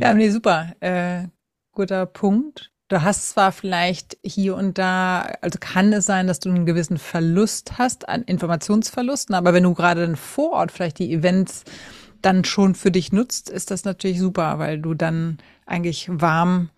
ja, 0.00 0.14
nee, 0.14 0.30
super. 0.30 0.72
Äh, 0.80 1.24
guter 1.72 2.06
Punkt. 2.06 2.70
Du 2.88 3.02
hast 3.02 3.30
zwar 3.30 3.52
vielleicht 3.52 4.16
hier 4.24 4.56
und 4.56 4.78
da, 4.78 5.20
also 5.42 5.58
kann 5.60 5.92
es 5.92 6.06
sein, 6.06 6.26
dass 6.26 6.40
du 6.40 6.48
einen 6.48 6.66
gewissen 6.66 6.98
Verlust 6.98 7.78
hast 7.78 8.08
an 8.08 8.22
Informationsverlusten, 8.22 9.34
aber 9.34 9.54
wenn 9.54 9.62
du 9.62 9.74
gerade 9.74 10.06
dann 10.06 10.16
vor 10.16 10.52
Ort 10.52 10.72
vielleicht 10.72 10.98
die 10.98 11.12
Events 11.12 11.64
dann 12.22 12.44
schon 12.44 12.74
für 12.74 12.90
dich 12.90 13.12
nutzt, 13.12 13.50
ist 13.50 13.70
das 13.70 13.84
natürlich 13.84 14.18
super, 14.18 14.58
weil 14.58 14.78
du 14.78 14.94
dann 14.94 15.38
eigentlich 15.66 16.08
warm 16.10 16.70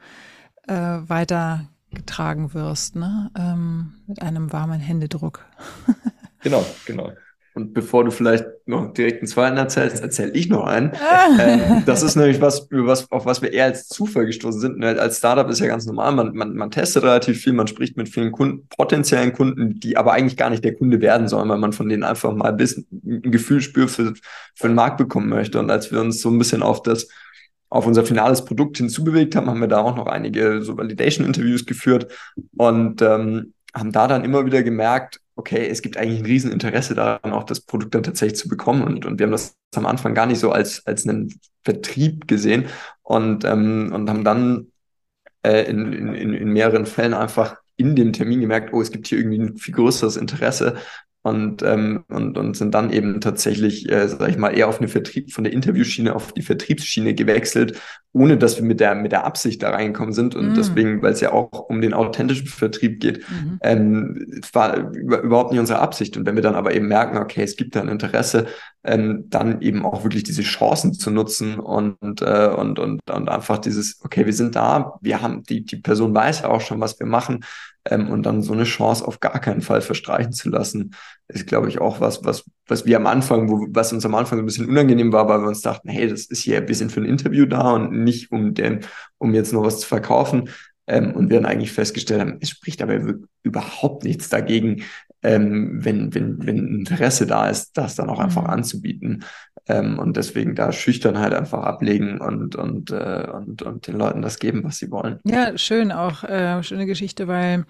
äh, 0.67 0.75
weitergetragen 0.75 2.55
wirst, 2.55 2.97
ne? 2.97 3.31
Ähm, 3.37 3.95
mit 4.07 4.23
einem 4.23 4.53
warmen 4.53 4.81
Händedruck. 4.81 5.45
Genau, 6.45 6.65
genau. 6.87 7.13
Und 7.55 7.73
bevor 7.73 8.03
du 8.03 8.11
vielleicht 8.11 8.45
noch 8.67 8.93
direkt 8.93 9.19
einen 9.19 9.29
zweiten 9.29 9.57
erzählst, 9.57 10.03
erzähle 10.03 10.33
ich 10.33 10.49
noch 10.49 10.65
einen. 10.65 10.91
äh, 11.39 11.83
das 11.87 12.03
ist 12.03 12.17
nämlich 12.17 12.41
was, 12.41 12.67
was, 12.71 13.11
auf 13.13 13.27
was 13.27 13.43
wir 13.43 13.53
eher 13.53 13.67
als 13.67 13.87
Zufall 13.87 14.27
gestoßen 14.27 14.61
sind. 14.61 14.79
Ne, 14.79 14.99
als 14.99 15.19
Startup 15.19 15.49
ist 15.49 15.61
ja 15.61 15.69
ganz 15.69 15.87
normal, 15.87 16.13
man, 16.13 16.35
man, 16.35 16.57
man 16.57 16.73
testet 16.73 17.05
relativ 17.05 17.41
viel, 17.41 17.53
man 17.53 17.69
spricht 17.69 17.97
mit 17.97 18.09
vielen 18.09 18.33
Kunden, 18.33 18.67
potenziellen 18.77 19.33
Kunden, 19.33 19.79
die 19.79 19.97
aber 19.97 20.13
eigentlich 20.13 20.37
gar 20.37 20.51
nicht 20.51 20.65
der 20.65 20.75
Kunde 20.75 21.01
werden 21.01 21.29
sollen, 21.29 21.49
weil 21.49 21.59
man 21.59 21.73
von 21.73 21.89
denen 21.89 22.03
einfach 22.03 22.33
mal 22.35 22.49
ein 22.49 22.57
bisschen 22.57 22.89
ein 22.91 23.31
Gefühl 23.31 23.61
spürt 23.61 23.91
für, 23.91 24.15
für 24.57 24.67
den 24.67 24.75
Markt 24.75 24.97
bekommen 24.97 25.29
möchte. 25.29 25.61
Und 25.61 25.71
als 25.71 25.93
wir 25.93 26.01
uns 26.01 26.21
so 26.21 26.31
ein 26.31 26.39
bisschen 26.39 26.63
auf 26.63 26.83
das 26.83 27.09
auf 27.71 27.87
unser 27.87 28.05
finales 28.05 28.45
Produkt 28.45 28.77
hinzubewegt 28.77 29.35
haben, 29.35 29.49
haben 29.49 29.61
wir 29.61 29.69
da 29.69 29.81
auch 29.81 29.97
noch 29.97 30.07
einige 30.07 30.63
so 30.63 30.77
Validation-Interviews 30.77 31.67
geführt. 31.67 32.13
Und 32.57 33.03
ähm, 33.03 33.54
haben 33.75 33.93
da 33.93 34.07
dann 34.07 34.25
immer 34.25 34.47
wieder 34.47 34.63
gemerkt, 34.63 35.21
okay, 35.37 35.67
es 35.69 35.83
gibt 35.83 35.97
eigentlich 35.97 36.21
ein 36.21 36.27
Rieseninteresse 36.27 36.95
daran, 36.95 37.33
auch 37.33 37.45
das 37.45 37.61
Produkt 37.61 37.95
dann 37.95 38.05
tatsächlich 38.05 38.39
zu 38.39 38.49
bekommen. 38.49 38.85
Und, 38.85 39.05
und 39.05 39.19
wir 39.19 39.27
haben 39.27 39.33
das 39.33 39.57
am 39.75 39.87
Anfang 39.87 40.15
gar 40.15 40.27
nicht 40.27 40.39
so 40.39 40.53
als, 40.53 40.87
als 40.87 41.07
einen 41.07 41.35
Vertrieb 41.65 42.29
gesehen 42.29 42.67
und, 43.03 43.45
ähm, 43.45 43.91
und 43.93 44.09
haben 44.09 44.25
dann 44.25 44.69
äh, 45.43 45.69
in, 45.69 45.93
in, 45.93 46.35
in 46.35 46.49
mehreren 46.51 46.87
Fällen 46.87 47.15
einfach 47.15 47.57
in 47.77 47.97
dem 47.97 48.13
Termin 48.13 48.41
gemerkt, 48.41 48.73
oh, 48.73 48.81
es 48.81 48.93
gibt 48.93 49.09
hier 49.09 49.19
irgendwie 49.19 49.41
ein 49.41 49.57
viel 49.57 49.75
größeres 49.75 50.17
Interesse 50.17 50.77
und, 51.25 51.63
ähm, 51.63 52.05
und, 52.11 52.37
und 52.37 52.55
sind 52.55 52.75
dann 52.75 52.93
eben 52.93 53.23
tatsächlich, 53.23 53.91
äh, 53.91 54.07
sag 54.09 54.29
ich 54.29 54.37
mal, 54.37 54.51
eher 54.51 54.69
auf 54.69 54.79
eine 54.79 54.89
Vertrieb, 54.89 55.33
von 55.33 55.43
der 55.43 55.55
Interviewschiene 55.55 56.15
auf 56.15 56.33
die 56.33 56.43
Vertriebsschiene 56.43 57.15
gewechselt, 57.15 57.81
ohne 58.13 58.37
dass 58.37 58.59
wir 58.59 58.65
mit 58.65 58.79
der, 58.79 58.95
mit 58.95 59.11
der 59.11 59.25
Absicht 59.25 59.63
da 59.63 59.71
reingekommen 59.71 60.13
sind. 60.13 60.35
Und 60.35 60.53
mm. 60.53 60.55
deswegen, 60.55 61.03
weil 61.03 61.15
es 61.15 61.23
ja 61.23 61.33
auch 61.33 61.51
um 61.71 61.81
den 61.81 61.95
authentischen 61.95 62.47
Vertrieb 62.47 63.01
geht, 63.01 63.25
mhm. 63.31 63.59
ähm, 63.63 64.43
war 64.53 64.91
über, 64.91 65.23
überhaupt 65.23 65.51
nicht 65.51 65.61
unsere 65.61 65.79
Absicht. 65.79 66.19
Und 66.19 66.27
wenn 66.27 66.35
wir 66.35 66.43
dann 66.43 66.57
aber 66.57 66.75
eben 66.75 66.89
merken, 66.89 67.17
okay, 67.17 67.43
es 67.43 67.57
gibt 67.57 67.75
da 67.75 67.81
ein 67.81 67.89
Interesse, 67.89 68.45
ähm, 68.85 69.25
dann 69.29 69.63
eben 69.63 69.87
auch 69.87 70.05
wirklich 70.05 70.25
diese 70.25 70.43
Chancen 70.43 70.93
zu 70.93 71.11
nutzen 71.11 71.59
und, 71.59 72.21
äh, 72.21 72.49
und, 72.55 72.79
und, 72.79 73.01
und 73.11 73.29
einfach 73.31 73.57
dieses, 73.57 73.99
okay, 74.05 74.27
wir 74.27 74.35
sind 74.35 74.57
da, 74.57 74.99
wir 75.01 75.23
haben, 75.23 75.43
die, 75.43 75.65
die 75.65 75.77
Person 75.77 76.15
weiß 76.15 76.43
ja 76.43 76.51
auch 76.51 76.61
schon, 76.61 76.81
was 76.81 77.01
wir 77.01 77.07
machen, 77.07 77.45
ähm, 77.91 78.11
und 78.11 78.25
dann 78.25 78.43
so 78.43 78.53
eine 78.53 78.65
Chance 78.65 79.07
auf 79.07 79.21
gar 79.21 79.39
keinen 79.41 79.61
Fall 79.61 79.81
verstreichen 79.81 80.33
zu 80.33 80.49
lassen, 80.49 80.95
ist, 81.29 81.47
glaube 81.47 81.69
ich, 81.69 81.81
auch 81.81 82.01
was, 82.01 82.25
was, 82.25 82.45
was 82.67 82.87
wir 82.87 82.97
am 82.97 83.07
Anfang, 83.07 83.49
wo, 83.49 83.67
was 83.71 83.93
uns 83.93 84.05
am 84.07 84.15
Anfang 84.15 84.39
ein 84.39 84.47
bisschen 84.47 84.69
unangenehm 84.69 85.13
war, 85.13 85.29
weil 85.29 85.41
wir 85.41 85.49
uns 85.49 85.63
dachten, 85.63 85.89
hey, 85.89 86.09
das 86.09 86.27
ist 86.27 86.43
hier, 86.43 86.67
wir 86.67 86.75
sind 86.75 86.93
für 86.93 87.01
ein 87.01 87.07
Interview 87.07 87.47
da 87.47 87.73
und 87.73 87.93
nicht 88.05 88.33
um 88.33 88.55
den, 88.55 88.81
um 89.19 89.35
jetzt 89.35 89.53
nur 89.53 89.65
was 89.65 89.81
zu 89.81 89.87
verkaufen. 89.87 90.49
Ähm, 90.87 91.15
und 91.15 91.31
wir 91.31 91.41
dann 91.41 91.51
eigentlich 91.51 91.73
festgestellt 91.73 92.21
haben, 92.21 92.37
es 92.41 92.51
spricht 92.51 92.83
aber 92.83 93.01
überhaupt 93.43 94.05
nichts 94.05 94.29
dagegen, 94.29 94.85
ähm, 95.25 95.85
wenn, 95.85 96.15
wenn, 96.15 96.47
wenn 96.47 96.81
Interesse 96.81 97.27
da 97.27 97.49
ist, 97.49 97.77
das 97.77 97.97
dann 97.97 98.11
auch 98.11 98.21
einfach 98.21 98.43
mhm. 98.43 98.51
anzubieten. 98.51 99.25
Ähm, 99.67 99.99
und 99.99 100.17
deswegen 100.17 100.55
da 100.55 100.73
schüchtern 100.73 101.19
halt 101.19 101.33
einfach 101.33 101.63
ablegen 101.63 102.21
und, 102.21 102.55
und, 102.55 102.91
äh, 102.91 103.27
und, 103.33 103.63
und 103.63 103.87
den 103.87 103.97
Leuten 103.97 104.21
das 104.21 104.39
geben, 104.39 104.63
was 104.63 104.79
sie 104.79 104.91
wollen. 104.91 105.19
Ja, 105.25 105.57
schön 105.57 105.91
auch, 105.91 106.23
äh, 106.25 106.63
schöne 106.63 106.85
Geschichte, 106.85 107.27
weil 107.27 107.65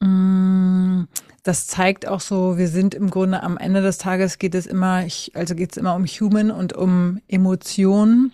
mh, 0.00 0.08
mm, 0.08 1.08
das 1.42 1.66
zeigt 1.66 2.06
auch 2.06 2.20
so, 2.20 2.58
wir 2.58 2.68
sind 2.68 2.94
im 2.94 3.10
Grunde 3.10 3.42
am 3.42 3.56
Ende 3.56 3.82
des 3.82 3.98
Tages 3.98 4.38
geht 4.38 4.54
es 4.54 4.66
immer, 4.66 5.04
ich, 5.06 5.32
also 5.34 5.54
geht 5.54 5.72
es 5.72 5.76
immer 5.76 5.94
um 5.96 6.04
Human 6.04 6.50
und 6.50 6.74
um 6.74 7.20
Emotionen 7.26 8.32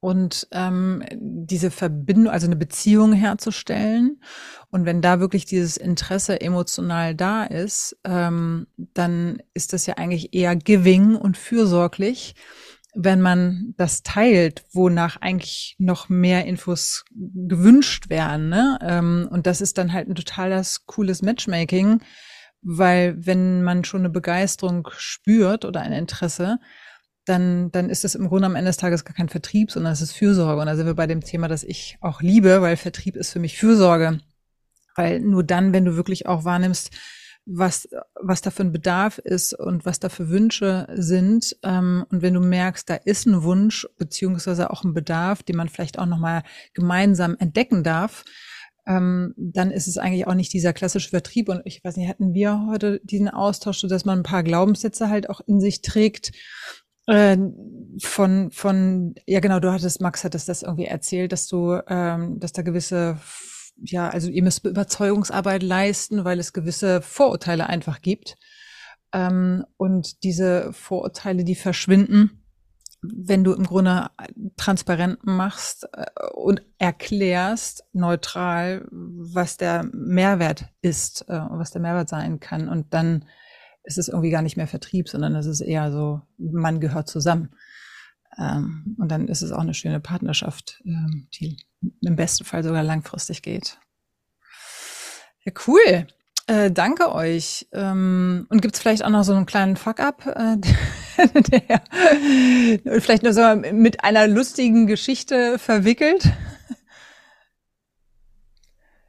und 0.00 0.48
ähm, 0.52 1.04
diese 1.12 1.70
Verbindung, 1.70 2.32
also 2.32 2.46
eine 2.46 2.56
Beziehung 2.56 3.12
herzustellen. 3.12 4.22
Und 4.70 4.86
wenn 4.86 5.02
da 5.02 5.20
wirklich 5.20 5.44
dieses 5.44 5.76
Interesse 5.76 6.40
emotional 6.40 7.14
da 7.14 7.44
ist, 7.44 7.98
ähm, 8.04 8.66
dann 8.76 9.42
ist 9.52 9.74
das 9.74 9.86
ja 9.86 9.94
eigentlich 9.98 10.34
eher 10.34 10.56
giving 10.56 11.16
und 11.16 11.36
fürsorglich, 11.36 12.34
wenn 12.94 13.20
man 13.20 13.74
das 13.76 14.02
teilt, 14.02 14.64
wonach 14.72 15.18
eigentlich 15.20 15.76
noch 15.78 16.08
mehr 16.08 16.46
Infos 16.46 17.04
gewünscht 17.14 18.08
werden. 18.08 18.48
Ne? 18.48 18.78
Ähm, 18.82 19.28
und 19.30 19.46
das 19.46 19.60
ist 19.60 19.76
dann 19.78 19.92
halt 19.92 20.08
ein 20.08 20.14
totales 20.14 20.86
cooles 20.86 21.22
Matchmaking, 21.22 22.00
weil 22.62 23.14
wenn 23.24 23.62
man 23.62 23.84
schon 23.84 24.00
eine 24.00 24.10
Begeisterung 24.10 24.88
spürt 24.96 25.64
oder 25.64 25.82
ein 25.82 25.92
Interesse, 25.92 26.58
dann, 27.24 27.70
dann 27.70 27.90
ist 27.90 28.04
es 28.04 28.14
im 28.14 28.28
Grunde 28.28 28.46
am 28.46 28.56
Ende 28.56 28.70
des 28.70 28.76
Tages 28.76 29.04
gar 29.04 29.14
kein 29.14 29.28
Vertrieb, 29.28 29.70
sondern 29.70 29.92
es 29.92 30.00
ist 30.00 30.12
Fürsorge. 30.12 30.60
Und 30.60 30.66
da 30.66 30.76
sind 30.76 30.86
wir 30.86 30.94
bei 30.94 31.06
dem 31.06 31.20
Thema, 31.20 31.48
das 31.48 31.64
ich 31.64 31.98
auch 32.00 32.22
liebe, 32.22 32.62
weil 32.62 32.76
Vertrieb 32.76 33.16
ist 33.16 33.32
für 33.32 33.40
mich 33.40 33.58
Fürsorge. 33.58 34.20
Weil 34.96 35.20
nur 35.20 35.44
dann, 35.44 35.72
wenn 35.72 35.84
du 35.84 35.96
wirklich 35.96 36.26
auch 36.26 36.44
wahrnimmst, 36.44 36.90
was, 37.46 37.88
was 38.20 38.42
da 38.42 38.50
für 38.50 38.62
ein 38.62 38.72
Bedarf 38.72 39.18
ist 39.18 39.54
und 39.54 39.84
was 39.84 39.98
da 39.98 40.08
für 40.08 40.28
Wünsche 40.28 40.86
sind. 40.94 41.56
Ähm, 41.62 42.04
und 42.10 42.22
wenn 42.22 42.34
du 42.34 42.40
merkst, 42.40 42.88
da 42.88 42.94
ist 42.94 43.26
ein 43.26 43.42
Wunsch 43.42 43.86
beziehungsweise 43.98 44.70
auch 44.70 44.84
ein 44.84 44.94
Bedarf, 44.94 45.42
den 45.42 45.56
man 45.56 45.68
vielleicht 45.68 45.98
auch 45.98 46.06
nochmal 46.06 46.42
gemeinsam 46.74 47.36
entdecken 47.38 47.82
darf, 47.82 48.24
ähm, 48.86 49.34
dann 49.36 49.70
ist 49.70 49.88
es 49.88 49.98
eigentlich 49.98 50.26
auch 50.26 50.34
nicht 50.34 50.52
dieser 50.52 50.72
klassische 50.72 51.10
Vertrieb. 51.10 51.48
Und 51.48 51.62
ich 51.64 51.82
weiß 51.82 51.96
nicht, 51.96 52.08
hatten 52.08 52.34
wir 52.34 52.66
heute 52.68 53.00
diesen 53.04 53.28
Austausch, 53.28 53.78
so 53.78 53.88
dass 53.88 54.04
man 54.04 54.20
ein 54.20 54.24
paar 54.24 54.42
Glaubenssätze 54.42 55.08
halt 55.08 55.28
auch 55.28 55.40
in 55.46 55.60
sich 55.60 55.82
trägt, 55.82 56.32
äh, 57.10 57.36
von, 58.02 58.50
von, 58.50 59.14
ja 59.26 59.40
genau, 59.40 59.60
du 59.60 59.72
hattest, 59.72 60.00
Max 60.00 60.24
hattest 60.24 60.48
das 60.48 60.62
irgendwie 60.62 60.86
erzählt, 60.86 61.32
dass 61.32 61.48
du, 61.48 61.80
ähm, 61.88 62.38
dass 62.40 62.52
da 62.52 62.62
gewisse, 62.62 63.18
ja, 63.82 64.08
also 64.08 64.28
ihr 64.28 64.42
müsst 64.42 64.64
Überzeugungsarbeit 64.64 65.62
leisten, 65.62 66.24
weil 66.24 66.38
es 66.38 66.52
gewisse 66.52 67.02
Vorurteile 67.02 67.68
einfach 67.68 68.00
gibt. 68.00 68.36
Ähm, 69.12 69.64
und 69.76 70.22
diese 70.22 70.72
Vorurteile, 70.72 71.44
die 71.44 71.56
verschwinden, 71.56 72.40
wenn 73.02 73.44
du 73.44 73.52
im 73.52 73.64
Grunde 73.64 74.08
transparent 74.56 75.24
machst 75.24 75.88
äh, 75.92 76.06
und 76.34 76.62
erklärst 76.78 77.84
neutral, 77.92 78.86
was 78.90 79.56
der 79.56 79.84
Mehrwert 79.92 80.66
ist 80.82 81.28
äh, 81.28 81.40
was 81.50 81.70
der 81.70 81.80
Mehrwert 81.80 82.08
sein 82.08 82.40
kann. 82.40 82.68
Und 82.68 82.92
dann 82.94 83.24
ist 83.84 83.98
es 83.98 84.08
irgendwie 84.08 84.30
gar 84.30 84.42
nicht 84.42 84.56
mehr 84.56 84.66
Vertrieb, 84.66 85.08
sondern 85.08 85.34
es 85.34 85.46
ist 85.46 85.60
eher 85.60 85.90
so, 85.90 86.22
man 86.38 86.80
gehört 86.80 87.08
zusammen. 87.08 87.50
Ähm, 88.38 88.96
und 88.98 89.10
dann 89.10 89.28
ist 89.28 89.42
es 89.42 89.52
auch 89.52 89.60
eine 89.60 89.74
schöne 89.74 90.00
Partnerschaft, 90.00 90.80
ähm, 90.84 91.28
die 91.34 91.56
im 92.02 92.16
besten 92.16 92.44
Fall 92.44 92.62
sogar 92.62 92.82
langfristig 92.82 93.42
geht. 93.42 93.78
Ja, 95.44 95.52
cool. 95.66 96.06
Äh, 96.46 96.70
danke 96.70 97.14
euch. 97.14 97.68
Ähm, 97.72 98.46
und 98.50 98.60
gibt's 98.60 98.80
vielleicht 98.80 99.04
auch 99.04 99.10
noch 99.10 99.24
so 99.24 99.32
einen 99.34 99.46
kleinen 99.46 99.76
Fuck-up, 99.76 100.26
äh, 100.26 100.56
der 101.50 103.00
vielleicht 103.00 103.22
nur 103.22 103.32
so 103.32 103.42
mit 103.72 104.04
einer 104.04 104.26
lustigen 104.26 104.86
Geschichte 104.86 105.58
verwickelt? 105.58 106.24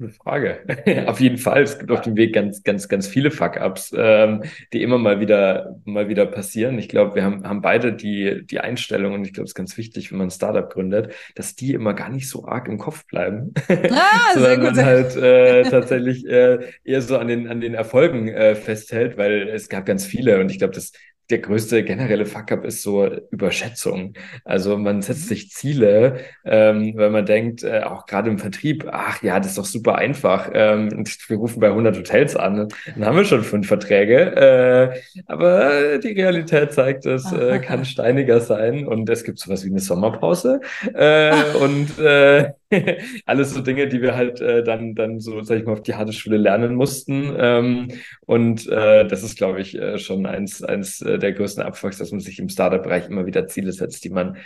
Eine 0.01 0.09
Frage. 0.09 0.61
auf 1.05 1.19
jeden 1.19 1.37
Fall. 1.37 1.61
Es 1.61 1.77
gibt 1.77 1.91
auf 1.91 2.01
dem 2.01 2.15
Weg 2.15 2.33
ganz, 2.33 2.63
ganz, 2.63 2.87
ganz 2.87 3.07
viele 3.07 3.29
Fuck-ups, 3.29 3.93
ähm, 3.95 4.43
die 4.73 4.81
immer 4.81 4.97
mal 4.97 5.19
wieder, 5.19 5.79
mal 5.85 6.09
wieder 6.09 6.25
passieren. 6.25 6.79
Ich 6.79 6.89
glaube, 6.89 7.13
wir 7.13 7.23
haben, 7.23 7.47
haben 7.47 7.61
beide 7.61 7.93
die, 7.93 8.43
die 8.45 8.59
Einstellung 8.59 9.13
und 9.13 9.25
ich 9.25 9.33
glaube, 9.33 9.45
es 9.45 9.51
ist 9.51 9.55
ganz 9.55 9.77
wichtig, 9.77 10.11
wenn 10.11 10.17
man 10.17 10.27
ein 10.27 10.31
Startup 10.31 10.67
gründet, 10.67 11.13
dass 11.35 11.55
die 11.55 11.73
immer 11.73 11.93
gar 11.93 12.09
nicht 12.09 12.27
so 12.27 12.45
arg 12.45 12.67
im 12.67 12.79
Kopf 12.79 13.05
bleiben. 13.05 13.53
Ah, 13.69 14.33
Sondern 14.33 14.63
man 14.63 14.83
halt 14.83 15.15
äh, 15.15 15.63
tatsächlich 15.69 16.25
äh, 16.25 16.59
eher 16.83 17.01
so 17.01 17.17
an 17.19 17.27
den, 17.27 17.47
an 17.47 17.61
den 17.61 17.75
Erfolgen 17.75 18.27
äh, 18.27 18.55
festhält, 18.55 19.17
weil 19.17 19.49
es 19.49 19.69
gab 19.69 19.85
ganz 19.85 20.05
viele 20.05 20.39
und 20.39 20.49
ich 20.49 20.57
glaube, 20.57 20.73
das 20.73 20.93
der 21.31 21.39
größte 21.39 21.83
generelle 21.83 22.25
Fuck-up 22.25 22.65
ist 22.65 22.81
so 22.83 23.07
Überschätzung. 23.31 24.13
Also 24.45 24.77
man 24.77 25.01
setzt 25.01 25.27
sich 25.27 25.49
Ziele, 25.51 26.19
ähm, 26.45 26.93
weil 26.95 27.09
man 27.09 27.25
denkt, 27.25 27.63
äh, 27.63 27.81
auch 27.83 28.05
gerade 28.05 28.29
im 28.29 28.37
Vertrieb, 28.37 28.85
ach 28.91 29.23
ja, 29.23 29.39
das 29.39 29.51
ist 29.51 29.57
doch 29.57 29.65
super 29.65 29.95
einfach. 29.95 30.49
Ähm, 30.53 31.05
wir 31.27 31.37
rufen 31.37 31.59
bei 31.59 31.67
100 31.67 31.97
Hotels 31.97 32.35
an, 32.35 32.67
dann 32.95 33.05
haben 33.05 33.17
wir 33.17 33.25
schon 33.25 33.43
fünf 33.43 33.67
Verträge. 33.67 34.35
Äh, 34.35 35.21
aber 35.25 35.97
die 35.99 36.11
Realität 36.11 36.73
zeigt, 36.73 37.05
es 37.05 37.31
äh, 37.31 37.59
kann 37.65 37.85
steiniger 37.85 38.39
sein 38.41 38.85
und 38.85 39.09
es 39.09 39.23
gibt 39.23 39.39
sowas 39.39 39.65
wie 39.65 39.69
eine 39.69 39.79
Sommerpause. 39.79 40.59
Äh, 40.93 41.33
und 41.61 41.97
äh, 41.99 42.51
alles 43.25 43.53
so 43.53 43.61
Dinge, 43.61 43.87
die 43.87 44.01
wir 44.01 44.15
halt 44.15 44.41
äh, 44.41 44.63
dann, 44.63 44.95
dann 44.95 45.19
so, 45.19 45.41
sag 45.41 45.59
ich 45.59 45.65
mal, 45.65 45.73
auf 45.73 45.83
die 45.83 45.95
harte 45.95 46.13
Schule 46.13 46.37
lernen 46.37 46.75
mussten. 46.75 47.33
Ähm, 47.37 47.87
und 48.25 48.67
äh, 48.67 49.05
das 49.05 49.23
ist, 49.23 49.37
glaube 49.37 49.61
ich, 49.61 49.77
äh, 49.77 49.97
schon 49.97 50.25
eins, 50.25 50.63
eins 50.63 51.01
äh, 51.01 51.19
der 51.19 51.33
größten 51.33 51.63
Abfucks, 51.63 51.97
dass 51.97 52.11
man 52.11 52.19
sich 52.19 52.39
im 52.39 52.49
Startup-Bereich 52.49 53.09
immer 53.09 53.25
wieder 53.25 53.47
Ziele 53.47 53.71
setzt, 53.71 54.03
die 54.03 54.09
man 54.09 54.37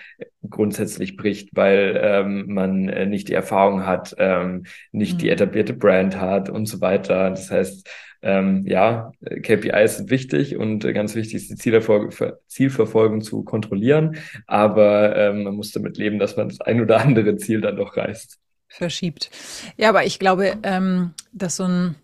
grundsätzlich 0.50 1.18
bricht, 1.18 1.50
weil 1.54 2.00
ähm, 2.02 2.46
man 2.48 2.90
äh, 2.90 3.06
nicht 3.06 3.30
die 3.30 3.34
Erfahrung 3.34 3.86
hat, 3.86 4.16
ähm, 4.18 4.66
nicht 4.92 5.16
mhm. 5.16 5.18
die 5.20 5.30
etablierte 5.30 5.74
Brand 5.74 6.20
hat 6.20 6.50
und 6.50 6.66
so 6.66 6.82
weiter. 6.82 7.30
Das 7.30 7.52
heißt, 7.52 7.90
ähm, 8.22 8.66
ja, 8.66 9.12
KPIs 9.22 9.98
sind 9.98 10.10
wichtig 10.10 10.58
und 10.58 10.86
äh, 10.86 10.94
ganz 10.94 11.16
wichtig 11.16 11.36
ist 11.36 11.50
die 11.50 11.56
Zielerfolge, 11.56 12.40
Zielverfolgung 12.48 13.22
zu 13.22 13.44
kontrollieren, 13.44 14.18
aber 14.48 15.16
ähm, 15.16 15.44
man 15.44 15.56
muss 15.56 15.72
damit 15.72 15.98
leben, 15.98 16.20
dass 16.20 16.38
man 16.38 16.50
das 16.50 16.62
ein 16.62 16.82
oder 16.82 17.02
andere 17.02 17.38
Ziel 17.38 17.62
dann 17.62 17.78
doch 17.78 17.98
reißt. 17.98 18.40
Verschiebt. 18.68 19.30
Ja, 19.78 19.90
aber 19.90 20.06
ich 20.06 20.20
glaube, 20.20 20.58
ähm, 20.64 21.14
dass 21.32 21.58
so 21.58 21.64
ein 21.66 21.96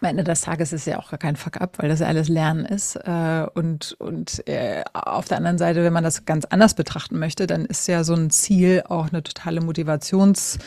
am 0.00 0.08
Ende 0.08 0.24
des 0.24 0.42
Tages 0.42 0.72
ist 0.72 0.86
ja 0.86 0.98
auch 0.98 1.10
gar 1.10 1.18
kein 1.18 1.36
Fuck-up, 1.36 1.78
weil 1.78 1.88
das 1.88 2.00
ja 2.00 2.06
alles 2.06 2.28
Lernen 2.28 2.64
ist. 2.64 2.96
Äh, 2.96 3.46
und 3.54 3.96
und 3.98 4.46
äh, 4.46 4.82
auf 4.92 5.26
der 5.26 5.38
anderen 5.38 5.58
Seite, 5.58 5.82
wenn 5.82 5.92
man 5.92 6.04
das 6.04 6.24
ganz 6.24 6.44
anders 6.44 6.74
betrachten 6.74 7.18
möchte, 7.18 7.46
dann 7.46 7.64
ist 7.64 7.86
ja 7.88 8.04
so 8.04 8.14
ein 8.14 8.30
Ziel 8.30 8.84
auch 8.86 9.08
eine 9.08 9.22
totale 9.22 9.60
Motivations- 9.60 10.58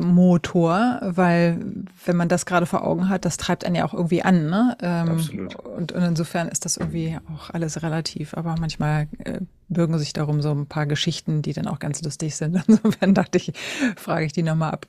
Motor, 0.00 0.98
weil 1.02 1.60
wenn 2.04 2.16
man 2.16 2.28
das 2.28 2.46
gerade 2.46 2.66
vor 2.66 2.84
Augen 2.84 3.08
hat, 3.08 3.24
das 3.24 3.36
treibt 3.36 3.64
einen 3.64 3.76
ja 3.76 3.84
auch 3.84 3.94
irgendwie 3.94 4.22
an. 4.22 4.50
Ne? 4.50 4.76
Ähm, 4.82 5.08
Absolut. 5.08 5.54
Und, 5.54 5.92
und 5.92 6.02
insofern 6.02 6.48
ist 6.48 6.64
das 6.64 6.76
irgendwie 6.76 7.16
auch 7.32 7.50
alles 7.50 7.82
relativ. 7.82 8.34
Aber 8.34 8.56
manchmal 8.58 9.06
äh, 9.24 9.40
bürgen 9.68 9.96
sich 9.98 10.12
darum 10.12 10.42
so 10.42 10.50
ein 10.50 10.66
paar 10.66 10.86
Geschichten, 10.86 11.42
die 11.42 11.52
dann 11.52 11.68
auch 11.68 11.78
ganz 11.78 12.02
lustig 12.02 12.34
sind. 12.34 12.60
Insofern 12.66 13.14
dachte 13.14 13.38
ich, 13.38 13.52
frage 13.96 14.26
ich 14.26 14.32
die 14.32 14.42
nochmal 14.42 14.72
ab. 14.72 14.86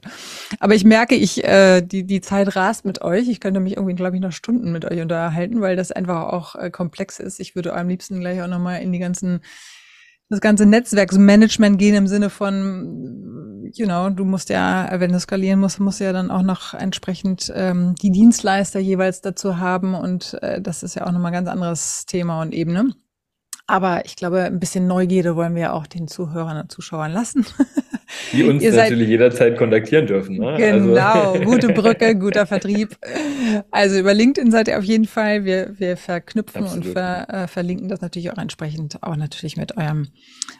Aber 0.59 0.73
ich 0.73 0.85
merke, 0.85 1.13
ich 1.13 1.43
äh, 1.43 1.81
die 1.81 2.03
die 2.03 2.21
Zeit 2.21 2.55
rast 2.55 2.83
mit 2.83 3.01
euch. 3.01 3.29
Ich 3.29 3.39
könnte 3.39 3.59
mich 3.59 3.77
irgendwie, 3.77 3.95
glaube 3.95 4.15
ich, 4.15 4.21
noch 4.21 4.31
Stunden 4.31 4.71
mit 4.71 4.85
euch 4.85 5.01
unterhalten, 5.01 5.61
weil 5.61 5.75
das 5.75 5.91
einfach 5.91 6.33
auch 6.33 6.55
äh, 6.55 6.71
komplex 6.71 7.19
ist. 7.19 7.39
Ich 7.39 7.55
würde 7.55 7.75
am 7.75 7.87
liebsten 7.87 8.19
gleich 8.19 8.41
auch 8.41 8.47
nochmal 8.47 8.81
in 8.81 8.91
die 8.91 8.99
ganzen 8.99 9.41
das 10.31 10.39
ganze 10.39 10.65
Netzwerksmanagement 10.65 11.77
gehen 11.77 11.93
im 11.93 12.07
Sinne 12.07 12.29
von, 12.29 13.69
you 13.73 13.85
know, 13.85 14.09
du 14.09 14.23
musst 14.23 14.49
ja, 14.49 14.89
wenn 14.93 15.11
du 15.11 15.19
skalieren 15.19 15.59
musst, 15.59 15.81
musst 15.81 15.99
du 15.99 16.05
ja 16.05 16.13
dann 16.13 16.31
auch 16.31 16.41
noch 16.41 16.73
entsprechend 16.73 17.51
ähm, 17.53 17.95
die 18.01 18.11
Dienstleister 18.11 18.79
jeweils 18.79 19.19
dazu 19.19 19.57
haben 19.57 19.93
und 19.93 20.41
äh, 20.41 20.61
das 20.61 20.83
ist 20.83 20.95
ja 20.95 21.05
auch 21.05 21.11
nochmal 21.11 21.31
ein 21.33 21.45
ganz 21.45 21.49
anderes 21.49 22.05
Thema 22.05 22.41
und 22.41 22.53
Ebene. 22.53 22.93
Aber 23.71 24.05
ich 24.05 24.17
glaube, 24.17 24.43
ein 24.43 24.59
bisschen 24.59 24.85
Neugierde 24.85 25.37
wollen 25.37 25.55
wir 25.55 25.73
auch 25.73 25.87
den 25.87 26.09
Zuhörern 26.09 26.57
und 26.57 26.69
Zuschauern 26.69 27.13
lassen. 27.13 27.45
Die 28.33 28.43
uns 28.49 28.61
Ihr 28.61 28.73
natürlich 28.73 29.07
jederzeit 29.07 29.57
kontaktieren 29.57 30.07
dürfen. 30.07 30.35
Ne? 30.35 30.57
Genau, 30.57 31.31
also. 31.31 31.41
gute 31.45 31.69
Brücke, 31.69 32.17
guter 32.17 32.45
Vertrieb. 32.45 32.97
Also 33.71 33.97
über 33.97 34.13
LinkedIn 34.13 34.51
seid 34.51 34.67
ihr 34.67 34.77
auf 34.77 34.83
jeden 34.83 35.05
Fall. 35.05 35.45
Wir, 35.45 35.79
wir 35.79 35.95
verknüpfen 35.95 36.63
Absolut. 36.63 36.87
und 36.87 36.91
ver, 36.91 37.29
äh, 37.29 37.47
verlinken 37.47 37.87
das 37.87 38.01
natürlich 38.01 38.29
auch 38.33 38.37
entsprechend, 38.37 39.01
auch 39.03 39.15
natürlich 39.15 39.55
mit 39.55 39.77
eurem 39.77 40.09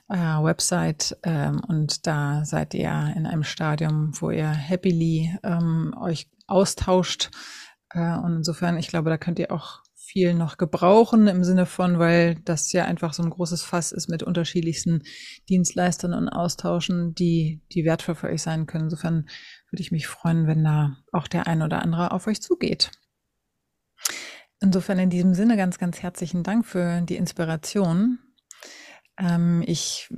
eurer 0.07 0.45
Website. 0.45 1.18
Ähm, 1.24 1.59
und 1.68 2.07
da 2.07 2.45
seid 2.45 2.74
ihr 2.74 3.14
in 3.18 3.26
einem 3.26 3.43
Stadium, 3.43 4.14
wo 4.22 4.32
ihr 4.32 4.47
happily 4.47 5.38
ähm, 5.43 5.93
euch 5.99 6.30
austauscht. 6.47 7.30
Äh, 7.93 8.16
und 8.20 8.38
insofern, 8.38 8.78
ich 8.78 8.88
glaube, 8.88 9.09
da 9.09 9.18
könnt 9.18 9.38
ihr 9.38 9.51
auch 9.51 9.82
viel 10.12 10.34
noch 10.34 10.57
gebrauchen 10.57 11.28
im 11.28 11.45
Sinne 11.45 11.66
von, 11.66 11.97
weil 11.97 12.36
das 12.43 12.74
ja 12.74 12.84
einfach 12.84 13.14
so 13.14 13.24
ein 13.24 13.30
großes 13.30 13.64
Fass 13.64 13.93
ist 13.93 14.09
mit 14.09 14.24
unterschiedlichsten 14.24 15.03
Dienstleistern 15.47 16.14
und 16.14 16.28
Austauschen, 16.28 17.16
die, 17.16 17.62
die 17.72 17.86
wertvoll 17.86 18.16
für 18.16 18.28
euch 18.28 18.41
sein 18.41 18.66
können. 18.66 18.86
Insofern 18.86 19.30
würde 19.70 19.82
ich 19.82 19.91
mich 19.91 20.07
freuen, 20.07 20.47
wenn 20.47 20.66
da 20.66 20.97
auch 21.14 21.30
der 21.30 21.47
ein 21.47 21.62
oder 21.62 21.82
andere 21.82 22.12
auf 22.12 22.28
euch 22.28 22.41
zugeht. 22.41 22.91
Insofern 24.59 24.99
in 24.99 25.09
diesem 25.09 25.34
Sinne 25.34 25.55
ganz, 25.55 25.78
ganz 25.78 26.01
herzlichen 26.01 26.43
Dank 26.43 26.66
für 26.66 27.01
die 27.01 27.16
Inspiration. 27.16 28.20
Ähm, 29.18 29.64
ich 29.66 30.14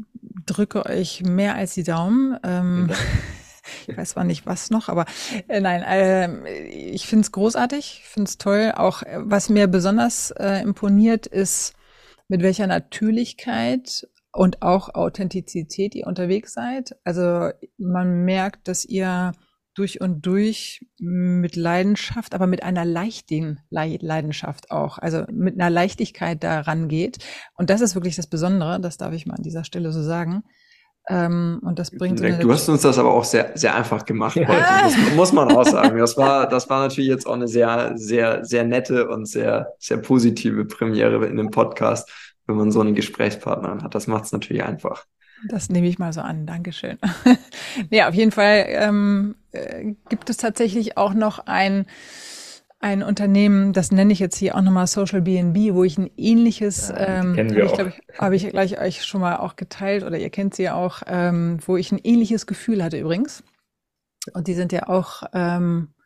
drücke 0.45 0.87
euch 0.87 1.21
mehr 1.21 1.55
als 1.55 1.75
die 1.75 1.83
Daumen. 1.83 2.37
Ähm, 2.43 2.89
ich 3.88 3.97
weiß 3.97 4.11
zwar 4.11 4.24
nicht 4.24 4.45
was 4.45 4.70
noch, 4.70 4.89
aber 4.89 5.05
äh, 5.47 5.59
nein, 5.59 5.82
äh, 5.84 6.66
ich 6.68 7.07
finde 7.07 7.24
es 7.24 7.32
großartig, 7.32 8.01
ich 8.03 8.09
finde 8.09 8.30
es 8.30 8.38
toll. 8.38 8.74
Auch 8.76 9.03
äh, 9.03 9.20
was 9.20 9.49
mir 9.49 9.68
besonders 9.68 10.32
äh, 10.32 10.61
imponiert, 10.61 11.28
ist, 11.28 11.74
mit 12.28 12.41
welcher 12.41 12.68
Natürlichkeit 12.68 14.07
und 14.32 14.61
auch 14.61 14.95
Authentizität 14.95 15.95
ihr 15.95 16.07
unterwegs 16.07 16.53
seid. 16.53 16.95
Also 17.03 17.49
man 17.78 18.26
merkt, 18.26 18.68
dass 18.68 18.86
ihr 18.86 19.34
durch 19.76 20.01
und 20.01 20.26
durch 20.26 20.86
mit 20.99 21.55
Leidenschaft, 21.55 22.36
aber 22.36 22.47
mit 22.47 22.64
einer 22.64 22.86
leichten 22.86 23.59
Leidenschaft 23.70 24.72
auch, 24.72 24.99
also 24.99 25.26
mit 25.32 25.55
einer 25.55 25.70
Leichtigkeit 25.70 26.43
daran 26.43 26.88
geht. 26.88 27.20
Und 27.55 27.70
das 27.70 27.82
ist 27.82 27.95
wirklich 27.95 28.16
das 28.16 28.28
Besondere, 28.28 28.80
das 28.80 28.97
darf 28.97 29.14
ich 29.14 29.26
mal 29.26 29.36
an 29.36 29.43
dieser 29.43 29.64
Stelle 29.64 29.91
so 29.91 30.03
sagen. 30.03 30.43
Ähm, 31.10 31.60
und 31.64 31.80
das 31.80 31.91
bringt 31.91 32.20
so 32.20 32.26
Du 32.26 32.51
hast 32.51 32.70
uns 32.70 32.82
das 32.82 32.97
aber 32.97 33.14
auch 33.14 33.26
sehr, 33.26 33.51
sehr 33.56 33.76
einfach 33.76 34.06
gemacht 34.06 34.38
heute. 34.38 34.66
Das 34.84 34.95
muss 35.16 35.34
man 35.34 35.51
auch 35.51 35.66
sagen. 35.66 35.97
Das 35.97 36.16
war, 36.16 36.47
das 36.49 36.70
war 36.70 36.82
natürlich 36.88 37.10
jetzt 37.10 37.28
auch 37.28 37.34
eine 37.34 37.47
sehr, 37.47 37.91
sehr, 37.95 38.45
sehr 38.45 38.64
nette 38.64 39.10
und 39.10 39.26
sehr, 39.26 39.74
sehr 39.80 39.97
positive 39.97 40.66
Premiere 40.66 41.26
in 41.26 41.36
dem 41.36 41.51
Podcast, 41.51 42.10
wenn 42.47 42.56
man 42.56 42.72
so 42.72 42.80
einen 42.80 42.95
Gesprächspartner 42.95 43.84
hat. 43.84 43.95
Das 43.95 44.08
macht 44.08 44.26
es 44.26 44.32
natürlich 44.32 44.64
einfach. 44.64 45.06
Das 45.49 45.70
nehme 45.70 45.88
ich 45.88 45.99
mal 45.99 46.14
so 46.14 46.22
an. 46.22 46.45
Dankeschön. 46.45 46.97
ja, 47.89 48.08
auf 48.08 48.16
jeden 48.16 48.32
Fall 48.32 48.66
ähm, 48.70 49.36
äh, 49.51 49.93
gibt 50.08 50.30
es 50.30 50.38
tatsächlich 50.38 50.97
auch 50.97 51.14
noch 51.14 51.47
ein 51.47 51.86
ein 52.84 53.01
Unternehmen, 53.01 53.71
das 53.71 53.91
nenne 53.91 54.11
ich 54.11 54.19
jetzt 54.19 54.36
hier 54.36 54.55
auch 54.55 54.61
nochmal 54.61 54.88
Social 54.88 55.21
BNB, 55.21 55.73
wo 55.73 55.86
ich 55.86 55.97
ein 55.97 56.11
ähnliches, 56.17 56.89
ja, 56.89 57.21
ähm, 57.21 57.38
habe 57.38 57.63
ich, 57.63 57.73
glaube 57.73 57.93
ich, 57.95 58.19
habe 58.19 58.36
ich 58.36 58.49
gleich 58.49 58.79
euch 58.79 59.05
schon 59.05 59.21
mal 59.21 59.38
auch 59.38 59.55
geteilt 59.55 60.03
oder 60.03 60.17
ihr 60.17 60.29
kennt 60.29 60.53
sie 60.53 60.63
ja 60.63 60.75
auch, 60.75 61.01
ähm, 61.07 61.59
wo 61.65 61.77
ich 61.77 61.93
ein 61.93 61.99
ähnliches 62.03 62.45
Gefühl 62.45 62.84
hatte 62.84 62.99
übrigens. 62.99 63.41
Und 64.34 64.47
die 64.47 64.53
sind 64.53 64.73
ja 64.73 64.89
auch 64.89 65.23
ähm, 65.34 65.93
äh, 65.97 66.03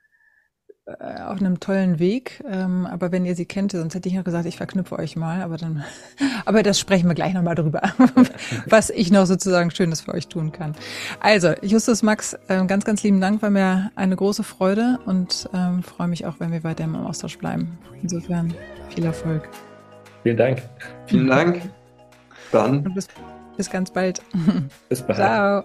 auf 0.88 1.39
einem 1.39 1.59
tollen 1.59 1.99
Weg. 1.99 2.43
Ähm, 2.49 2.85
aber 2.85 3.11
wenn 3.11 3.25
ihr 3.25 3.35
sie 3.35 3.45
kennt, 3.45 3.73
sonst 3.73 3.93
hätte 3.93 4.07
ich 4.07 4.15
noch 4.15 4.23
gesagt, 4.23 4.45
ich 4.45 4.57
verknüpfe 4.57 4.97
euch 4.97 5.15
mal. 5.15 5.41
Aber 5.41 5.57
dann, 5.57 5.83
aber 6.45 6.63
das 6.63 6.79
sprechen 6.79 7.07
wir 7.07 7.15
gleich 7.15 7.33
nochmal 7.33 7.55
drüber, 7.55 7.81
was 8.67 8.89
ich 8.89 9.11
noch 9.11 9.25
sozusagen 9.25 9.69
Schönes 9.71 10.01
für 10.01 10.13
euch 10.13 10.27
tun 10.27 10.51
kann. 10.51 10.75
Also, 11.19 11.53
Justus 11.61 12.03
Max, 12.03 12.38
äh, 12.47 12.65
ganz, 12.65 12.85
ganz 12.85 13.03
lieben 13.03 13.19
Dank, 13.19 13.41
war 13.41 13.49
mir 13.49 13.91
eine 13.95 14.15
große 14.15 14.43
Freude 14.43 14.99
und 15.05 15.49
ähm, 15.53 15.83
freue 15.83 16.07
mich 16.07 16.25
auch, 16.25 16.35
wenn 16.39 16.51
wir 16.51 16.63
weiter 16.63 16.85
im 16.85 16.95
Austausch 16.95 17.38
bleiben. 17.38 17.77
Insofern 18.01 18.53
viel 18.89 19.05
Erfolg. 19.05 19.49
Vielen 20.23 20.38
Dank. 20.38 20.61
Vielen 21.07 21.27
Dank. 21.27 21.61
Dann. 22.51 22.83
Bis, 22.93 23.07
bis 23.57 23.69
ganz 23.69 23.91
bald. 23.91 24.21
Bis 24.88 25.01
bald. 25.07 25.17
Ciao. 25.17 25.63